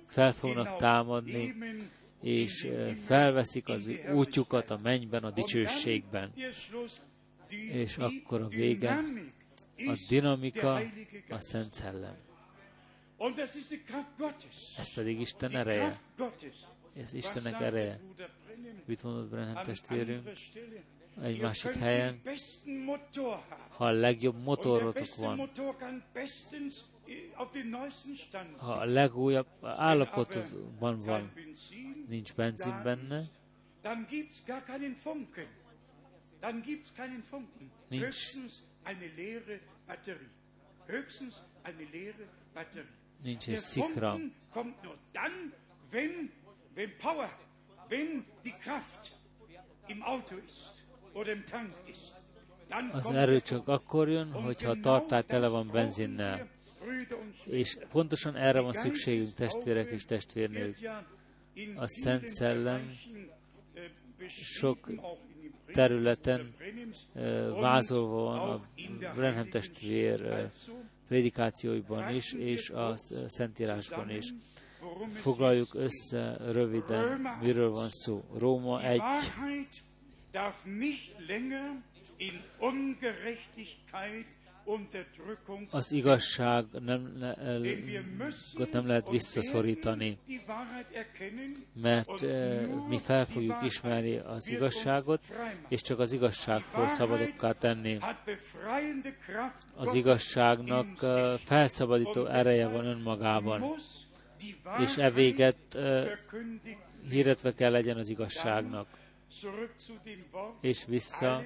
fel 0.08 0.32
fognak 0.32 0.76
támadni, 0.76 1.56
és 2.22 2.68
felveszik 3.06 3.68
az 3.68 3.88
ő 3.88 4.12
útjukat 4.14 4.70
a 4.70 4.80
mennyben, 4.84 5.24
a 5.24 5.32
dicsőségben. 5.32 6.34
És 7.72 7.98
akkor 7.98 8.42
a 8.42 8.48
vége 8.48 9.00
a 9.78 10.06
dinamika, 10.10 10.82
a 11.30 11.40
Szent 11.40 11.72
Szellem. 11.72 12.18
Ez 14.78 14.94
pedig 14.94 15.20
Isten 15.20 15.56
ereje. 15.56 16.00
Ez 16.96 17.14
Istennek 17.14 17.62
ereje. 17.62 18.00
Mit 18.86 19.04
mondott 19.04 19.30
Brenham 19.30 19.66
testvérünk? 19.66 20.30
Egy 21.22 21.42
másik 21.42 21.72
helyen, 21.72 22.22
ha 23.80 23.86
a 23.86 23.92
legjobb 23.92 24.36
motorotok 24.44 25.16
van, 25.16 25.50
ha 28.58 28.74
a 28.74 28.86
legújabb 28.86 29.48
állapotban 29.66 31.00
van, 31.00 31.32
nincs 32.08 32.34
benzin 32.36 32.82
benne. 32.84 33.24
Nincs. 37.90 38.04
Nincs 43.24 43.48
egy 43.48 43.58
szikra. 43.58 44.18
Wenn, 45.92 46.32
wenn 46.76 46.98
Power, 46.98 47.30
wenn 47.90 48.26
die 48.44 48.54
Kraft 48.60 49.12
im 49.88 50.02
Auto 50.04 50.36
ist 50.46 50.86
oder 51.14 51.32
im 51.32 51.46
Tank 51.46 51.74
ist. 51.88 52.19
Az 52.92 53.10
erő 53.10 53.40
csak 53.40 53.68
akkor 53.68 54.10
jön, 54.10 54.32
hogyha 54.32 54.70
a 54.70 54.80
tartály 54.82 55.24
tele 55.24 55.48
van 55.48 55.70
benzinnel. 55.72 56.48
És 57.46 57.78
pontosan 57.92 58.36
erre 58.36 58.60
van 58.60 58.74
szükségünk, 58.74 59.34
testvérek 59.34 59.90
és 59.90 60.06
testvérnők. 60.06 60.78
A 61.76 61.88
Szent 61.88 62.28
Szellem 62.28 62.92
sok 64.28 64.92
területen 65.72 66.54
vázolva 67.60 68.24
van 68.24 68.40
a 68.40 68.62
Brenham 69.16 69.50
testvér 69.50 70.50
prédikációiban 71.08 72.10
is, 72.10 72.34
és 72.34 72.70
a 72.70 72.98
Sz- 72.98 73.30
Szentírásban 73.30 74.10
is. 74.10 74.34
Foglaljuk 75.14 75.74
össze 75.74 76.38
röviden, 76.52 77.22
miről 77.42 77.70
van 77.70 77.90
szó. 77.90 78.24
Róma 78.38 78.80
Die 78.80 78.90
1, 78.92 79.02
Az 85.72 85.92
igazság 85.92 86.66
nem, 86.72 87.02
müssen 88.18 88.68
nem 88.72 88.88
lehet 88.88 89.10
visszaszorítani. 89.10 90.18
mert 91.82 92.22
mi 92.88 92.98
fel 92.98 93.26
fogjuk 93.26 93.58
ismerni 93.64 94.18
az 94.18 94.50
igazságot, 94.50 95.24
és 95.68 95.82
csak 95.82 96.00
az 96.00 96.12
igazság 96.12 96.62
fog 96.62 96.90
szabadokká 96.90 97.52
tenni. 97.52 97.98
Az 99.76 99.94
igazságnak 99.94 100.98
felszabadító 101.44 102.26
ereje 102.26 102.68
van 102.68 102.86
önmagában, 102.86 103.76
és 104.80 104.98
e 104.98 105.12
véget 105.12 105.78
hirdetve 107.10 107.54
kell 107.54 107.72
legyen 107.72 107.98
az 107.98 108.10
igazságnak. 108.10 108.88
És 110.62 110.86
vissza 110.86 111.44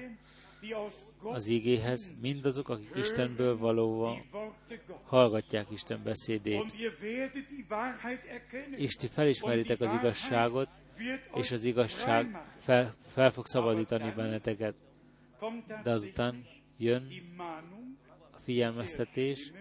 az 1.22 1.46
igéhez, 1.46 2.10
mindazok, 2.20 2.68
akik 2.68 2.90
Istenből 2.94 3.56
Gott. 3.56 4.18
hallgatják 5.04 5.70
Isten 5.70 6.02
beszédét, 6.04 6.74
és 8.76 8.94
ti 8.94 9.06
felismeritek 9.06 9.80
az 9.80 9.92
igazságot, 9.92 10.68
és 11.34 11.50
az 11.50 11.64
igazság 11.64 12.42
fel, 12.58 12.94
fel 13.00 13.30
fog 13.30 13.46
szabadítani 13.46 14.12
benneteket. 14.16 14.74
De 15.82 15.90
azután 15.90 16.46
jön 16.76 17.08
a 18.30 18.38
figyelmeztetés, 18.44 19.52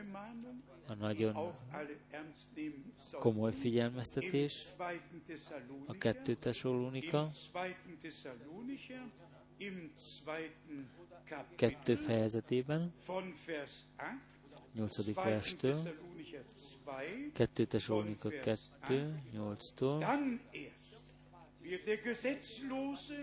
a 0.88 0.94
nagyon 0.94 1.54
komoly 3.12 3.54
figyelmeztetés, 3.54 4.66
2. 4.78 5.84
a 5.86 5.94
kettő 5.98 6.34
Tesalónika, 6.34 7.30
im 9.66 9.92
2. 9.98 10.34
Thessalonicher, 10.34 10.52
im 10.70 10.88
2. 11.28 11.56
kettő 11.56 11.96
fejezetében, 11.96 12.94
von 13.06 13.34
Vers 13.46 13.86
8, 13.98 14.82
8. 14.82 15.04
2. 15.04 15.14
verstől, 15.14 15.84
Thessalonicher 15.84 16.44
2, 16.86 17.32
2 17.34 17.66
Tesalónika 17.66 18.30
2, 18.30 19.22
8-tól, 19.36 20.00
dann 20.00 20.40
erst 20.52 21.04
wird 21.62 21.86
der 21.86 21.98
Gesetzlose, 21.98 23.16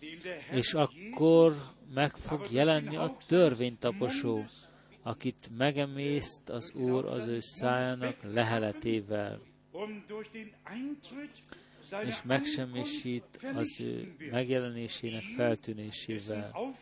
den 0.00 0.18
der 0.22 0.40
Herr 0.40 0.56
és 0.56 0.74
akkor 0.74 1.54
meg 1.94 2.16
fog 2.16 2.50
jelenni 2.50 2.96
a 2.96 3.16
törvénytaposó, 3.26 4.44
akit 5.02 5.48
megemészt 5.56 6.48
az 6.48 6.72
Úr 6.74 7.04
az 7.04 7.26
ő 7.26 7.40
szájának 7.40 8.22
leheletével, 8.22 9.40
és 12.04 12.22
megsemmisít 12.22 13.24
az 13.54 13.80
ő 13.80 14.14
megjelenésének 14.30 15.22
feltűnésével, 15.36 16.72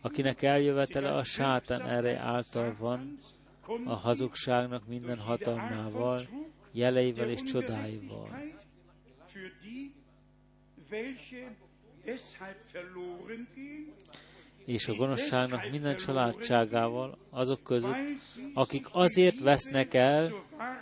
akinek 0.00 0.42
eljövetele 0.42 1.12
a 1.12 1.24
sátán 1.24 1.88
erre 1.88 2.18
által 2.18 2.76
van, 2.78 3.18
a 3.84 3.94
hazugságnak 3.94 4.86
minden 4.86 5.18
hatalmával, 5.18 6.26
jeleivel 6.72 7.30
és 7.30 7.42
csodáival. 7.42 8.28
És 14.68 14.88
a 14.88 14.94
gonoszságnak 14.94 15.70
minden 15.70 15.96
családságával 15.96 17.18
azok 17.30 17.62
között, 17.62 17.96
akik 18.54 18.86
azért 18.92 19.40
vesznek 19.40 19.94
el, 19.94 20.32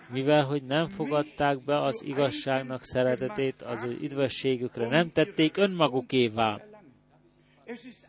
mivel 0.08 0.44
hogy 0.44 0.62
nem 0.62 0.88
fogadták 0.88 1.60
be 1.60 1.76
az 1.76 2.02
igazságnak 2.02 2.82
szeretetét, 2.82 3.62
az 3.62 3.82
ő 3.82 3.98
üdvösségükre 4.00 4.88
nem 4.88 5.12
tették 5.12 5.56
önmagukévá, 5.56 6.60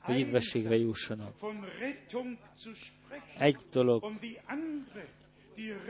hogy 0.02 0.20
üdvösségre 0.20 0.76
jussanak. 0.78 1.34
Egy 3.38 3.58
dolog 3.72 4.12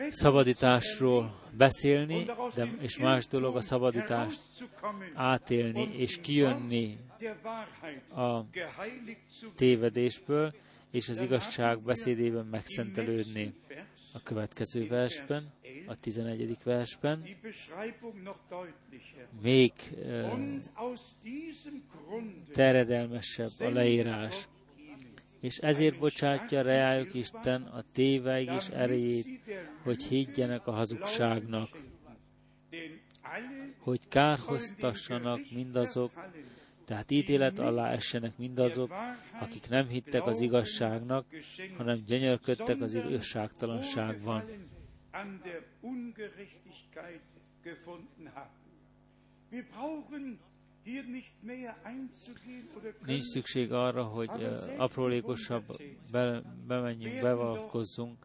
szabadításról 0.09 1.39
beszélni, 1.57 2.25
de, 2.55 2.67
és 2.79 2.97
más 2.97 3.27
dolog 3.27 3.55
a 3.55 3.61
szabadítást 3.61 4.41
átélni 5.13 5.89
és 5.97 6.21
kijönni 6.21 6.97
a 8.15 8.41
tévedésből, 9.55 10.53
és 10.91 11.09
az 11.09 11.21
igazság 11.21 11.79
beszédében 11.81 12.45
megszentelődni. 12.45 13.53
A 14.13 14.19
következő 14.23 14.87
versben, 14.87 15.53
a 15.87 15.99
11. 15.99 16.57
versben, 16.63 17.25
még 19.41 19.71
uh, 19.91 20.39
terjedelmesebb 22.53 23.51
a 23.59 23.69
leírás, 23.69 24.47
és 25.47 25.57
ezért 25.57 25.99
bocsátja 25.99 26.61
reájuk 26.61 27.13
Isten 27.13 27.61
a 27.61 27.83
téveigés 27.91 28.67
erejét, 28.69 29.27
hogy 29.83 30.03
higgyenek 30.03 30.67
a 30.67 30.71
hazugságnak, 30.71 31.69
hogy 33.79 34.07
kárhoztassanak 34.07 35.39
mindazok, 35.51 36.11
tehát 36.85 37.11
ítélet 37.11 37.59
alá 37.59 37.91
essenek 37.91 38.37
mindazok, 38.37 38.91
akik 39.39 39.69
nem 39.69 39.87
hittek 39.87 40.25
az 40.25 40.39
igazságnak, 40.39 41.25
hanem 41.77 42.03
gyönyörködtek 42.05 42.81
az 42.81 42.93
igazságtalanságban. 42.93 44.43
An. 45.11 45.41
Wir 49.49 49.63
brauchen 49.63 50.39
Nincs 53.05 53.23
szükség 53.23 53.71
arra, 53.71 54.03
hogy 54.03 54.29
uh, 54.29 54.55
aprólékosabb 54.77 55.77
be, 56.11 56.41
bemenjünk, 56.67 57.21
bevalkozzunk, 57.21 58.17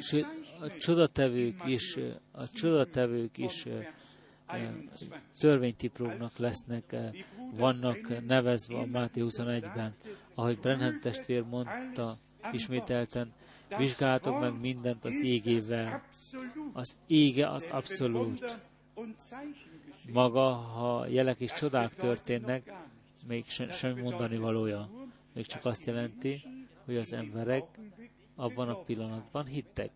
sőt, 0.00 0.22
a 0.24 0.28
bezeichnet. 0.58 0.78
csodatevők 0.78 1.66
is, 1.66 1.98
a 2.32 2.48
csodatevők 2.48 3.38
is 3.38 3.66
törvénytipróknak 5.38 6.36
lesznek, 6.36 6.84
uh, 6.92 7.16
vannak 7.54 8.26
nevezve 8.26 8.78
a 8.78 8.86
Máté 8.86 9.20
21-ben. 9.24 9.94
Ahogy 10.34 10.58
Brenham 10.58 11.00
testvér 11.00 11.42
mondta 11.42 12.18
ismételten, 12.52 13.32
vizsgáltok 13.76 14.40
meg 14.40 14.60
mindent 14.60 15.04
az 15.04 15.22
égével. 15.22 16.02
Az 16.72 16.96
ége 17.06 17.48
az 17.48 17.68
abszolút. 17.70 18.58
Maga, 20.12 20.52
ha 20.52 21.06
jelek 21.06 21.40
és 21.40 21.52
csodák 21.52 21.94
történnek, 21.94 22.72
még 23.26 23.44
se, 23.46 23.72
semmi 23.72 24.00
mondani 24.00 24.36
valója. 24.36 24.90
Még 25.32 25.46
csak 25.46 25.64
azt 25.64 25.86
jelenti, 25.86 26.42
hogy 26.84 26.96
az 26.96 27.12
emberek 27.12 27.64
abban 28.34 28.68
a 28.68 28.74
pillanatban 28.82 29.46
hittek. 29.46 29.90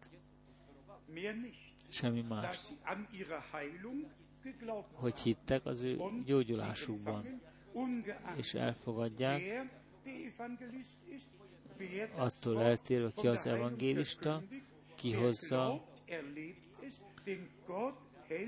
Semmi 1.89 2.25
más. 2.29 2.61
Hogy 4.93 5.19
hittek 5.19 5.67
az 5.67 5.83
ő 5.83 5.99
gyógyulásukban. 6.25 7.41
És 8.37 8.55
elfogadják, 8.55 9.43
attól 12.15 12.63
eltérve, 12.63 13.11
ki 13.17 13.27
az 13.27 13.47
evangélista, 13.47 14.43
ki 14.95 15.13
hozza, 15.13 15.85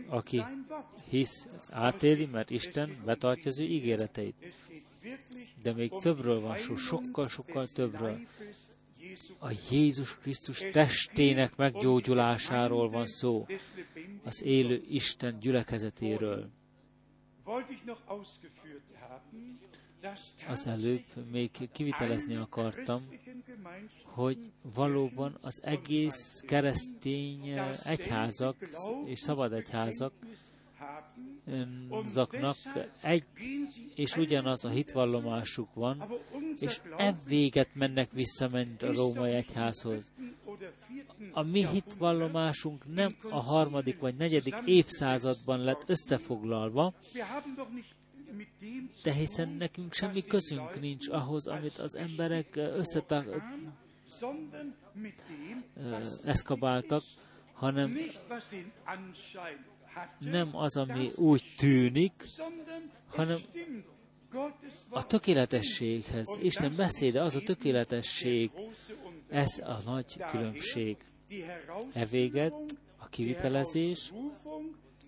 aki 0.08 0.42
hisz, 1.08 1.46
átéli, 1.70 2.26
mert 2.26 2.50
Isten 2.50 3.02
betartja 3.04 3.50
az 3.50 3.58
ő 3.58 3.64
ígéreteit. 3.64 4.54
De 5.62 5.72
még 5.72 5.90
többről 5.90 6.40
van 6.40 6.58
szó, 6.58 6.76
sokkal-sokkal 6.76 7.66
többről. 7.66 8.18
A 9.38 9.52
Jézus 9.70 10.18
Krisztus 10.18 10.58
testének 10.72 11.56
meggyógyulásáról 11.56 12.88
van 12.88 13.06
szó, 13.06 13.46
az 14.24 14.42
élő 14.42 14.82
Isten 14.88 15.38
gyülekezetéről. 15.40 16.50
Az 20.48 20.66
előbb 20.66 21.04
még 21.30 21.50
kivitelezni 21.72 22.36
akartam, 22.36 23.00
hogy 24.02 24.38
valóban 24.74 25.38
az 25.40 25.62
egész 25.62 26.42
keresztény 26.46 27.58
egyházak 27.84 28.56
és 29.04 29.18
szabad 29.18 29.52
egyházak 29.52 30.12
zaknak 32.08 32.56
egy 33.00 33.24
és 33.94 34.16
ugyanaz 34.16 34.64
a 34.64 34.68
hitvallomásuk 34.68 35.74
van, 35.74 36.04
és 36.58 36.80
evvéget 36.96 37.74
mennek 37.74 38.10
vissza, 38.12 38.48
mint 38.48 38.82
a 38.82 38.92
római 38.92 39.32
egyházhoz. 39.32 40.12
A 41.32 41.42
mi 41.42 41.66
hitvallomásunk 41.66 42.94
nem 42.94 43.16
a 43.30 43.40
harmadik 43.40 43.98
vagy 43.98 44.14
negyedik 44.14 44.54
évszázadban 44.64 45.60
lett 45.60 45.82
összefoglalva, 45.86 46.94
de 49.02 49.12
hiszen 49.12 49.48
nekünk 49.48 49.94
semmi 49.94 50.24
közünk 50.24 50.80
nincs 50.80 51.08
ahhoz, 51.08 51.46
amit 51.46 51.78
az 51.78 51.94
emberek 51.94 52.56
összetak, 52.56 53.42
eszkabáltak, 56.24 57.02
hanem 57.52 57.96
nem 60.18 60.56
az, 60.56 60.76
ami 60.76 61.10
úgy 61.16 61.42
tűnik, 61.56 62.24
hanem 63.08 63.38
a 64.88 65.06
tökéletességhez. 65.06 66.36
Isten 66.40 66.76
beszéde 66.76 67.22
az 67.22 67.34
a 67.34 67.40
tökéletesség, 67.40 68.50
ez 69.28 69.58
a 69.58 69.82
nagy 69.84 70.16
különbség. 70.30 70.96
E 71.92 72.04
véget 72.04 72.54
a 72.96 73.08
kivitelezés, 73.08 74.12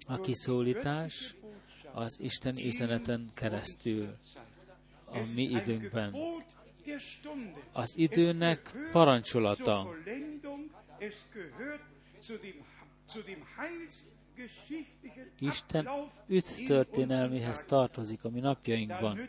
a 0.07 0.21
kiszólítás 0.21 1.35
az 1.93 2.17
Isten 2.21 2.57
üzeneten 2.57 3.31
keresztül 3.35 4.17
a 5.05 5.19
mi 5.35 5.43
időnkben. 5.43 6.17
Az 7.73 7.97
időnek 7.97 8.89
parancsolata. 8.93 9.95
Isten 15.39 15.89
történelméhez 16.67 17.65
tartozik 17.67 18.25
a 18.25 18.29
mi 18.31 18.41
napjainkban. 18.41 19.29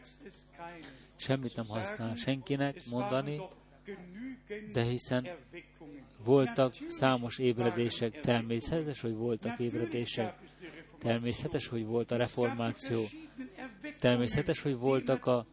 Semmit 1.15 1.55
nem 1.55 1.67
használ 1.67 2.15
senkinek 2.15 2.81
mondani, 2.91 3.41
de 4.71 4.83
hiszen 4.83 5.27
voltak 6.23 6.73
számos 6.87 7.37
ébredések, 7.37 8.19
természetes, 8.19 9.01
hogy 9.01 9.13
voltak 9.13 9.59
ébredések, 9.59 10.33
természetes, 11.01 11.67
hogy 11.67 11.85
volt 11.85 12.11
a 12.11 12.15
reformáció, 12.15 13.03
természetes, 13.99 14.61
hogy 14.61 14.77
voltak 14.77 15.25
a, 15.25 15.45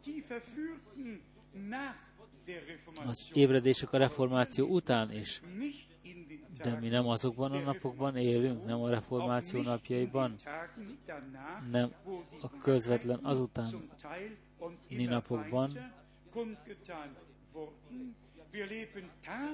az 3.06 3.26
ébredések 3.32 3.92
a 3.92 3.98
reformáció 3.98 4.66
után 4.66 5.12
is, 5.12 5.40
de 6.62 6.78
mi 6.80 6.88
nem 6.88 7.06
azokban 7.06 7.52
a 7.52 7.58
napokban 7.60 8.16
élünk, 8.16 8.64
nem 8.64 8.80
a 8.80 8.88
reformáció 8.88 9.62
napjaiban, 9.62 10.34
nem 11.70 11.92
a 12.40 12.50
közvetlen 12.62 13.18
azután 13.22 13.70
napokban. 14.88 15.92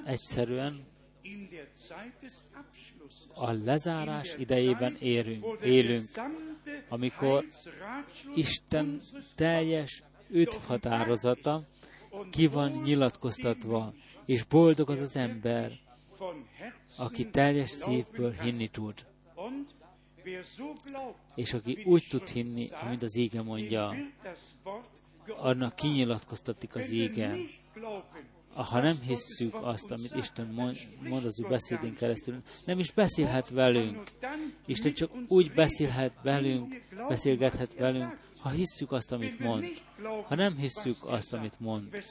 Egyszerűen 0.05 0.85
a 3.33 3.51
lezárás 3.51 4.33
idejében 4.37 4.95
érünk, 4.99 5.59
élünk, 5.61 6.07
amikor 6.89 7.45
Isten 8.35 9.01
teljes 9.35 10.03
határozata 10.67 11.61
ki 12.29 12.47
van 12.47 12.71
nyilatkoztatva, 12.71 13.93
és 14.25 14.43
boldog 14.43 14.89
az 14.89 15.01
az 15.01 15.15
ember, 15.15 15.71
aki 16.97 17.29
teljes 17.29 17.69
szívből 17.69 18.31
hinni 18.31 18.67
tud. 18.67 19.05
És 21.35 21.53
aki 21.53 21.83
úgy 21.85 22.07
tud 22.09 22.27
hinni, 22.27 22.67
amint 22.69 23.03
az 23.03 23.15
ége 23.17 23.41
mondja, 23.41 23.93
annak 25.37 25.75
kinyilatkoztatik 25.75 26.75
az 26.75 26.91
ége. 26.91 27.35
Ha 28.63 28.81
nem 28.81 28.95
hisszük 29.01 29.53
azt, 29.53 29.91
amit 29.91 30.15
Isten 30.15 30.47
mond, 31.01 31.25
az 31.25 31.41
ő 31.41 31.47
beszédén 31.47 31.93
keresztül, 31.93 32.41
nem 32.65 32.79
is 32.79 32.91
beszélhet 32.91 33.49
velünk. 33.49 34.11
Isten 34.65 34.93
csak 34.93 35.11
úgy 35.27 35.51
beszélhet 35.51 36.13
velünk, 36.21 36.81
beszélgethet 37.07 37.73
velünk, 37.73 38.17
ha 38.39 38.49
hisszük 38.49 38.91
azt, 38.91 39.11
amit 39.11 39.39
mond. 39.39 39.65
Ha 40.25 40.35
nem 40.35 40.57
hisszük 40.57 40.97
azt, 41.05 41.33
amit 41.33 41.59
mond. 41.59 42.03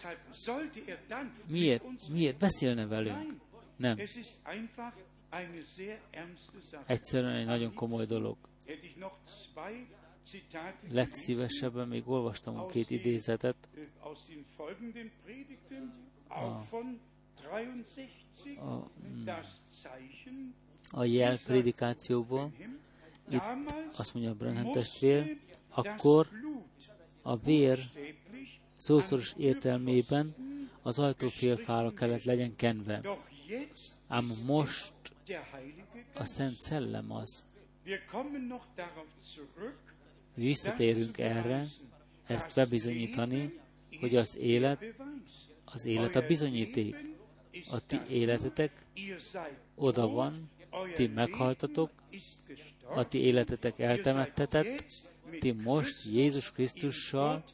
Miért, 1.47 1.85
miért 2.13 2.39
beszélne 2.39 2.87
velünk? 2.87 3.35
Nem. 3.77 3.97
Egyszerűen 6.87 7.35
egy 7.35 7.47
nagyon 7.47 7.75
komoly 7.75 8.07
dolog. 8.07 8.37
Legszívesebben 10.91 11.89
még 11.89 12.09
olvastam 12.09 12.69
két 12.69 12.91
idézetet 12.91 13.57
a, 16.35 16.67
a, 18.61 18.91
a 20.91 21.05
jel 21.05 21.39
prédikációból. 21.39 22.53
Itt 23.31 23.43
azt 23.97 24.15
mondja 24.15 24.33
a 24.33 24.35
Brennan 24.35 24.73
testvér, 24.73 25.41
akkor 25.69 26.29
a 27.23 27.37
vér 27.37 27.79
szószoros 28.77 29.35
értelmében 29.37 30.35
az 30.83 30.99
ajtófélfára 30.99 31.93
kellett 31.93 32.25
legyen 32.25 32.57
kenve. 32.57 33.01
Ám 34.09 34.33
most 34.47 34.93
a 36.15 36.25
Szent 36.25 36.61
Szellem 36.61 37.13
az. 37.13 37.47
Visszatérünk 40.35 41.19
erre, 41.19 41.65
ezt 42.27 42.55
bebizonyítani, 42.55 43.61
hogy 44.01 44.17
az 44.17 44.37
élet, 44.37 44.85
az 45.75 45.85
élet 45.85 46.17
a 46.17 46.27
bizonyíték. 46.27 46.97
A 47.71 47.87
ti 47.87 48.01
életetek 48.09 48.85
oda 49.75 50.09
van, 50.09 50.51
ti 50.95 51.07
meghaltatok, 51.07 51.91
a 52.95 53.09
ti 53.09 53.19
életetek 53.19 53.79
eltemettetett, 53.79 54.85
ti 55.41 55.53
most 55.53 56.05
Jézus 56.05 56.53
Krisztussal 56.53 57.45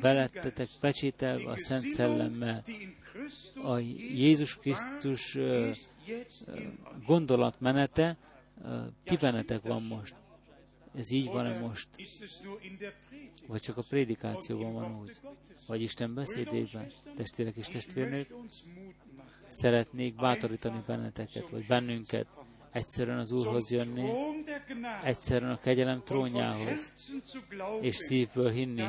belettetek 0.00 0.68
pecsételve 0.80 1.50
a 1.50 1.56
Szent 1.56 1.84
Szellemmel. 1.84 2.64
A 3.62 3.78
Jézus 4.14 4.56
Krisztus 4.56 5.38
gondolatmenete 7.06 8.16
ti 9.04 9.16
benetek 9.16 9.62
van 9.62 9.82
most. 9.82 10.14
Ez 10.94 11.10
így 11.10 11.26
van-e 11.26 11.58
most? 11.58 11.88
Vagy 13.46 13.60
csak 13.60 13.76
a 13.76 13.82
prédikációban 13.88 14.72
van 14.72 15.00
úgy? 15.00 15.16
Vagy 15.66 15.82
Isten 15.82 16.14
beszédében? 16.14 16.92
Testvérek 17.16 17.56
és 17.56 17.66
testvérnők? 17.66 18.34
Szeretnék 19.48 20.14
bátorítani 20.14 20.82
benneteket, 20.86 21.48
vagy 21.48 21.66
bennünket, 21.66 22.26
egyszerűen 22.72 23.18
az 23.18 23.32
Úrhoz 23.32 23.70
jönni, 23.70 24.10
egyszerűen 25.04 25.50
a 25.50 25.58
kegyelem 25.58 26.02
trónjához, 26.04 26.94
és 27.80 27.96
szívből 27.96 28.50
hinni, 28.50 28.88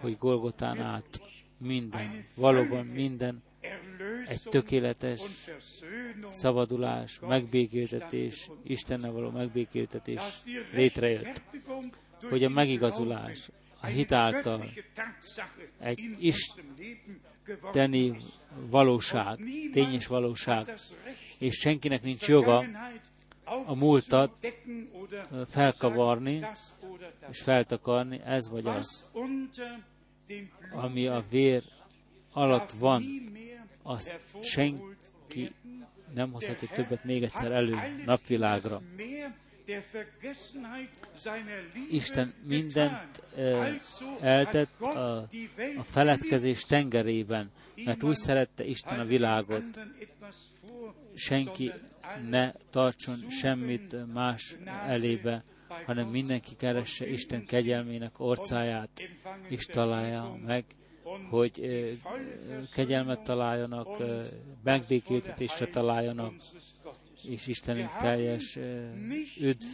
hogy 0.00 0.16
Golgotán 0.18 0.80
át 0.80 1.20
minden, 1.58 2.26
valóban 2.34 2.86
minden 2.86 3.42
egy 4.26 4.42
tökéletes 4.42 5.20
szabadulás, 6.30 7.18
megbékéltetés, 7.20 8.50
Istennel 8.64 9.12
való 9.12 9.30
megbékéltetés 9.30 10.22
létrejött, 10.72 11.42
hogy 12.30 12.44
a 12.44 12.48
megigazulás 12.48 13.50
a 13.80 13.86
hit 13.86 14.12
által 14.12 14.64
egy 15.78 16.00
isteni 16.18 18.16
valóság, 18.70 19.38
tényes 19.72 20.06
valóság, 20.06 20.74
és 21.38 21.54
senkinek 21.54 22.02
nincs 22.02 22.28
joga 22.28 22.64
a 23.44 23.74
múltat 23.74 24.54
felkavarni 25.48 26.46
és 27.30 27.40
feltakarni, 27.40 28.20
ez 28.24 28.48
vagy 28.48 28.66
az, 28.66 29.06
ami 30.72 31.06
a 31.06 31.24
vér 31.30 31.62
alatt 32.32 32.70
van, 32.70 33.04
azt 33.82 34.20
senki 34.42 35.52
nem 36.14 36.32
hozhatja 36.32 36.68
többet 36.68 37.04
még 37.04 37.22
egyszer 37.22 37.52
elő 37.52 38.02
napvilágra. 38.04 38.80
Isten 41.90 42.34
mindent 42.44 43.22
eltett 44.20 44.80
a, 44.80 45.16
a 45.78 45.82
feledkezés 45.82 46.62
tengerében, 46.62 47.50
mert 47.84 48.02
úgy 48.02 48.16
szerette 48.16 48.64
Isten 48.64 49.00
a 49.00 49.04
világot. 49.04 49.64
Senki 51.14 51.72
ne 52.28 52.52
tartson 52.70 53.16
semmit 53.28 54.12
más 54.12 54.56
elébe, 54.86 55.42
hanem 55.86 56.08
mindenki 56.08 56.56
keresse 56.56 57.08
Isten 57.08 57.44
kegyelmének 57.44 58.20
orcáját, 58.20 59.02
és 59.48 59.64
találja 59.64 60.38
meg, 60.46 60.64
hogy 61.30 61.60
kegyelmet 62.72 63.22
találjanak, 63.22 63.88
megbékéltetésre 64.64 65.66
találjanak, 65.66 66.34
és 67.22 67.46
Istenünk 67.46 67.90
teljes 68.00 68.58
üdv 69.40 69.64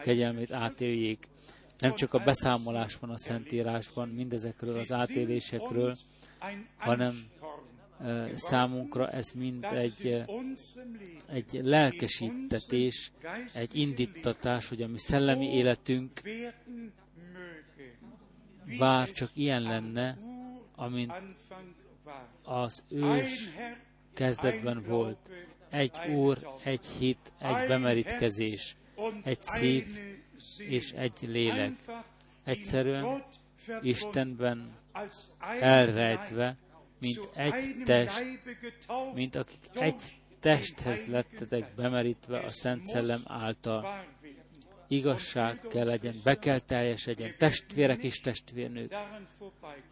kegyelmét 0.00 0.52
átéljék. 0.52 1.28
Nem 1.78 1.94
csak 1.94 2.14
a 2.14 2.18
beszámolás 2.18 2.96
van 2.96 3.10
a 3.10 3.18
Szentírásban 3.18 4.08
mindezekről 4.08 4.78
az 4.78 4.92
átélésekről, 4.92 5.94
hanem 6.76 7.14
számunkra 8.34 9.10
ez 9.10 9.30
mind 9.34 9.64
egy, 9.64 10.24
egy 11.26 11.60
lelkesítetés, 11.62 13.12
egy 13.54 13.76
indítatás, 13.76 14.68
hogy 14.68 14.82
a 14.82 14.88
mi 14.88 14.98
szellemi 14.98 15.54
életünk 15.54 16.20
bár 18.78 19.10
csak 19.10 19.30
ilyen 19.34 19.62
lenne, 19.62 20.18
amint 20.76 21.12
az 22.42 22.82
ős 22.88 23.48
kezdetben 24.14 24.84
volt. 24.86 25.30
Egy 25.70 25.92
úr, 26.08 26.38
egy 26.62 26.86
hit, 26.86 27.32
egy 27.38 27.68
bemerítkezés, 27.68 28.76
egy 29.22 29.42
szív 29.42 29.86
és 30.58 30.92
egy 30.92 31.18
lélek. 31.20 31.72
Egyszerűen 32.44 33.22
Istenben 33.82 34.70
elrejtve, 35.60 36.56
mint 36.98 37.28
egy 37.34 37.82
test, 37.84 38.24
mint 39.14 39.34
akik 39.34 39.68
egy 39.72 40.14
testhez 40.40 41.06
lettetek 41.06 41.74
bemerítve 41.74 42.38
a 42.38 42.48
Szent 42.48 42.84
Szellem 42.84 43.20
által. 43.26 44.04
Igazság 44.88 45.58
kell 45.70 45.86
legyen, 45.86 46.14
be 46.24 46.38
kell 46.38 46.58
teljesedjen, 46.58 47.34
testvérek 47.38 48.02
és 48.02 48.20
testvérnők. 48.20 48.94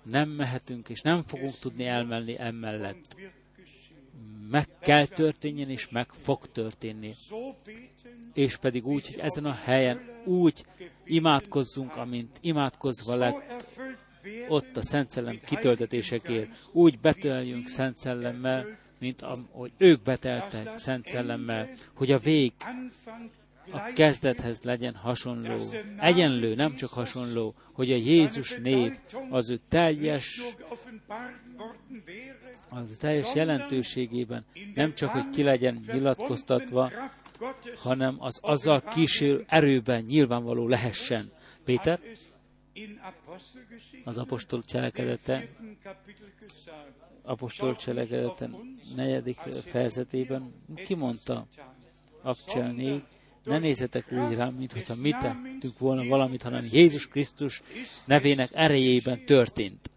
Nem 0.02 0.28
mehetünk 0.28 0.88
és 0.88 1.00
nem 1.00 1.22
fogunk 1.22 1.58
tudni 1.58 1.86
elmenni 1.86 2.38
emellett 2.38 3.16
meg 4.52 4.68
kell 4.80 5.06
történjen, 5.06 5.70
és 5.70 5.88
meg 5.88 6.08
fog 6.08 6.46
történni. 6.46 7.14
És 8.34 8.56
pedig 8.56 8.86
úgy, 8.86 9.06
hogy 9.06 9.18
ezen 9.18 9.44
a 9.44 9.52
helyen 9.52 10.00
úgy 10.24 10.64
imádkozzunk, 11.04 11.96
amint 11.96 12.38
imádkozva 12.40 13.14
lett 13.14 13.64
ott 14.48 14.76
a 14.76 14.82
Szent 14.82 15.10
Szellem 15.10 15.40
kitöltetésekért. 15.44 16.48
Úgy 16.72 16.98
betöljünk 16.98 17.68
Szent 17.68 17.96
Szellemmel, 17.96 18.78
mint 18.98 19.22
ahogy 19.22 19.72
ők 19.76 20.02
beteltek 20.02 20.78
Szent 20.78 21.06
Szellemmel, 21.06 21.68
hogy 21.94 22.10
a 22.10 22.18
vég 22.18 22.52
a 23.72 23.92
kezdethez 23.94 24.62
legyen 24.62 24.94
hasonló. 24.94 25.56
Egyenlő, 25.98 26.54
nem 26.54 26.74
csak 26.74 26.90
hasonló, 26.90 27.54
hogy 27.72 27.92
a 27.92 27.96
Jézus 27.96 28.56
név 28.56 28.92
az 29.30 29.50
ő 29.50 29.60
teljes 29.68 30.40
az 32.68 32.96
teljes 32.98 33.34
jelentőségében 33.34 34.44
nem 34.74 34.94
csak, 34.94 35.10
hogy 35.10 35.30
ki 35.30 35.42
legyen 35.42 35.80
nyilatkoztatva, 35.92 36.90
hanem 37.76 38.16
az 38.18 38.38
azzal 38.42 38.82
kísérő 38.82 39.44
erőben 39.48 40.04
nyilvánvaló 40.04 40.68
lehessen. 40.68 41.32
Péter? 41.64 42.00
Az 44.04 44.18
apostol 44.18 44.62
cselekedete, 44.62 45.48
apostol 47.22 47.76
cselekedete 47.76 48.50
negyedik 48.96 49.36
fejezetében 49.64 50.54
kimondta, 50.84 51.46
Abcsel 52.22 52.72
ne 53.44 53.58
nézzetek 53.58 54.12
úgy 54.12 54.34
rám, 54.34 54.54
mintha 54.54 54.94
mi 54.94 55.10
tettünk 55.10 55.78
volna 55.78 56.04
valamit, 56.04 56.42
hanem 56.42 56.68
Jézus 56.72 57.08
Krisztus 57.08 57.62
nevének 58.04 58.50
erejében 58.52 59.24
történt. 59.24 59.90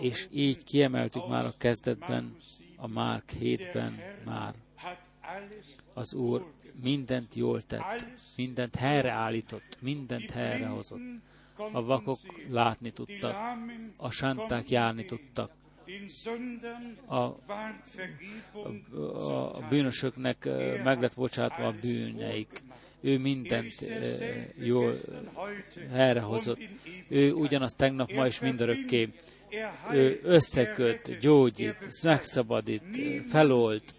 És 0.00 0.26
így 0.30 0.64
kiemeltük 0.64 1.28
már 1.28 1.44
a 1.44 1.52
kezdetben, 1.58 2.36
a 2.76 2.86
Márk 2.86 3.32
7-ben 3.40 4.00
már. 4.24 4.54
Az 5.94 6.14
Úr 6.14 6.52
mindent 6.82 7.34
jól 7.34 7.62
tett, 7.62 8.06
mindent 8.36 8.74
helyreállított, 8.74 9.78
mindent 9.80 10.30
helyrehozott. 10.30 11.00
A 11.72 11.82
vakok 11.82 12.18
látni 12.48 12.92
tudtak, 12.92 13.36
a 13.96 14.10
sánták 14.10 14.70
járni 14.70 15.04
tudtak, 15.04 15.50
a, 17.06 17.14
a, 17.14 17.34
a 19.52 19.68
bűnösöknek 19.68 20.48
meg 20.84 21.00
lett 21.00 21.14
bocsátva 21.14 21.66
a 21.66 21.74
bűneik. 21.80 22.62
Ő 23.00 23.18
mindent 23.18 23.74
jól 24.58 24.94
helyrehozott. 25.92 26.60
Ő 27.08 27.32
ugyanaz 27.32 27.74
tegnap, 27.74 28.12
ma 28.12 28.26
és 28.26 28.40
mindörökké. 28.40 29.08
Ő 29.92 30.20
összeköt, 30.22 31.18
gyógyít, 31.18 32.02
megszabadít, 32.02 32.82
felolt. 33.28 33.94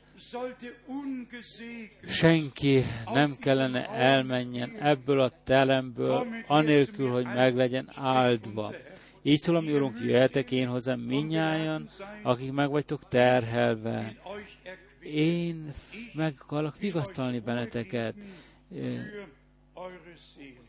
Senki 2.07 2.83
nem 3.13 3.35
kellene 3.39 3.89
elmenjen 3.89 4.77
ebből 4.79 5.19
a 5.19 5.31
teremből, 5.43 6.27
anélkül, 6.47 7.09
hogy 7.11 7.25
meg 7.25 7.55
legyen 7.55 7.89
áldva. 7.95 8.73
Így 9.27 9.39
szól 9.39 9.55
a 9.55 9.59
mi 9.59 9.73
Urunk, 9.73 9.99
jöhetek 9.99 10.51
én 10.51 10.67
hozzám 10.67 10.99
minnyájan, 10.99 11.89
akik 12.23 12.51
meg 12.51 12.69
vagytok 12.69 13.07
terhelve. 13.07 14.15
Én 15.01 15.73
meg 16.13 16.35
akarok 16.39 16.77
vigasztalni 16.77 17.39
benneteket. 17.39 18.15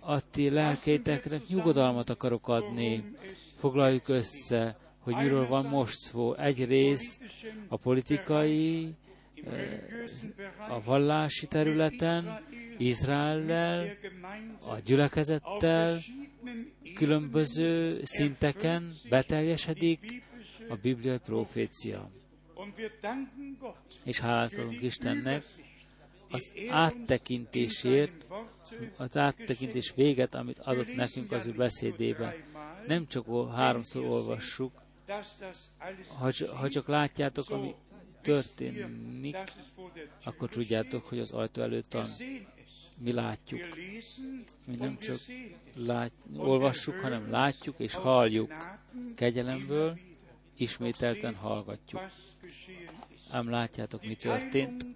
A 0.00 0.30
ti 0.30 0.50
lelkéteknek 0.50 1.46
nyugodalmat 1.46 2.10
akarok 2.10 2.48
adni. 2.48 3.12
Foglaljuk 3.56 4.08
össze, 4.08 4.76
hogy 4.98 5.14
miről 5.14 5.46
van 5.46 5.66
most 5.66 5.98
szó. 5.98 6.34
Egyrészt 6.34 7.20
a 7.68 7.76
politikai, 7.76 8.94
a 10.68 10.82
vallási 10.84 11.46
területen, 11.46 12.40
Izraellel, 12.78 13.86
a 14.68 14.78
gyülekezettel, 14.84 15.98
különböző 16.94 18.00
szinteken 18.04 18.92
beteljesedik 19.08 20.22
a 20.68 20.76
bibliai 20.76 21.18
profécia. 21.18 22.10
És 24.04 24.18
hálát 24.18 24.52
Istennek 24.80 25.42
az 26.30 26.52
áttekintésért, 26.68 28.26
az 28.96 29.16
áttekintés 29.16 29.92
véget, 29.96 30.34
amit 30.34 30.58
adott 30.58 30.94
nekünk 30.94 31.32
az 31.32 31.46
ő 31.46 31.52
beszédében. 31.52 32.34
Nem 32.86 33.06
csak 33.06 33.26
háromszor 33.54 34.04
olvassuk, 34.04 34.72
ha, 36.18 36.30
ha 36.54 36.68
csak 36.68 36.88
látjátok, 36.88 37.50
ami 37.50 37.74
történik, 38.22 39.36
akkor 40.24 40.48
tudjátok, 40.48 41.06
hogy 41.06 41.18
az 41.18 41.32
ajtó 41.32 41.62
előtt 41.62 41.92
van 41.92 42.06
mi 42.98 43.12
látjuk. 43.12 43.60
Mi 44.66 44.76
nem 44.76 44.98
csak 44.98 45.16
lát, 45.74 46.12
olvassuk, 46.36 46.94
hanem 46.94 47.30
látjuk 47.30 47.78
és 47.78 47.94
halljuk 47.94 48.52
kegyelemből, 49.14 49.98
ismételten 50.56 51.34
hallgatjuk. 51.34 52.02
Ám 53.30 53.50
látjátok, 53.50 54.06
mi 54.06 54.14
történt? 54.14 54.86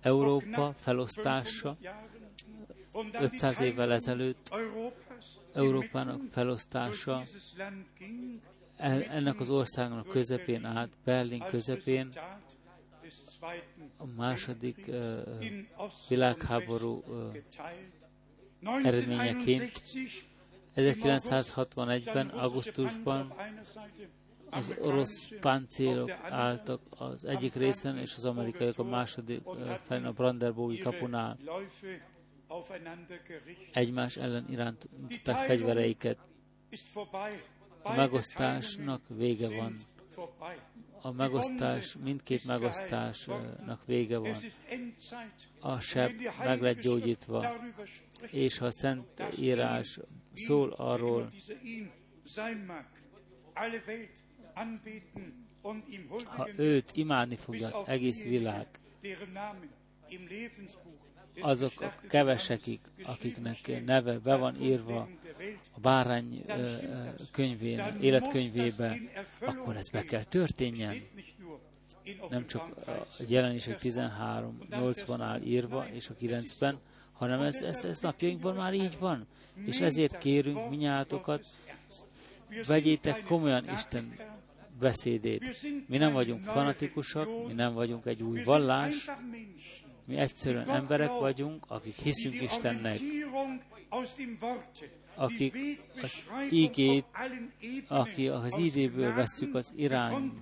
Európa 0.00 0.74
felosztása 0.78 1.76
500 3.20 3.60
évvel 3.60 3.92
ezelőtt 3.92 4.50
Európának 5.54 6.20
felosztása 6.30 7.22
ennek 9.08 9.40
az 9.40 9.50
országnak 9.50 10.08
közepén 10.08 10.64
át, 10.64 10.88
Berlin 11.04 11.44
közepén 11.46 12.08
a 14.02 14.06
második 14.16 14.90
világháború 16.08 17.02
eredményeként 18.84 19.82
1961-ben, 20.76 22.28
augusztusban 22.28 23.32
az 24.50 24.74
orosz 24.80 25.28
páncélok 25.40 26.10
álltak 26.22 26.80
az 26.90 27.24
egyik 27.24 27.54
részen, 27.54 27.98
és 27.98 28.14
az 28.16 28.24
amerikaiak 28.24 28.78
a 28.78 28.84
második 28.84 29.42
felén 29.82 30.04
a 30.04 30.12
Brandenburgi 30.12 30.78
kapunál 30.78 31.38
egymás 33.72 34.16
ellen 34.16 34.46
irányították 34.50 35.46
fegyvereiket. 35.46 36.18
A 37.82 37.94
megosztásnak 37.94 39.02
vége 39.08 39.56
van. 39.56 39.76
A 41.02 41.10
megosztás, 41.10 41.96
mindkét 42.04 42.44
megosztásnak 42.44 43.86
vége 43.86 44.18
van. 44.18 44.36
A 45.60 45.80
seb 45.80 46.10
meg 46.38 46.60
lett 46.60 46.80
gyógyítva, 46.80 47.56
és 48.30 48.58
ha 48.58 48.66
a 48.66 48.70
Szent 48.70 49.22
Írás 49.38 49.98
szól 50.34 50.70
arról, 50.72 51.28
ha 56.24 56.48
őt 56.56 56.90
imádni 56.94 57.36
fogja 57.36 57.66
az 57.66 57.82
egész 57.86 58.24
világ, 58.24 58.66
azok 61.40 61.80
a 61.80 61.94
kevesekik, 62.08 62.80
akiknek 63.04 63.84
neve 63.84 64.18
be 64.18 64.36
van 64.36 64.62
írva 64.62 65.08
a 65.70 65.80
bárány 65.80 66.44
könyvén, 67.32 67.96
életkönyvébe, 68.00 68.98
akkor 69.40 69.76
ez 69.76 69.88
be 69.88 70.02
kell 70.02 70.24
történjen. 70.24 71.02
Nem 72.30 72.46
csak 72.46 72.86
a 72.86 73.06
jelenések 73.28 73.78
13, 73.78 74.58
8-ban 74.70 75.16
áll 75.20 75.40
írva, 75.42 75.86
és 75.92 76.08
a 76.08 76.14
9-ben, 76.20 76.78
hanem 77.12 77.40
ez, 77.40 77.62
ez, 77.62 77.84
ez 77.84 78.00
napjainkban 78.00 78.54
már 78.54 78.74
így 78.74 78.98
van. 78.98 79.26
És 79.64 79.80
ezért 79.80 80.18
kérünk 80.18 80.70
minnyátokat, 80.70 81.46
vegyétek 82.66 83.24
komolyan 83.24 83.70
Isten 83.72 84.16
beszédét. 84.80 85.56
Mi 85.88 85.96
nem 85.96 86.12
vagyunk 86.12 86.44
fanatikusak, 86.44 87.46
mi 87.46 87.52
nem 87.52 87.74
vagyunk 87.74 88.06
egy 88.06 88.22
új 88.22 88.42
vallás, 88.42 89.10
mi 90.04 90.16
egyszerűen 90.16 90.68
emberek 90.68 91.10
vagyunk, 91.10 91.64
akik 91.68 91.96
hiszünk 91.96 92.42
Istennek, 92.42 92.98
akik 95.14 95.80
az 96.02 96.22
ígét, 96.50 97.04
aki 97.88 98.28
az 98.28 98.56
idéből 98.58 99.14
veszük 99.14 99.54
az 99.54 99.72
irány, 99.76 100.32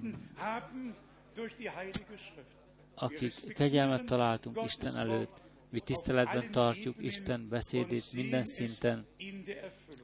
akik 2.94 3.52
kegyelmet 3.54 4.04
találtunk 4.04 4.62
Isten 4.64 4.96
előtt, 4.96 5.42
mi 5.70 5.80
tiszteletben 5.80 6.50
tartjuk 6.50 6.96
Isten 6.98 7.48
beszédét 7.48 8.12
minden 8.12 8.44
szinten, 8.44 9.06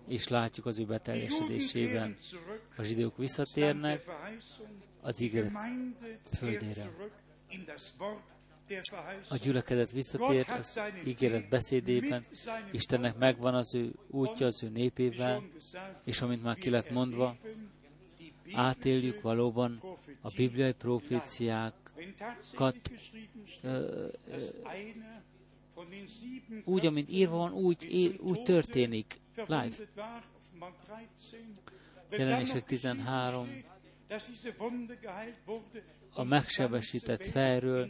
és 0.08 0.28
látjuk 0.28 0.66
az 0.66 0.78
ő 0.78 0.84
beteljesedésében. 0.84 2.16
A 2.76 2.82
zsidók 2.82 3.16
visszatérnek 3.16 4.04
az 5.00 5.20
ígéret 5.20 5.52
földére. 6.34 6.90
A 9.28 9.36
gyülekezet 9.36 9.90
visszatért 9.90 10.50
az 10.50 10.80
ígéret 11.04 11.48
beszédében, 11.48 12.24
Istennek 12.70 13.16
megvan 13.16 13.54
az 13.54 13.74
ő 13.74 13.92
útja 14.10 14.46
az 14.46 14.62
ő 14.62 14.68
népével, 14.68 15.42
és 16.04 16.20
amint 16.20 16.42
már 16.42 16.56
ki 16.56 16.70
lett 16.70 16.90
mondva, 16.90 17.36
átéljük 18.52 19.20
valóban 19.20 19.82
a 20.20 20.30
bibliai 20.36 20.72
proféciákat 20.72 22.90
úgy, 26.64 26.86
amint 26.86 27.10
írva 27.10 27.36
van, 27.36 27.52
úgy, 27.52 28.16
úgy 28.20 28.42
történik. 28.42 29.20
Live. 29.46 29.74
Jelenések 32.10 32.64
13 32.64 33.62
a 36.16 36.24
megsebesített 36.24 37.26
fejről, 37.26 37.88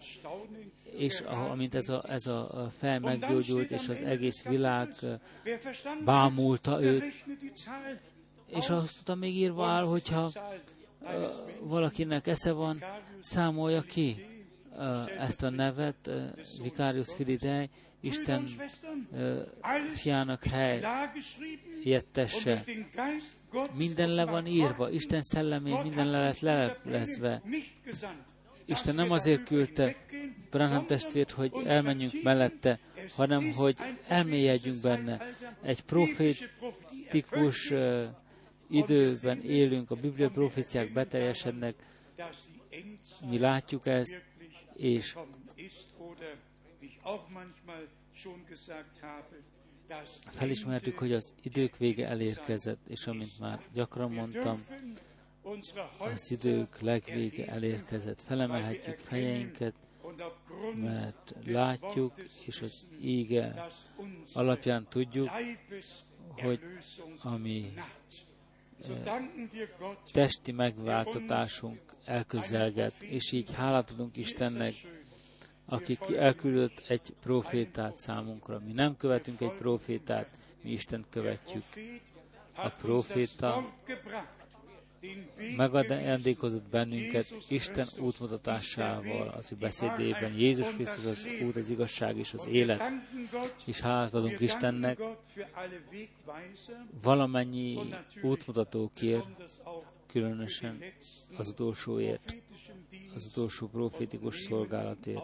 és 0.97 1.21
amint 1.51 1.75
ez 1.75 1.89
a, 1.89 2.05
ez 2.09 2.27
a 2.27 2.71
fej 2.79 2.99
meggyógyult, 2.99 3.71
és 3.71 3.89
az 3.89 4.03
egész 4.03 4.43
világ 4.43 4.95
bámulta 6.05 6.83
őt, 6.83 7.05
és 8.47 8.69
azt 8.71 8.97
tudta 8.97 9.15
még 9.15 9.37
írva 9.37 9.67
áll, 9.67 9.85
hogyha 9.85 10.31
valakinek 11.61 12.27
esze 12.27 12.53
van, 12.53 12.79
számolja 13.21 13.81
ki 13.81 14.27
ezt 15.19 15.43
a 15.43 15.51
nevet, 15.51 16.11
Vicarius 16.63 17.15
Fididei, 17.15 17.71
Isten 18.07 18.47
fiának 19.93 20.45
hely 20.45 20.81
jettesse. 21.83 22.63
Minden 23.75 24.15
le 24.15 24.25
van 24.25 24.47
írva, 24.47 24.91
Isten 24.91 25.23
szellemén 25.23 25.81
minden 25.83 26.11
le 26.11 26.21
lett 26.21 26.41
leleplezve. 26.41 27.43
Isten 28.65 28.95
nem 28.95 29.11
azért 29.11 29.45
küldte 29.45 29.97
Branham 30.51 30.87
testvért, 30.87 31.31
hogy 31.31 31.53
elmenjünk 31.65 32.23
mellette, 32.23 32.79
hanem 33.17 33.53
hogy 33.53 33.77
elmélyedjünk 34.09 34.83
benne. 34.83 35.33
Egy 35.63 35.81
profétikus 35.83 37.71
uh, 37.71 38.05
időben 38.71 39.41
élünk, 39.41 39.91
a 39.91 39.95
Biblia 39.95 40.31
proféciák 40.31 40.93
beteljesednek, 40.93 41.75
mi 43.31 43.39
látjuk 43.39 43.87
ezt, 43.87 44.23
és 44.77 45.17
felismertük, 50.31 50.99
hogy 50.99 51.13
az 51.13 51.35
idők 51.43 51.77
vége 51.77 52.09
elérkezett, 52.09 52.87
és 52.89 53.07
amint 53.07 53.39
már 53.39 53.61
gyakran 53.73 54.13
mondtam, 54.13 54.65
az 55.99 56.31
idők 56.31 56.81
legvége 56.81 57.47
elérkezett. 57.47 58.21
Felemelhetjük 58.21 58.99
fejeinket, 58.99 59.75
mert 60.75 61.35
látjuk, 61.45 62.13
és 62.47 62.61
az 62.61 62.87
íge 63.03 63.67
alapján 64.35 64.87
tudjuk, 64.89 65.29
hogy 66.29 66.61
ami 67.23 67.73
eh, 68.89 69.29
testi 70.13 70.53
megváltatásunk 70.53 71.81
elközelget, 72.05 73.01
és 73.01 73.33
így 73.33 73.55
hálát 73.55 73.91
adunk 73.91 74.17
Istennek, 74.17 74.75
aki 75.67 75.99
elküldött 76.17 76.83
egy 76.89 77.15
profétát 77.23 77.99
számunkra. 77.99 78.61
Mi 78.67 78.73
nem 78.73 78.97
követünk 78.97 79.41
egy 79.41 79.53
profétát, 79.59 80.29
mi 80.63 80.71
Isten 80.71 81.05
követjük. 81.11 81.65
A 82.55 82.69
proféta 82.69 83.73
megajándékozott 85.57 86.69
bennünket 86.69 87.37
Isten 87.49 87.87
útmutatásával, 87.99 89.29
az 89.29 89.53
ő 89.53 89.57
beszédében. 89.57 90.33
Jézus 90.37 90.69
Krisztus 90.75 91.05
az 91.05 91.27
út, 91.43 91.57
az 91.57 91.71
igazság 91.71 92.17
és 92.17 92.33
az 92.33 92.47
élet. 92.47 92.83
És 93.65 93.81
hálát 93.81 94.15
adunk 94.15 94.41
Istennek 94.41 94.99
valamennyi 97.03 97.95
útmutatókért, 98.23 99.27
különösen 100.07 100.83
az 101.37 101.49
utolsóért, 101.49 102.37
az 103.15 103.27
utolsó 103.27 103.67
profétikus 103.67 104.39
szolgálatért 104.39 105.23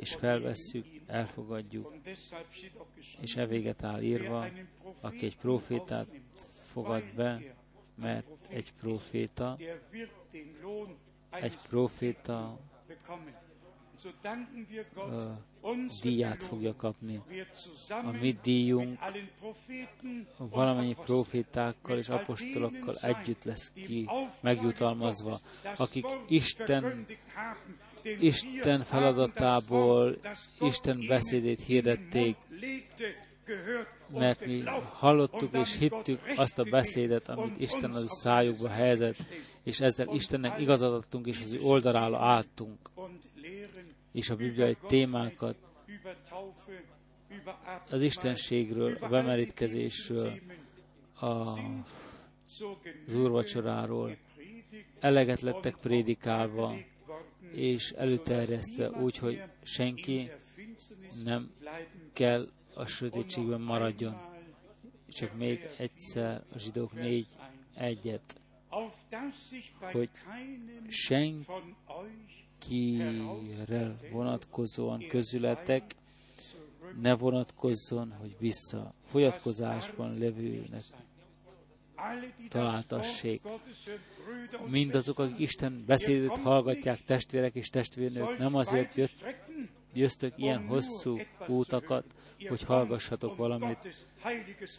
és 0.00 0.14
felvesszük, 0.14 0.86
elfogadjuk, 1.06 1.94
és 3.20 3.36
e 3.36 3.46
véget 3.46 3.82
áll 3.84 4.02
írva, 4.02 4.46
aki 5.00 5.26
egy 5.26 5.36
profétát 5.36 6.06
fogad 6.72 7.02
be, 7.16 7.54
mert 7.94 8.26
egy 8.48 8.72
proféta, 8.80 9.58
egy 11.30 11.56
proféta 11.68 12.58
uh, 14.96 15.76
díját 16.02 16.42
fogja 16.42 16.76
kapni. 16.76 17.22
A 18.04 18.10
mi 18.10 18.38
díjunk 18.42 18.98
valamennyi 20.36 20.94
profétákkal 20.94 21.98
és 21.98 22.08
apostolokkal 22.08 22.96
együtt 22.96 23.44
lesz 23.44 23.70
ki 23.72 24.08
megjutalmazva, 24.40 25.40
akik 25.76 26.06
Isten 26.28 27.06
Isten 28.20 28.80
feladatából 28.80 30.18
Isten 30.60 31.04
beszédét 31.08 31.60
hirdették, 31.60 32.36
mert 34.12 34.46
mi 34.46 34.62
hallottuk 34.92 35.56
és 35.56 35.78
hittük 35.78 36.20
azt 36.36 36.58
a 36.58 36.64
beszédet, 36.64 37.28
amit 37.28 37.60
Isten 37.60 37.90
az 37.90 38.20
szájukba 38.20 38.68
helyezett, 38.68 39.16
és 39.62 39.80
ezzel 39.80 40.14
Istennek 40.14 40.60
igazat 40.60 40.92
adtunk, 40.92 41.26
és 41.26 41.40
az 41.40 41.52
ő 41.52 41.60
oldalára 41.62 42.18
álltunk, 42.18 42.90
és 44.12 44.30
a 44.30 44.36
bibliai 44.36 44.76
témákat 44.86 45.56
az 47.90 48.02
Istenségről, 48.02 48.96
a 49.00 49.08
bemerítkezésről, 49.08 50.32
a, 51.20 51.26
az 51.26 53.14
úrvacsoráról 53.14 54.16
eleget 55.00 55.40
lettek 55.40 55.76
prédikálva, 55.82 56.74
és 57.52 57.90
előterjesztve 57.90 58.90
úgy, 58.90 59.16
hogy 59.16 59.42
senki 59.62 60.30
nem 61.24 61.50
kell 62.12 62.48
a 62.74 62.86
sötétségben 62.86 63.60
maradjon. 63.60 64.16
Csak 65.08 65.36
még 65.36 65.68
egyszer 65.76 66.42
a 66.54 66.58
zsidók 66.58 66.92
négy 66.94 67.26
egyet. 67.74 68.40
hogy 69.92 70.08
senkire 70.88 71.56
vonatkozóan 74.12 75.06
közületek 75.08 75.94
ne 77.00 77.14
vonatkozzon, 77.16 78.12
hogy 78.12 78.36
vissza 78.38 78.94
folyatkozásban 79.04 80.18
levőnek 80.18 80.82
találtassék. 82.48 83.40
Mindazok, 84.66 85.18
akik 85.18 85.38
Isten 85.38 85.84
beszédét 85.86 86.36
hallgatják, 86.36 87.04
testvérek 87.04 87.54
és 87.54 87.70
testvérnők, 87.70 88.38
nem 88.38 88.54
azért 88.54 88.94
jött, 88.94 89.24
győztök 89.92 90.32
ilyen 90.36 90.66
hosszú 90.66 91.18
útakat, 91.46 92.04
hogy 92.48 92.62
hallgassatok 92.62 93.36
valamit, 93.36 94.06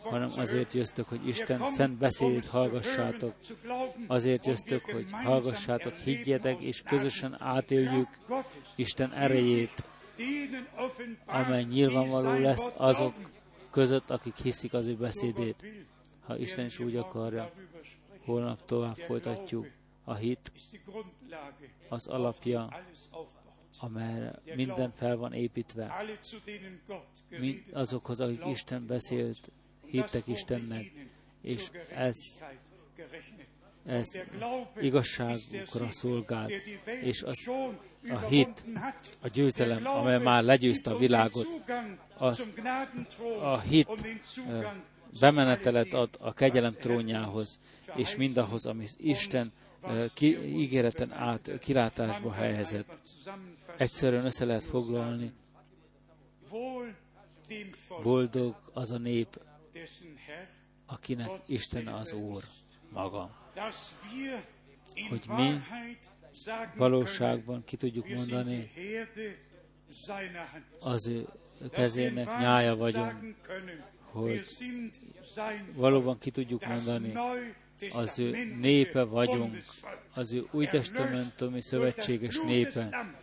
hanem 0.03 0.29
azért 0.37 0.73
jöztök, 0.73 1.07
hogy 1.07 1.27
Isten 1.27 1.65
szent 1.65 1.97
beszédét 1.97 2.47
hallgassátok. 2.47 3.33
Azért 4.07 4.45
jöztök, 4.45 4.83
hogy 4.85 5.05
hallgassátok, 5.11 5.93
higgyetek, 5.97 6.61
és 6.61 6.81
közösen 6.81 7.41
átéljük 7.41 8.07
Isten 8.75 9.13
erejét, 9.13 9.83
amely 11.25 11.63
nyilvánvaló 11.63 12.39
lesz 12.39 12.71
azok 12.77 13.13
között, 13.71 14.09
akik 14.09 14.35
hiszik 14.35 14.73
az 14.73 14.87
ő 14.87 14.95
beszédét. 14.95 15.55
Ha 16.21 16.37
Isten 16.37 16.65
is 16.65 16.79
úgy 16.79 16.95
akarja, 16.95 17.51
holnap 18.25 18.65
tovább 18.65 18.95
folytatjuk. 18.95 19.67
A 20.03 20.15
hit 20.15 20.51
az 21.89 22.07
alapja, 22.07 22.83
amelyre 23.79 24.41
minden 24.55 24.91
fel 24.91 25.17
van 25.17 25.33
építve. 25.33 26.05
Mind 27.29 27.63
azokhoz, 27.73 28.19
akik 28.19 28.45
Isten 28.45 28.85
beszélt, 28.85 29.51
hittek 29.85 30.27
Istennek, 30.27 30.91
és 31.41 31.71
ez, 31.95 32.15
ez 33.85 34.21
igazságukra 34.79 35.91
szolgált, 35.91 36.51
és 37.01 37.23
az, 37.23 37.49
a 38.09 38.19
hit, 38.19 38.63
a 39.21 39.27
győzelem, 39.27 39.85
amely 39.85 40.19
már 40.19 40.43
legyőzte 40.43 40.91
a 40.91 40.97
világot, 40.97 41.47
az, 42.17 42.47
a 43.41 43.59
hit 43.59 43.87
bemenetelet 45.19 45.93
ad 45.93 46.09
a 46.19 46.33
kegyelem 46.33 46.73
trónjához, 46.73 47.59
és 47.95 48.15
mindahhoz, 48.15 48.65
ami 48.65 48.85
Isten 48.97 49.51
ki, 50.13 50.57
ígéreten 50.59 51.11
át 51.11 51.51
kilátásba 51.59 52.31
helyezett. 52.31 52.97
Egyszerűen 53.77 54.25
össze 54.25 54.45
lehet 54.45 54.63
foglalni. 54.63 55.33
Boldog 58.03 58.55
az 58.73 58.91
a 58.91 58.97
nép, 58.97 59.41
akinek 60.85 61.29
Isten 61.45 61.87
az 61.87 62.13
Úr 62.13 62.43
maga. 62.89 63.29
Hogy 65.09 65.23
mi 65.27 65.59
valóságban 66.75 67.63
ki 67.63 67.77
tudjuk 67.77 68.07
mondani, 68.07 68.71
az 70.79 71.07
ő 71.07 71.27
kezének 71.71 72.25
nyája 72.25 72.75
vagyunk, 72.75 73.35
hogy 74.11 74.45
valóban 75.73 76.17
ki 76.17 76.31
tudjuk 76.31 76.65
mondani, 76.65 77.13
az 77.93 78.19
ő 78.19 78.55
népe 78.59 79.03
vagyunk, 79.03 79.57
az 80.13 80.33
ő 80.33 80.47
új 80.51 80.65
testamentumi 80.65 81.61
szövetséges 81.61 82.39
népe, 82.45 83.13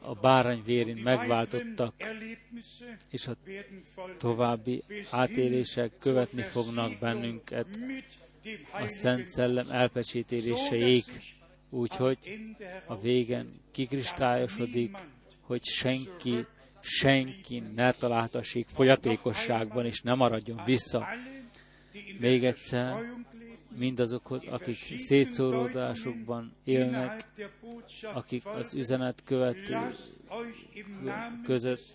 a 0.00 0.14
bárány 0.14 0.62
vérén 0.64 0.96
megváltottak, 0.96 1.94
és 3.10 3.26
a 3.26 3.36
további 4.18 4.84
átélések 5.10 5.92
követni 5.98 6.42
fognak 6.42 6.98
bennünket 7.00 7.66
a 8.72 8.88
Szent 8.88 9.28
Szellem 9.28 9.70
elpecsétéléseig, 9.70 11.04
úgyhogy 11.70 12.18
a 12.86 13.00
végen 13.00 13.60
kikristályosodik, 13.70 14.96
hogy 15.40 15.64
senki 15.64 16.46
senki 16.84 17.62
ne 17.74 17.92
találtassék 17.92 18.66
folyatékosságban, 18.68 19.86
és 19.86 20.00
ne 20.00 20.14
maradjon 20.14 20.60
vissza. 20.64 21.06
Még 22.18 22.44
egyszer, 22.44 22.94
mindazokhoz, 23.76 24.44
akik 24.44 24.76
szétszóródásokban 24.98 26.52
élnek, 26.64 27.26
akik 28.14 28.46
az 28.46 28.74
üzenet 28.74 29.22
követő 29.24 29.76
között 31.44 31.94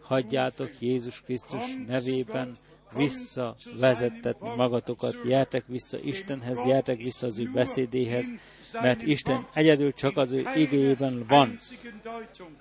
hagyjátok 0.00 0.80
Jézus 0.80 1.20
Krisztus 1.20 1.76
nevében 1.86 2.56
visszavezettetni 2.96 4.54
magatokat, 4.56 5.16
jártek 5.24 5.66
vissza 5.66 5.98
Istenhez, 5.98 6.64
jártek 6.66 6.96
vissza 6.96 7.26
az 7.26 7.38
ő 7.38 7.50
beszédéhez, 7.52 8.26
mert 8.72 9.02
Isten 9.02 9.46
egyedül 9.54 9.92
csak 9.92 10.16
az 10.16 10.32
ő 10.32 10.44
igéjében 10.56 11.24
van, 11.28 11.58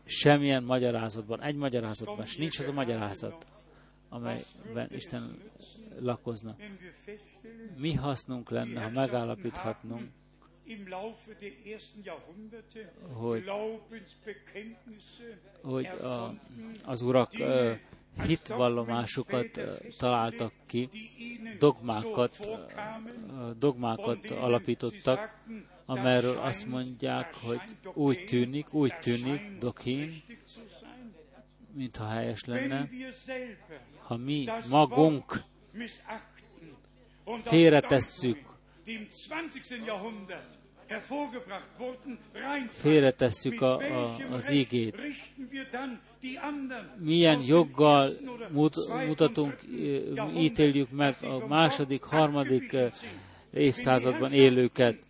semmilyen 0.05 0.63
magyarázatban, 0.63 1.41
egy 1.41 1.55
magyarázatban, 1.55 2.25
és 2.25 2.37
nincs 2.37 2.59
az 2.59 2.67
a 2.67 2.73
magyarázat, 2.73 3.45
amelyben 4.09 4.87
Isten 4.89 5.37
lakozna. 5.99 6.55
Mi 7.77 7.93
hasznunk 7.93 8.49
lenne, 8.49 8.81
ha 8.81 8.89
megállapíthatnunk, 8.89 10.09
hogy, 13.13 13.43
hogy 15.61 15.85
a, 15.85 16.33
az 16.85 17.01
urak 17.01 17.31
uh, 17.39 17.71
hitvallomásokat 18.26 19.57
uh, 19.57 19.64
találtak 19.98 20.53
ki, 20.65 20.89
dogmákat, 21.60 22.49
dogmákat 23.57 24.30
alapítottak, 24.30 25.38
amelyről 25.85 26.38
azt 26.38 26.65
mondják, 26.65 27.34
hogy 27.34 27.60
úgy 27.94 28.26
tűnik, 28.26 28.73
úgy 28.73 28.99
tűnik, 28.99 29.57
dokin, 29.57 30.23
mintha 31.73 32.07
helyes 32.07 32.44
lenne, 32.45 32.89
ha 34.02 34.15
mi 34.18 34.48
magunk 34.69 35.44
félretesszük, 37.44 38.45
félretesszük 42.69 43.61
a, 43.61 43.77
a, 43.77 44.15
az 44.31 44.51
ígét. 44.51 44.95
Milyen 46.97 47.41
joggal 47.45 48.09
mut, 48.51 48.76
mutatunk, 49.07 49.57
ítéljük 50.35 50.91
meg 50.91 51.15
a 51.22 51.47
második, 51.47 52.03
harmadik 52.03 52.76
évszázadban 53.53 54.31
élőket 54.31 55.05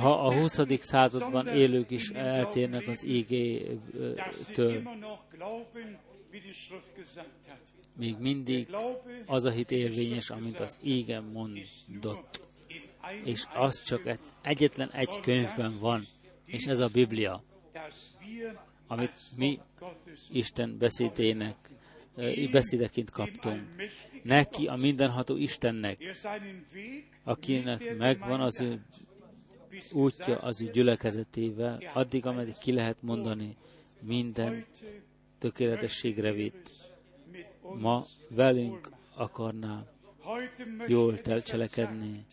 ha 0.00 0.26
a 0.26 0.34
20. 0.34 0.58
században 0.80 1.46
élők 1.48 1.90
is 1.90 2.08
eltérnek 2.08 2.86
az 2.86 3.04
ígétől, 3.04 4.82
még 7.96 8.16
mindig 8.18 8.68
az 9.26 9.44
a 9.44 9.50
hit 9.50 9.70
érvényes, 9.70 10.30
amint 10.30 10.60
az 10.60 10.78
ígen 10.82 11.24
mondott. 11.24 12.42
És 13.24 13.44
az 13.54 13.82
csak 13.82 14.06
egy, 14.06 14.20
egyetlen 14.42 14.90
egy 14.90 15.20
könyvben 15.20 15.78
van, 15.78 16.02
és 16.46 16.64
ez 16.64 16.80
a 16.80 16.88
Biblia, 16.92 17.42
amit 18.86 19.18
mi 19.36 19.60
Isten 20.30 20.78
beszédének 20.78 21.56
beszédeként 22.52 23.10
kaptunk. 23.10 23.62
Neki, 24.22 24.66
a 24.66 24.76
mindenható 24.76 25.36
Istennek, 25.36 26.16
akinek 27.24 27.96
megvan 27.96 28.40
az 28.40 28.60
ő 28.60 28.84
útja 29.92 30.38
az 30.38 30.62
ő 30.62 30.70
gyülekezetével, 30.70 31.82
addig, 31.92 32.26
ameddig 32.26 32.54
ki 32.58 32.72
lehet 32.72 32.96
mondani, 33.00 33.56
minden 34.00 34.64
tökéletességre 35.38 36.32
vitt. 36.32 36.70
Ma 37.72 38.04
velünk 38.28 38.90
akarná 39.14 39.84
jól 40.86 41.20
telcselekedni. 41.20 42.24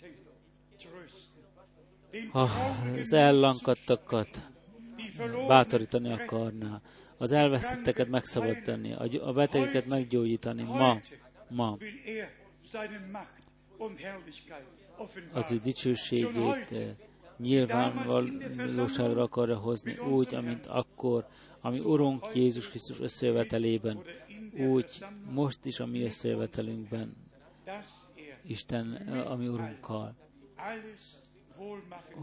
Az 2.31 3.13
ellankadtakat 3.13 4.49
bátorítani 5.47 6.11
akarná, 6.11 6.81
az 7.17 7.31
elvesztetteket 7.31 8.09
megszabadítani, 8.09 8.93
a 9.21 9.33
betegeket 9.33 9.87
meggyógyítani 9.87 10.63
ma, 10.63 10.99
ma 11.49 11.77
az 15.31 15.51
ő 15.51 15.59
dicsőségét 15.63 16.71
eh, 16.71 16.95
nyilvánvalóságra 17.37 19.21
akarja 19.21 19.55
hozni, 19.57 19.97
úgy, 19.97 20.35
amint 20.35 20.65
akkor, 20.65 21.27
ami 21.61 21.79
Urunk 21.79 22.25
Jézus 22.33 22.69
Krisztus 22.69 22.99
összejövetelében, 22.99 24.01
úgy 24.57 25.05
most 25.31 25.65
is 25.65 25.79
a 25.79 25.85
mi 25.85 26.03
összejövetelünkben, 26.03 27.15
Isten, 28.43 28.95
eh, 29.07 29.31
ami 29.31 29.47
Urunkkal, 29.47 30.15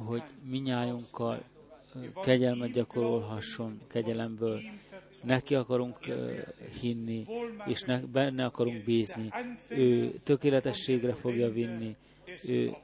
hogy 0.06 0.22
minnyájunkkal 0.42 1.42
kegyelmet 2.22 2.70
gyakorolhasson, 2.70 3.80
kegyelemből 3.88 4.60
neki 5.22 5.54
akarunk 5.54 5.98
hinni, 6.80 7.24
és 7.66 7.82
ne, 7.82 8.00
benne 8.00 8.44
akarunk 8.44 8.84
bízni. 8.84 9.28
Ő 9.68 10.18
tökéletességre 10.22 11.14
fogja 11.14 11.50
vinni, 11.50 11.96
ő 12.48 12.76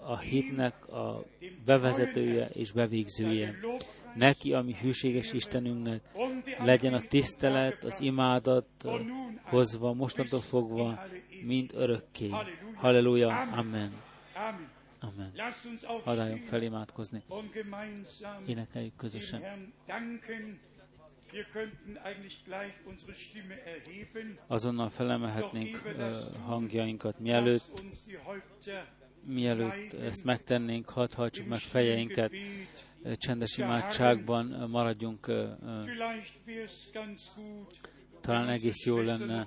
a 0.00 0.18
hitnek 0.18 0.88
a 0.88 1.24
bevezetője 1.64 2.48
és 2.48 2.72
bevégzője. 2.72 3.54
Neki, 4.14 4.52
ami 4.52 4.74
hűséges 4.80 5.32
Istenünknek, 5.32 6.00
legyen 6.58 6.94
a 6.94 7.00
tisztelet, 7.00 7.84
az 7.84 8.00
imádat 8.00 8.66
hozva, 9.42 9.92
mostantól 9.92 10.40
fogva, 10.40 11.06
mind 11.44 11.70
örökké. 11.74 12.30
Halleluja, 12.74 13.40
Amen. 13.40 13.92
Amen. 15.00 15.32
Hadd 16.04 16.18
álljunk 16.18 16.42
fel 16.42 16.62
imádkozni. 16.62 17.22
Énekeljük 18.46 18.96
közösen. 18.96 19.72
Azonnal 24.46 24.88
felemelhetnénk 24.88 25.82
hangjainkat, 26.44 27.18
mielőtt, 27.18 27.82
mielőtt 29.26 29.92
ezt 29.92 30.24
megtennénk, 30.24 30.88
hadd 30.88 31.14
hajtsuk 31.14 31.46
meg 31.46 31.58
fejeinket, 31.58 32.32
csendes 33.12 33.58
imádságban 33.58 34.46
maradjunk. 34.70 35.26
Talán 38.20 38.48
egész 38.48 38.84
jó 38.84 38.98
lenne, 38.98 39.46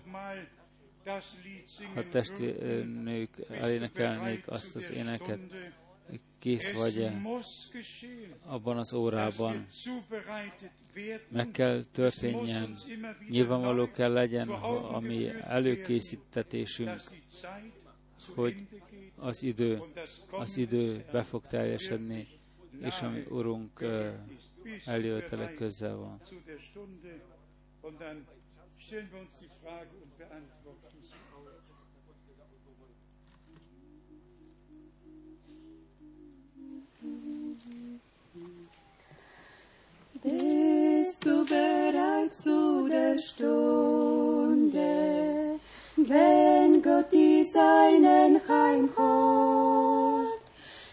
ha 1.94 2.08
testvérnők 2.12 3.30
elénekelnék 3.50 4.48
azt 4.48 4.76
az 4.76 4.92
éneket, 4.92 5.40
kész 6.40 6.72
vagy-e 6.72 7.22
abban 8.46 8.78
az 8.78 8.94
órában. 8.94 9.66
Meg 11.28 11.52
kell 11.52 11.84
történjen, 11.92 12.76
nyilvánvaló 13.30 13.92
kell 13.92 14.12
legyen 14.12 14.50
a 14.94 15.00
mi 15.00 15.28
előkészítetésünk, 15.30 17.02
hogy 18.36 18.56
az 19.20 19.44
idő, 19.44 19.82
az 20.32 20.58
idő 20.58 21.06
be 21.12 21.24
fog 21.24 21.48
teljesedni, 21.48 22.28
és 22.82 23.02
ami 23.02 23.24
Urunk 23.30 23.86
eljövetele 24.86 25.54
közel 25.54 25.96
van. 25.96 26.22
Bist 40.24 41.24
du 41.24 41.46
bereit 41.46 42.34
zu 42.34 42.88
der 42.90 43.18
Stunde, 43.20 45.29
wenn 46.08 46.82
Gott 46.82 47.12
die 47.12 47.44
Seinen 47.44 48.40
heimholt? 48.48 50.42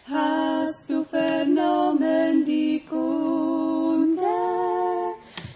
Hast 0.08 0.88
du 0.88 1.04
vernommen 1.04 2.44
die 2.44 2.82
Kunde, 2.88 4.22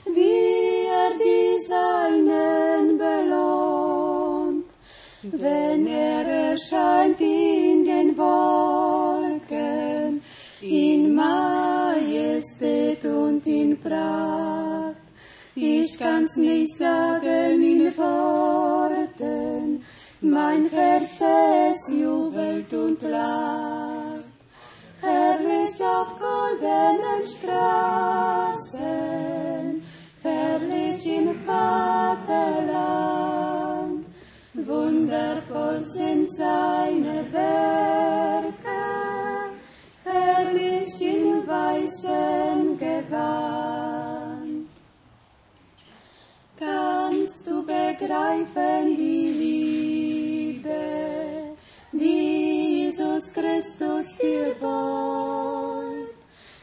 wie 0.06 0.86
er 0.86 1.10
die 1.18 1.58
Seinen 1.66 2.98
belohnt, 2.98 4.66
wenn 5.22 5.86
er 5.86 6.26
erscheint 6.52 7.20
in 7.20 7.84
den 7.84 8.16
Wolken, 8.16 10.22
in 10.60 11.14
Majestät 11.14 13.04
und 13.04 13.46
in 13.46 13.78
Pracht. 13.80 14.59
Kann's 16.00 16.34
nicht 16.36 16.76
sagen 16.78 17.62
in 17.62 17.94
Worten, 17.98 19.84
mein 20.22 20.64
Herz 20.70 21.20
es 21.20 21.88
jubelt 21.92 22.72
und 22.72 23.02
lacht. 23.02 24.24
Herrlich 25.02 25.84
auf 25.84 26.18
goldenen 26.18 27.26
Straßen, 27.26 28.82
herrlich 30.22 31.06
im 31.06 31.34
Vaterland, 31.44 32.46
wundervoll 34.54 35.84
sind 35.84 36.34
seine 36.34 37.30
Werke, 37.30 37.99
Begreifen 47.62 48.96
die 48.96 49.28
Liebe, 50.62 51.54
die 51.92 52.84
Jesus 52.84 53.32
Christus 53.32 54.16
dir 54.16 54.54
beut? 54.60 56.10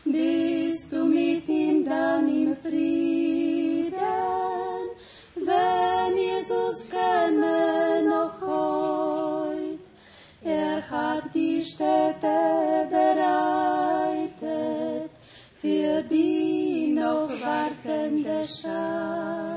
Bist 0.06 0.92
du 0.92 1.06
mit 1.06 1.48
ihm 1.50 1.84
dann 1.84 2.28
im 2.28 2.56
Frieden, 2.56 3.92
wenn 5.36 6.18
Jesus 6.18 6.86
käme 6.90 8.04
noch 8.04 8.42
heut? 8.42 9.80
Er 10.44 10.90
hat 10.90 11.34
die 11.34 11.62
Städte 11.62 12.88
bereitet 12.90 14.48
für 15.60 16.04
die 16.04 16.94
noch 16.94 17.30
wartende 17.30 18.48
Schar, 18.48 19.57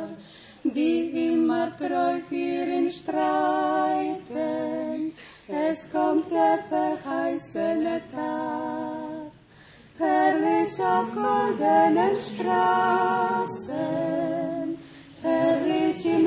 die 0.80 1.32
immer 1.32 1.66
treu 1.76 2.14
für 2.28 2.64
ihn 2.76 2.88
streiten. 2.90 4.20
Es 5.48 5.78
kommt 5.90 6.30
der 6.30 6.58
verheißene 6.68 8.00
Tag, 8.14 9.32
herrlich 9.98 10.74
auf 10.96 11.08
goldenen 11.14 12.16
Straßen, 12.28 13.68
herrlich 15.22 16.00
im 16.06 16.26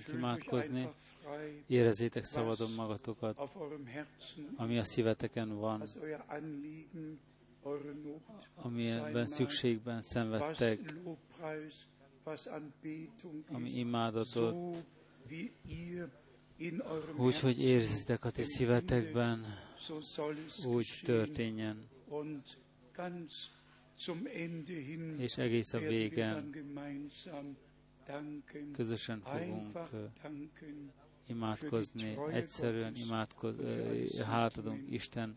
Akarunk 0.00 0.18
imádkozni. 0.18 0.88
Érezzétek 1.66 2.24
szabadon 2.24 2.70
magatokat, 2.70 3.38
ami 4.56 4.78
a 4.78 4.84
szíveteken 4.84 5.58
van, 5.58 5.82
amiben 8.54 9.26
szükségben 9.26 10.02
szenvedtek, 10.02 10.94
ami 13.52 13.70
imádatot, 13.70 14.76
úgy, 17.16 17.38
hogy 17.40 17.62
érzitek 17.62 18.24
a 18.24 18.30
ti 18.30 18.42
szívetekben, 18.44 19.44
úgy 20.66 21.00
történjen. 21.02 21.88
És 25.16 25.36
egész 25.36 25.72
a 25.72 25.78
végen 25.78 26.50
közösen 28.72 29.20
fogunk 29.24 29.78
imádkozni, 31.26 32.16
egyszerűen 32.30 32.94
imádkozni, 32.94 34.08
hálát 34.24 34.56
adunk 34.56 34.90
Isten 34.90 35.34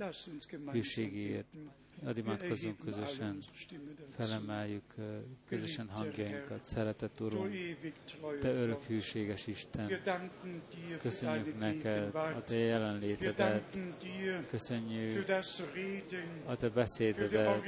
hűségéért. 0.72 1.48
Hadd 2.06 2.18
imádkozzunk 2.18 2.78
közösen, 2.86 3.38
felemeljük 4.16 4.84
közösen 5.50 5.90
hangjainkat. 5.94 6.60
Szeretett 6.64 7.20
Urunk, 7.20 7.56
Te 8.40 8.50
örök 8.54 8.84
hűséges 8.84 9.48
Isten, 9.48 10.00
köszönjük 11.02 11.60
neked 11.60 12.16
a 12.16 12.44
Te 12.46 12.58
jelenlétedet, 12.58 13.80
köszönjük 14.50 15.30
a 16.46 16.56
Te 16.56 16.70
beszédedet, 16.70 17.64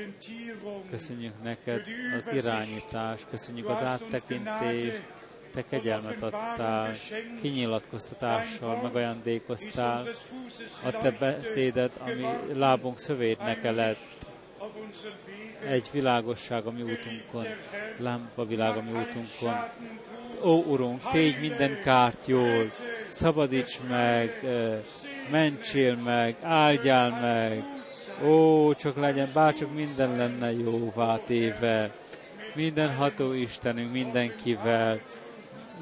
köszönjük 0.90 1.44
neked 1.44 1.88
az 2.18 2.32
irányítást, 2.34 3.30
köszönjük 3.30 3.70
az 3.70 3.84
áttekintést, 3.84 5.04
te 5.56 5.66
kegyelmet 5.66 6.22
adtál, 6.22 6.94
kinyilatkoztatással 7.42 8.82
megajándékoztál 8.82 10.04
a 10.84 10.92
te 10.92 11.12
beszédet, 11.20 11.98
ami 11.98 12.26
lábunk 12.54 12.98
szövétneke 12.98 13.72
lett, 13.72 14.25
egy 15.70 15.90
világosság 15.92 16.66
a 16.66 16.72
mi 16.72 16.82
útunkon, 16.82 17.46
lámpa 17.98 18.46
világ 18.46 18.78
a 18.78 18.82
mi 18.82 18.92
útunkon. 18.92 19.56
Ó, 20.44 20.64
Urunk, 20.64 21.10
tégy 21.12 21.40
minden 21.40 21.82
kárt 21.84 22.26
jól, 22.26 22.72
szabadíts 23.08 23.80
meg, 23.90 24.46
mentsél 25.32 25.96
meg, 25.96 26.36
áldjál 26.42 27.10
meg. 27.10 27.64
Ó, 28.30 28.74
csak 28.74 28.96
legyen, 28.96 29.30
bárcsak 29.34 29.74
minden 29.74 30.18
lenne 30.18 30.52
jóvá 30.52 31.18
téve. 31.18 31.92
Minden 32.56 32.96
ható 32.96 33.34
Istenünk 33.34 33.92
mindenkivel, 33.92 35.00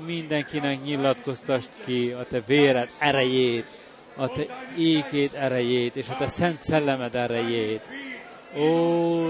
mindenkinek 0.06 0.84
nyilatkoztast 0.84 1.70
ki 1.86 2.12
a 2.12 2.26
te 2.26 2.42
véred 2.46 2.90
erejét, 3.00 3.68
a 4.16 4.30
te 4.30 4.46
ékét 4.78 5.34
erejét, 5.34 5.96
és 5.96 6.10
a 6.10 6.16
te 6.18 6.28
szent 6.28 6.62
szellemed 6.62 7.16
erejét. 7.16 7.82
Ó, 8.58 9.28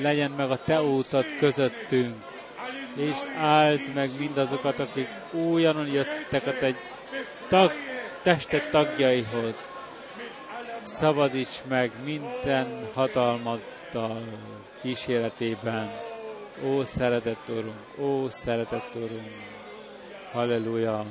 legyen 0.00 0.30
meg 0.30 0.50
a 0.50 0.64
te 0.64 0.82
útad 0.82 1.24
közöttünk, 1.38 2.14
és 2.96 3.16
áld 3.38 3.80
meg 3.94 4.10
mindazokat, 4.18 4.78
akik 4.78 5.08
újonnan 5.32 5.86
jöttek 5.86 6.46
a 6.46 6.52
te 6.58 6.74
tag, 7.48 7.72
testet 8.22 8.70
tagjaihoz. 8.70 9.66
Szabadíts 10.82 11.62
meg 11.68 11.90
minden 12.04 12.88
hatalmaddal 12.94 14.22
kíséretében. 14.82 15.90
Ó, 16.64 16.84
szeretett 16.84 17.48
Urunk, 17.48 17.98
ó, 17.98 18.28
szeretett 18.28 18.94
Urunk. 18.94 19.32
Halleluja. 20.32 21.04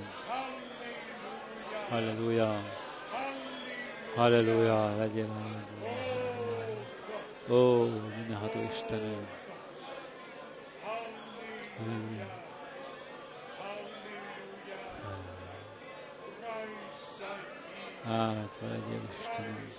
Halleluja. 1.90 2.64
Halleluja, 4.16 4.96
legyen 4.98 5.30
áldva. 5.30 6.19
Ó, 7.52 7.86
mindenható 8.16 8.60
Istenünk. 8.60 9.28
Halleluja. 10.84 12.44
Áldva 18.06 18.68
legyen 18.68 19.08
Istenünk. 19.10 19.72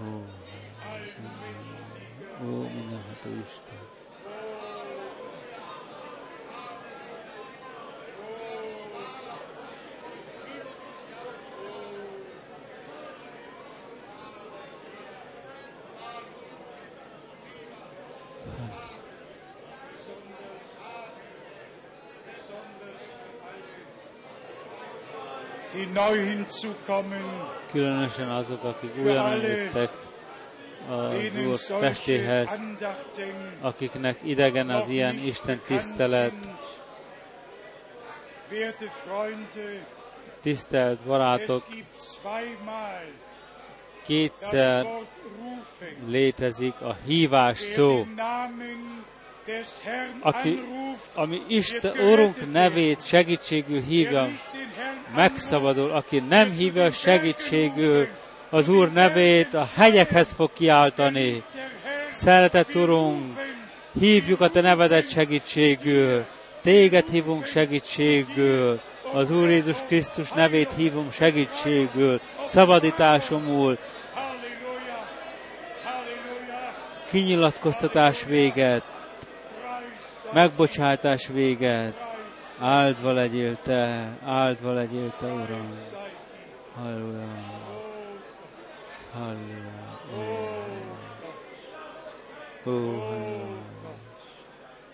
Ó, 0.00 0.24
ó, 2.44 2.68
mindenható 2.68 3.28
Isten. 3.46 3.66
die 3.66 3.66
neu 3.68 3.88
hinzukommen, 3.88 3.97
Különösen 27.70 28.28
azok, 28.28 28.64
akik 28.64 28.90
újonnan 29.02 29.40
jöttek 29.40 29.90
az 30.88 31.12
Úr 31.46 31.80
testéhez, 31.80 32.60
akiknek 33.60 34.18
idegen 34.22 34.70
az 34.70 34.88
ilyen 34.88 35.14
Isten 35.14 35.60
tisztelet. 35.66 36.32
Tisztelt 40.42 41.00
barátok, 41.00 41.64
kétszer 44.04 44.86
létezik 46.06 46.80
a 46.80 46.96
hívás 47.06 47.58
szó, 47.58 48.06
aki, 50.20 50.60
ami 51.14 51.42
Isten, 51.46 51.98
Urunk 51.98 52.52
nevét 52.52 53.06
segítségül 53.06 53.80
hívja, 53.80 54.28
megszabadul, 55.14 55.90
aki 55.90 56.18
nem 56.18 56.50
hívja 56.50 56.90
segítségül 56.90 58.08
az 58.50 58.68
Úr 58.68 58.92
nevét, 58.92 59.54
a 59.54 59.68
hegyekhez 59.76 60.32
fog 60.36 60.52
kiáltani. 60.52 61.42
Szeretett 62.10 62.74
Urunk, 62.74 63.38
hívjuk 63.98 64.40
a 64.40 64.48
Te 64.48 64.60
nevedet 64.60 65.10
segítségül, 65.10 66.24
Téged 66.62 67.08
hívunk 67.10 67.46
segítségül, 67.46 68.80
az 69.12 69.30
Úr 69.30 69.48
Jézus 69.48 69.76
Krisztus 69.86 70.30
nevét 70.30 70.72
hívom 70.76 71.10
segítségül, 71.10 72.20
szabadításomul, 72.46 73.78
kinyilatkoztatás 77.10 78.24
véget, 78.24 78.82
megbocsátás 80.32 81.26
véget, 81.26 82.07
áldva 82.60 83.12
legyél 83.12 83.56
Te, 83.56 84.18
áldva 84.24 84.72
legyél 84.72 85.14
Te, 85.18 85.26
Uram. 85.32 85.78
Halleluja. 86.74 87.28
Halleluja. 89.12 90.00
Ó, 92.66 92.70
halleluja. 92.70 93.56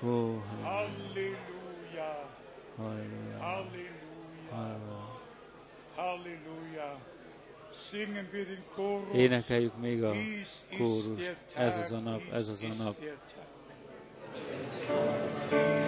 Ó, 0.03 0.43
halleluja. 0.63 2.29
Halleluja, 2.77 3.79
Halleluja. 5.95 6.99
Énekeljük 9.13 9.81
még 9.81 10.03
a 10.03 10.15
kórust. 10.79 11.37
Ez 11.55 11.77
az 11.77 11.93
a 11.93 11.99
nap, 11.99 12.23
ez 12.33 12.49
az 12.49 12.63
a 12.63 12.83
nap. 12.83 12.99
der 13.01 13.17
Tag. 15.51 15.84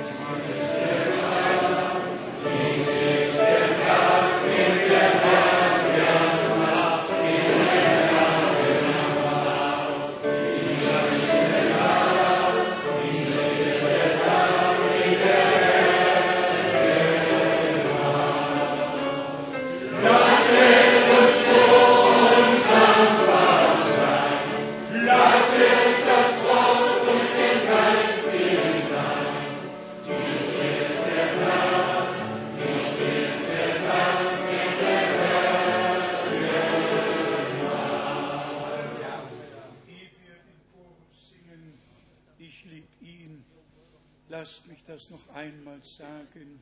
Das 44.97 45.11
noch 45.11 45.29
einmal 45.35 45.83
sagen. 45.83 46.59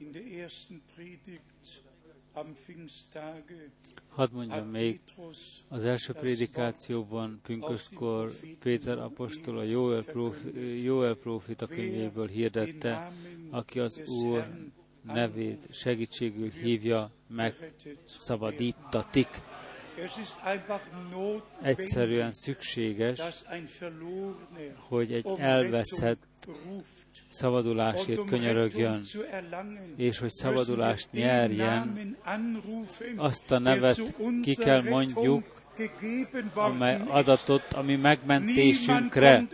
In 0.00 0.12
der 0.12 0.24
ersten 0.24 0.82
Predigt 0.94 1.82
am 2.34 2.56
Pfingsttage 2.56 3.70
Hadd 4.16 4.32
mondjam 4.32 4.68
még, 4.68 5.00
az 5.68 5.84
első 5.84 6.12
prédikációban 6.12 7.40
pünköstkor 7.42 8.30
Péter 8.58 8.98
apostol 8.98 9.58
a 9.58 9.62
Jóel, 9.62 10.04
prófi, 10.04 10.82
Jóel 10.82 11.14
prófita 11.14 11.66
könyvéből 11.66 12.26
hirdette, 12.26 13.12
aki 13.50 13.78
az 13.78 14.02
Úr 14.06 14.46
nevét 15.02 15.74
segítségül 15.74 16.50
hívja, 16.50 17.10
megszabadítatik. 17.26 19.28
Es 20.04 20.18
ist 20.18 20.40
einfach 20.44 20.82
Egyszerűen 21.62 22.32
szükséges, 22.32 23.20
hogy 24.76 25.12
egy 25.12 25.26
um 25.26 25.40
elveszett 25.40 26.48
szabadulásért 27.30 28.24
könyörögjön, 28.24 29.02
és 29.96 30.18
hogy 30.18 30.30
szabadulást 30.30 31.08
nyerjen, 31.12 32.16
azt 33.16 33.50
a 33.50 33.58
nevet 33.58 34.02
ki 34.42 34.54
kell 34.54 34.82
mondjuk, 34.82 35.44
amely 36.54 37.00
adatot 37.06 37.72
a 37.72 37.82
mi 37.82 37.86
Niemand 37.86 38.02
megmentésünkre. 38.02 39.46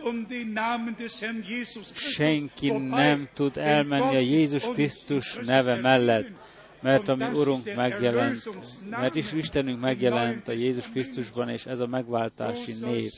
Senki 1.93 2.71
nem 2.71 3.27
tud 3.33 3.57
elmenni 3.57 4.15
a 4.15 4.19
Jézus 4.19 4.63
Krisztus 4.63 5.39
neve 5.45 5.75
mellett. 5.75 6.46
Mert 6.81 7.07
a 7.07 7.15
mi 7.15 7.23
Urunk 7.23 7.75
megjelent, 7.75 8.49
mert 8.89 9.15
is 9.15 9.33
Istenünk 9.33 9.79
megjelent 9.79 10.47
a 10.47 10.51
Jézus. 10.51 10.89
Krisztusban, 10.89 11.49
és 11.49 11.65
ez 11.65 11.79
a 11.79 11.87
megváltási 11.87 12.73
név. 12.81 13.11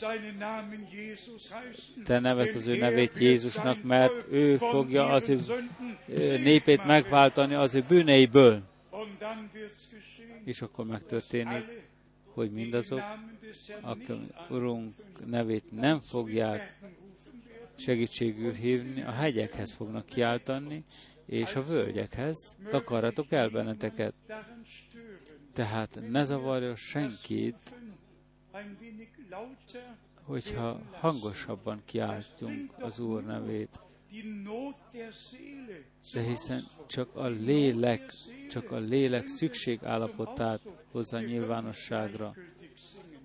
Te 2.04 2.20
nevezd 2.20 2.56
az 2.56 2.68
ő 2.68 2.78
nevét 2.78 3.18
Jézusnak, 3.18 3.84
mert 3.84 4.32
ő 4.32 4.56
fogja 4.56 5.06
az 5.06 5.30
ő 6.08 6.38
népét 6.38 6.86
megváltani 6.86 7.54
az 7.54 7.76
ő 7.76 7.84
bűneiből. 7.88 8.62
És 10.44 10.62
akkor 10.62 10.86
megtörténik, 10.86 11.66
hogy 12.34 12.52
mindazok, 12.52 13.02
akik 13.82 14.12
Urunk 14.50 14.92
nevét 15.26 15.72
nem 15.72 16.00
fogják 16.00 16.78
segítségül 17.76 18.54
hívni, 18.54 19.02
a 19.02 19.12
hegyekhez 19.12 19.72
fognak 19.72 20.06
kiáltani, 20.06 20.84
és 21.30 21.56
a 21.56 21.64
völgyekhez 21.64 22.58
takarratok 22.70 23.32
el 23.32 23.50
benneteket. 23.50 24.14
Tehát 25.54 26.00
ne 26.10 26.24
zavarja 26.24 26.76
senkit, 26.76 27.58
hogyha 30.24 30.82
hangosabban 30.92 31.82
kiáltjunk 31.86 32.72
az 32.80 33.00
Úr 33.00 33.24
nevét. 33.24 33.80
De 36.14 36.22
hiszen 36.22 36.62
csak 36.88 37.16
a 37.16 37.28
lélek, 37.28 38.14
csak 38.50 38.72
a 38.72 38.78
lélek 38.78 39.28
szükségállapotát 39.28 40.62
hozza 40.92 41.20
nyilvánosságra. 41.20 42.36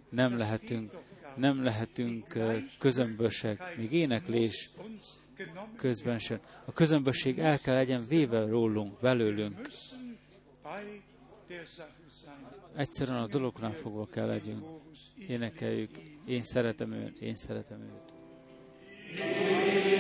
Nem 0.09 0.37
lehetünk, 0.37 0.93
nem 1.37 1.63
lehetünk 1.63 2.39
közömbösek, 2.79 3.77
még 3.77 3.93
éneklés 3.93 4.71
közben 5.77 6.19
sem. 6.19 6.41
A 6.65 6.73
közömbösség 6.73 7.39
el 7.39 7.59
kell 7.59 7.75
legyen 7.75 8.03
véve 8.09 8.47
rólunk, 8.47 9.01
belőlünk. 9.01 9.69
Egyszerűen 12.77 13.17
a 13.23 13.27
dolognál 13.27 13.73
fogva 13.73 14.07
kell 14.07 14.27
legyünk. 14.27 14.65
Énekeljük, 15.29 15.91
én 16.27 16.43
szeretem 16.43 16.93
őt, 16.93 17.19
én 17.21 17.35
szeretem 17.35 17.81
őt. 17.81 18.13
Und 19.17 19.94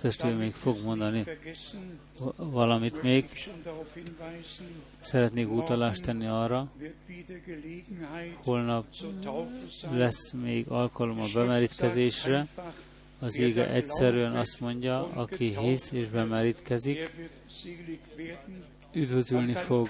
Testvér 0.00 0.36
még 0.36 0.54
fog 0.54 0.76
mondani 0.84 1.24
valamit 2.36 3.02
még. 3.02 3.28
Szeretnék 5.00 5.50
utalást 5.50 6.02
tenni 6.02 6.26
arra, 6.26 6.72
holnap 8.44 8.86
lesz 9.90 10.32
még 10.32 10.68
alkalom 10.68 11.20
a 11.20 11.26
bemerítkezésre. 11.34 12.46
Az 13.18 13.38
ége 13.38 13.70
egyszerűen 13.70 14.36
azt 14.36 14.60
mondja, 14.60 15.12
aki 15.12 15.56
hisz 15.56 15.90
és 15.90 16.08
bemerítkezik, 16.08 16.98
Er 16.98 18.38
üdvözülni 18.92 19.52
fog. 19.52 19.88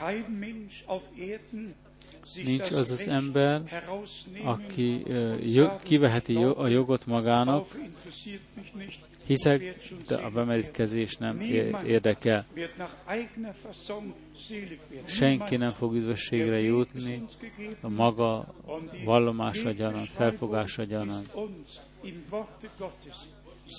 Nincs 2.34 2.70
az 2.70 2.90
az 2.90 3.08
ember, 3.08 3.62
aki 4.44 4.92
und 4.92 5.08
ö, 5.08 5.36
sagen, 5.36 5.48
jo- 5.48 5.82
kiveheti 5.82 6.36
a 6.36 6.66
jogot 6.66 7.06
magának, 7.06 7.66
hiszek, 9.26 9.78
de 10.06 10.16
a 10.16 10.30
bemerítkezés 10.30 11.16
nem 11.16 11.40
érdekel. 11.86 12.46
Senki 15.04 15.56
nem 15.56 15.70
fog 15.70 15.94
üdvösségre 15.94 16.60
jutni 16.60 17.24
a 17.80 17.88
maga 17.88 18.54
vallomása 19.04 19.70
gyanánt, 19.70 20.08
felfogása 20.08 20.84
gyanánt. 20.84 21.32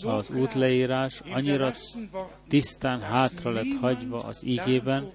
Az 0.06 0.30
útleírás 0.30 1.22
annyira 1.34 1.72
tisztán 2.48 3.00
hátra 3.00 3.52
lett 3.52 3.80
hagyva 3.80 4.18
az 4.18 4.46
ígében, 4.46 5.10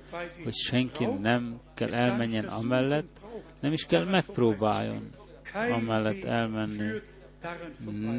hogy 0.44 0.55
senki 0.55 1.05
nem 1.05 1.61
kell 1.74 1.93
elmenjen 1.93 2.44
amellett, 2.44 3.20
nem 3.61 3.73
is 3.73 3.86
kell 3.86 4.05
megpróbáljon 4.05 5.11
amellett 5.55 6.24
elmenni. 6.24 7.01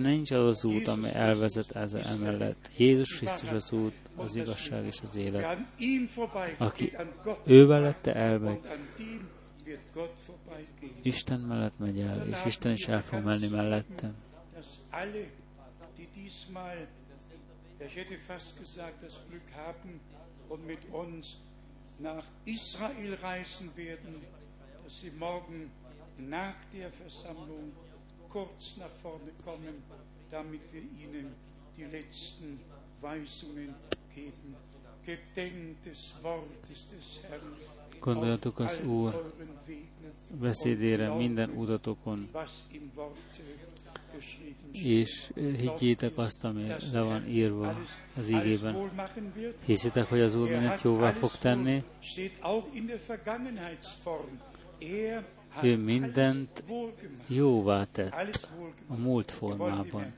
Nincs 0.02 0.32
az 0.32 0.48
az 0.48 0.66
út, 0.66 0.88
ami 0.88 1.10
elvezet 1.14 1.72
ez 1.72 1.94
emellett. 1.94 2.70
Jézus 2.78 3.18
Krisztus 3.18 3.52
az 3.52 3.72
út, 3.72 3.94
az 4.16 4.36
igazság 4.36 4.86
és 4.86 5.02
az 5.08 5.16
élet. 5.16 5.58
Aki 6.58 6.98
ő 7.46 7.66
mellette 7.66 8.14
elmegy, 8.14 8.60
Isten 11.02 11.40
mellett 11.40 11.80
megy 11.80 12.00
el, 12.00 12.28
és 12.28 12.46
Isten 12.46 12.72
is 12.72 12.88
el 12.88 13.02
fog 13.02 13.24
menni 13.24 13.48
mellette. 13.48 14.12
und 20.50 20.66
mit 20.68 20.80
uns 20.92 21.38
nach 22.00 22.26
Israel 22.46 23.16
reisen 23.22 23.72
werden, 23.76 24.22
Gondoljatok 38.00 38.60
az 38.60 38.80
Úr 38.80 39.32
beszédére 40.40 41.14
minden 41.14 41.50
utatokon, 41.50 42.30
és 44.72 45.32
higgyétek 45.36 46.18
azt, 46.18 46.44
ami 46.44 46.68
le 46.92 47.02
van 47.02 47.28
írva 47.28 47.82
az 48.16 48.30
ígében. 48.30 48.92
Hiszitek, 49.66 50.10
hogy 50.10 50.22
az 50.22 50.36
Úr 50.36 50.52
Er 50.52 50.60
mindent 50.60 50.82
jóvá 50.82 51.12
fog 51.12 51.32
tenni, 51.32 51.84
ő 55.62 55.78
mindent 55.78 56.64
jóvá 57.28 57.86
tett 57.92 58.50
a 58.88 58.96
múlt 58.96 59.32
formában. 59.32 60.14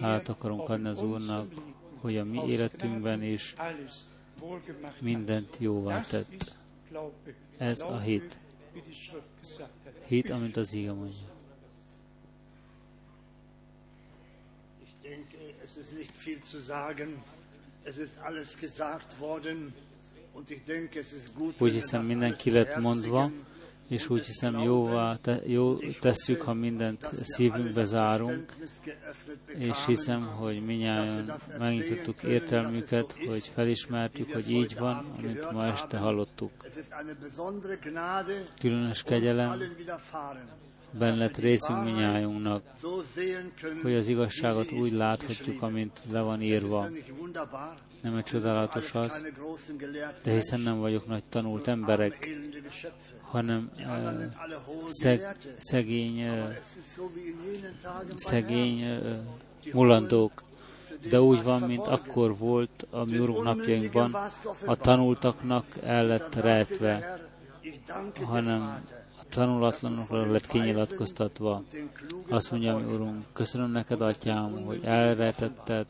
Hálát 0.00 0.28
akarunk 0.28 0.68
adni 0.68 0.88
az 0.88 1.02
Úrnak, 1.02 1.52
hogy 2.00 2.16
a 2.16 2.24
mi 2.24 2.46
életünkben 2.46 3.22
is 3.22 3.54
mindent 5.00 5.56
jóvá 5.58 6.00
tett. 6.00 6.56
Ez 7.58 7.80
a 7.80 7.98
hit. 7.98 8.38
Hit, 10.06 10.30
amint 10.30 10.56
az 10.56 10.72
ige 10.72 10.92
mondja. 10.92 11.32
Es 17.86 17.98
ist 17.98 18.18
alles 18.18 18.56
gesagt 18.56 19.20
worden. 19.20 19.74
Úgy 21.58 21.72
hiszem, 21.72 22.02
minden 22.04 22.36
ki 22.36 22.50
lett 22.50 22.76
mondva, 22.76 23.30
és 23.88 24.08
úgy 24.08 24.24
hiszem, 24.24 24.58
jóvá, 24.58 25.16
te, 25.16 25.40
jó 25.46 25.76
tesszük, 26.00 26.42
ha 26.42 26.52
mindent 26.52 27.08
szívünkbe 27.22 27.84
zárunk, 27.84 28.52
és 29.46 29.86
hiszem, 29.86 30.26
hogy 30.26 30.64
minnyáján 30.64 31.40
megnyitottuk 31.58 32.22
értelmüket, 32.22 33.16
hogy 33.26 33.50
felismertük, 33.54 34.32
hogy 34.32 34.50
így 34.50 34.78
van, 34.78 35.14
amint 35.18 35.50
ma 35.50 35.66
este 35.66 35.98
hallottuk. 35.98 36.50
Különös 38.58 39.02
kegyelem 39.02 39.62
benne 40.98 41.16
lett 41.16 41.36
részünk 41.36 41.84
minnyájunknak, 41.84 42.62
hogy 43.82 43.94
az 43.94 44.06
igazságot 44.06 44.72
úgy 44.72 44.92
láthatjuk, 44.92 45.62
amint 45.62 46.00
le 46.10 46.20
van 46.20 46.42
írva. 46.42 46.88
Nem 48.04 48.16
egy 48.16 48.24
csodálatos 48.24 48.94
az, 48.94 49.26
de 50.22 50.32
hiszen 50.32 50.60
nem 50.60 50.78
vagyok 50.78 51.06
nagy 51.06 51.24
tanult 51.28 51.68
emberek, 51.68 52.30
hanem 53.20 53.70
hohe 54.64 54.88
szeg, 54.88 55.36
szegény, 55.58 56.14
beim 56.14 56.56
szegény 58.16 58.78
Die 59.62 59.72
mulandók, 59.72 60.42
de 61.08 61.20
úgy 61.20 61.42
van, 61.42 61.62
mint 61.62 61.86
akkor 61.86 62.36
volt 62.36 62.86
a 62.90 63.04
mi 63.04 63.18
úrunk 63.18 63.42
napjainkban, 63.42 64.16
a 64.66 64.76
tanultaknak 64.76 65.66
el 65.82 66.06
lett 66.06 66.34
rejtve, 66.34 67.20
hanem 68.24 68.82
a 69.20 69.24
tanulatlanokra 69.28 70.30
lett 70.30 70.46
kinyilatkoztatva. 70.46 71.62
Azt 72.28 72.50
mondja, 72.50 72.76
mi. 72.76 72.92
Urunk, 72.92 73.24
köszönöm 73.32 73.70
neked, 73.70 74.00
Atyám, 74.00 74.64
hogy 74.64 74.80
elrejtetted 74.84 75.86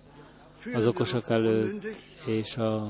az 0.73 0.87
okosak 0.87 1.31
előtt, 1.31 1.87
és 2.27 2.57
a 2.57 2.89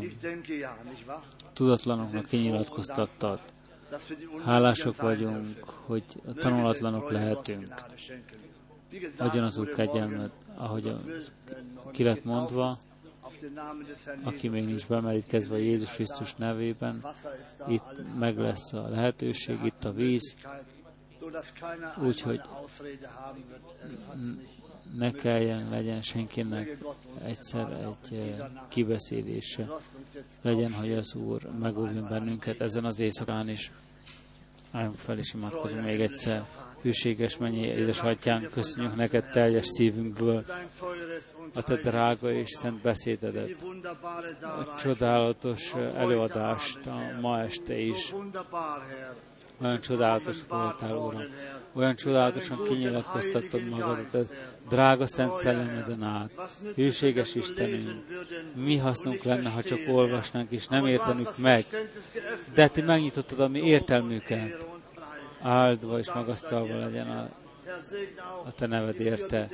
tudatlanoknak 1.53 2.33
Unmündigen 2.33 3.39
Hálások 4.45 5.03
vagyunk, 5.03 5.65
hogy 5.65 6.05
a 6.27 6.33
tanulatlanok 6.33 7.11
lehetünk. 7.11 7.75
Adjon 9.17 9.45
az 9.45 9.59
Úr 9.59 9.73
kegyelmet, 9.73 10.33
ahogy 10.55 10.89
a, 10.89 11.01
ki 11.91 12.03
lett 12.03 12.25
mondva, 12.25 12.79
aki 14.23 14.49
még 14.49 14.65
nincs 14.65 14.87
bemerítkezve 14.87 15.59
Jézus 15.59 15.91
Krisztus 15.91 16.35
nevében, 16.35 17.05
itt 17.69 18.17
meg 18.19 18.39
lesz 18.39 18.73
a 18.73 18.89
lehetőség, 18.89 19.59
itt 19.65 19.85
a 19.85 19.93
víz, 19.93 20.35
Úgyhogy 21.97 22.41
ne 24.99 25.11
kelljen, 25.11 25.69
legyen 25.71 26.03
senkinek 26.03 26.79
egyszer 27.25 27.95
egy 28.13 28.43
kibeszélése. 28.69 29.67
Legyen, 30.43 30.73
hogy 30.73 30.93
az 30.93 31.15
Úr 31.15 31.43
megóvjon 31.61 32.07
bennünket 32.09 32.61
ezen 32.61 32.85
az 32.85 33.01
éjszakán 33.01 33.49
is. 33.49 33.73
Álljunk 34.73 34.97
fel 34.97 35.19
és 35.19 35.35
imádkozunk 35.35 35.85
még 35.85 36.01
egyszer. 36.01 36.45
Hűséges 36.83 37.37
mennyi 37.37 37.67
édesatyánk, 37.67 38.51
köszönjük 38.51 38.97
neked 38.97 39.31
teljes 39.31 39.67
szívünkből 39.67 40.45
a 41.55 41.63
te 41.63 41.75
drága 41.75 42.33
és 42.33 42.51
szent 42.51 42.83
beszédedet, 42.83 43.65
a 44.41 44.75
csodálatos 44.79 45.75
előadást 45.75 46.87
a 46.87 47.21
ma 47.21 47.41
este 47.41 47.79
is. 47.79 48.15
Olyan 49.63 49.81
csodálatos 49.81 50.39
voltál, 50.49 50.97
Uram. 50.97 51.23
Olyan 51.73 51.97
csodálatosan 51.97 52.65
kinyilatkoztattad 52.65 53.69
magadat, 53.69 54.33
drága 54.69 55.07
szent 55.07 55.37
szellemeden 55.37 56.03
át. 56.03 56.31
Hűséges 56.75 57.35
Istenünk, 57.35 58.05
mi 58.55 58.77
hasznunk 58.77 59.23
lenne, 59.23 59.49
ha 59.49 59.63
csak 59.63 59.79
olvasnánk 59.89 60.51
és 60.51 60.67
nem 60.67 60.87
értenünk 60.87 61.39
meg, 61.39 61.65
de 62.55 62.69
Te 62.69 62.83
megnyitottad 62.83 63.41
a 63.41 63.49
mi 63.49 63.61
értelmüket. 63.61 64.67
Áldva 65.43 65.99
és 65.99 66.13
magasztalva 66.13 66.79
legyen 66.79 67.11
a, 67.11 67.29
a 68.45 68.53
Te 68.53 68.67
neved 68.67 69.01
érte. 69.01 69.49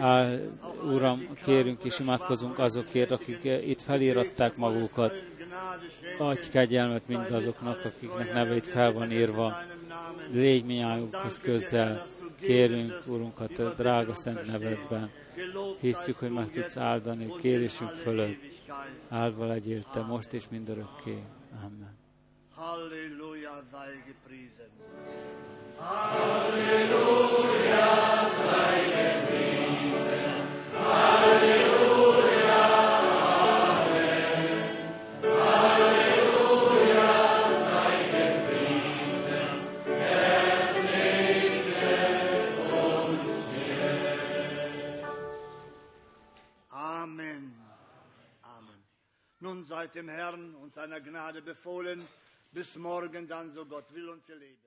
Áld, 0.00 0.50
Uram, 0.84 1.28
kérünk 1.44 1.84
és 1.84 1.98
imádkozunk 1.98 2.58
azokért, 2.58 3.10
akik 3.10 3.44
itt 3.44 3.82
feliratták 3.82 4.56
magukat. 4.56 5.24
Adj 6.18 6.48
kegyelmet 6.50 7.02
mindazoknak, 7.06 7.84
akiknek 7.84 8.32
nevét 8.32 8.66
fel 8.66 8.92
van 8.92 9.12
írva. 9.12 9.58
Légy 10.32 10.64
minnyájunkhoz 10.64 11.38
közel. 11.42 12.06
Kérünk, 12.44 13.02
Urunk, 13.06 13.40
a 13.40 13.46
Te 13.46 13.64
drága 13.64 14.14
szent 14.14 14.46
nevedben. 14.46 15.10
Hiszük, 15.80 16.18
hogy 16.18 16.30
meg 16.30 16.50
tudsz 16.50 16.76
áldani 16.76 17.34
kérésünk 17.40 17.90
fölött. 17.90 18.38
Áldva 19.08 19.46
legyél 19.46 19.82
Te 19.92 20.00
most 20.00 20.32
és 20.32 20.44
mindörökké. 20.50 21.22
Amen. 21.64 21.96
Halleluja 22.54 23.64
sei 23.72 24.02
gepriesen. 24.06 24.70
Amen. 30.82 31.63
Seid 49.64 49.94
dem 49.94 50.10
Herrn 50.10 50.54
und 50.56 50.74
seiner 50.74 51.00
Gnade 51.00 51.40
befohlen. 51.40 52.06
Bis 52.52 52.76
morgen 52.76 53.26
dann, 53.26 53.50
so 53.50 53.64
Gott 53.64 53.92
will 53.94 54.10
und 54.10 54.28
wir 54.28 54.36
leben. 54.36 54.63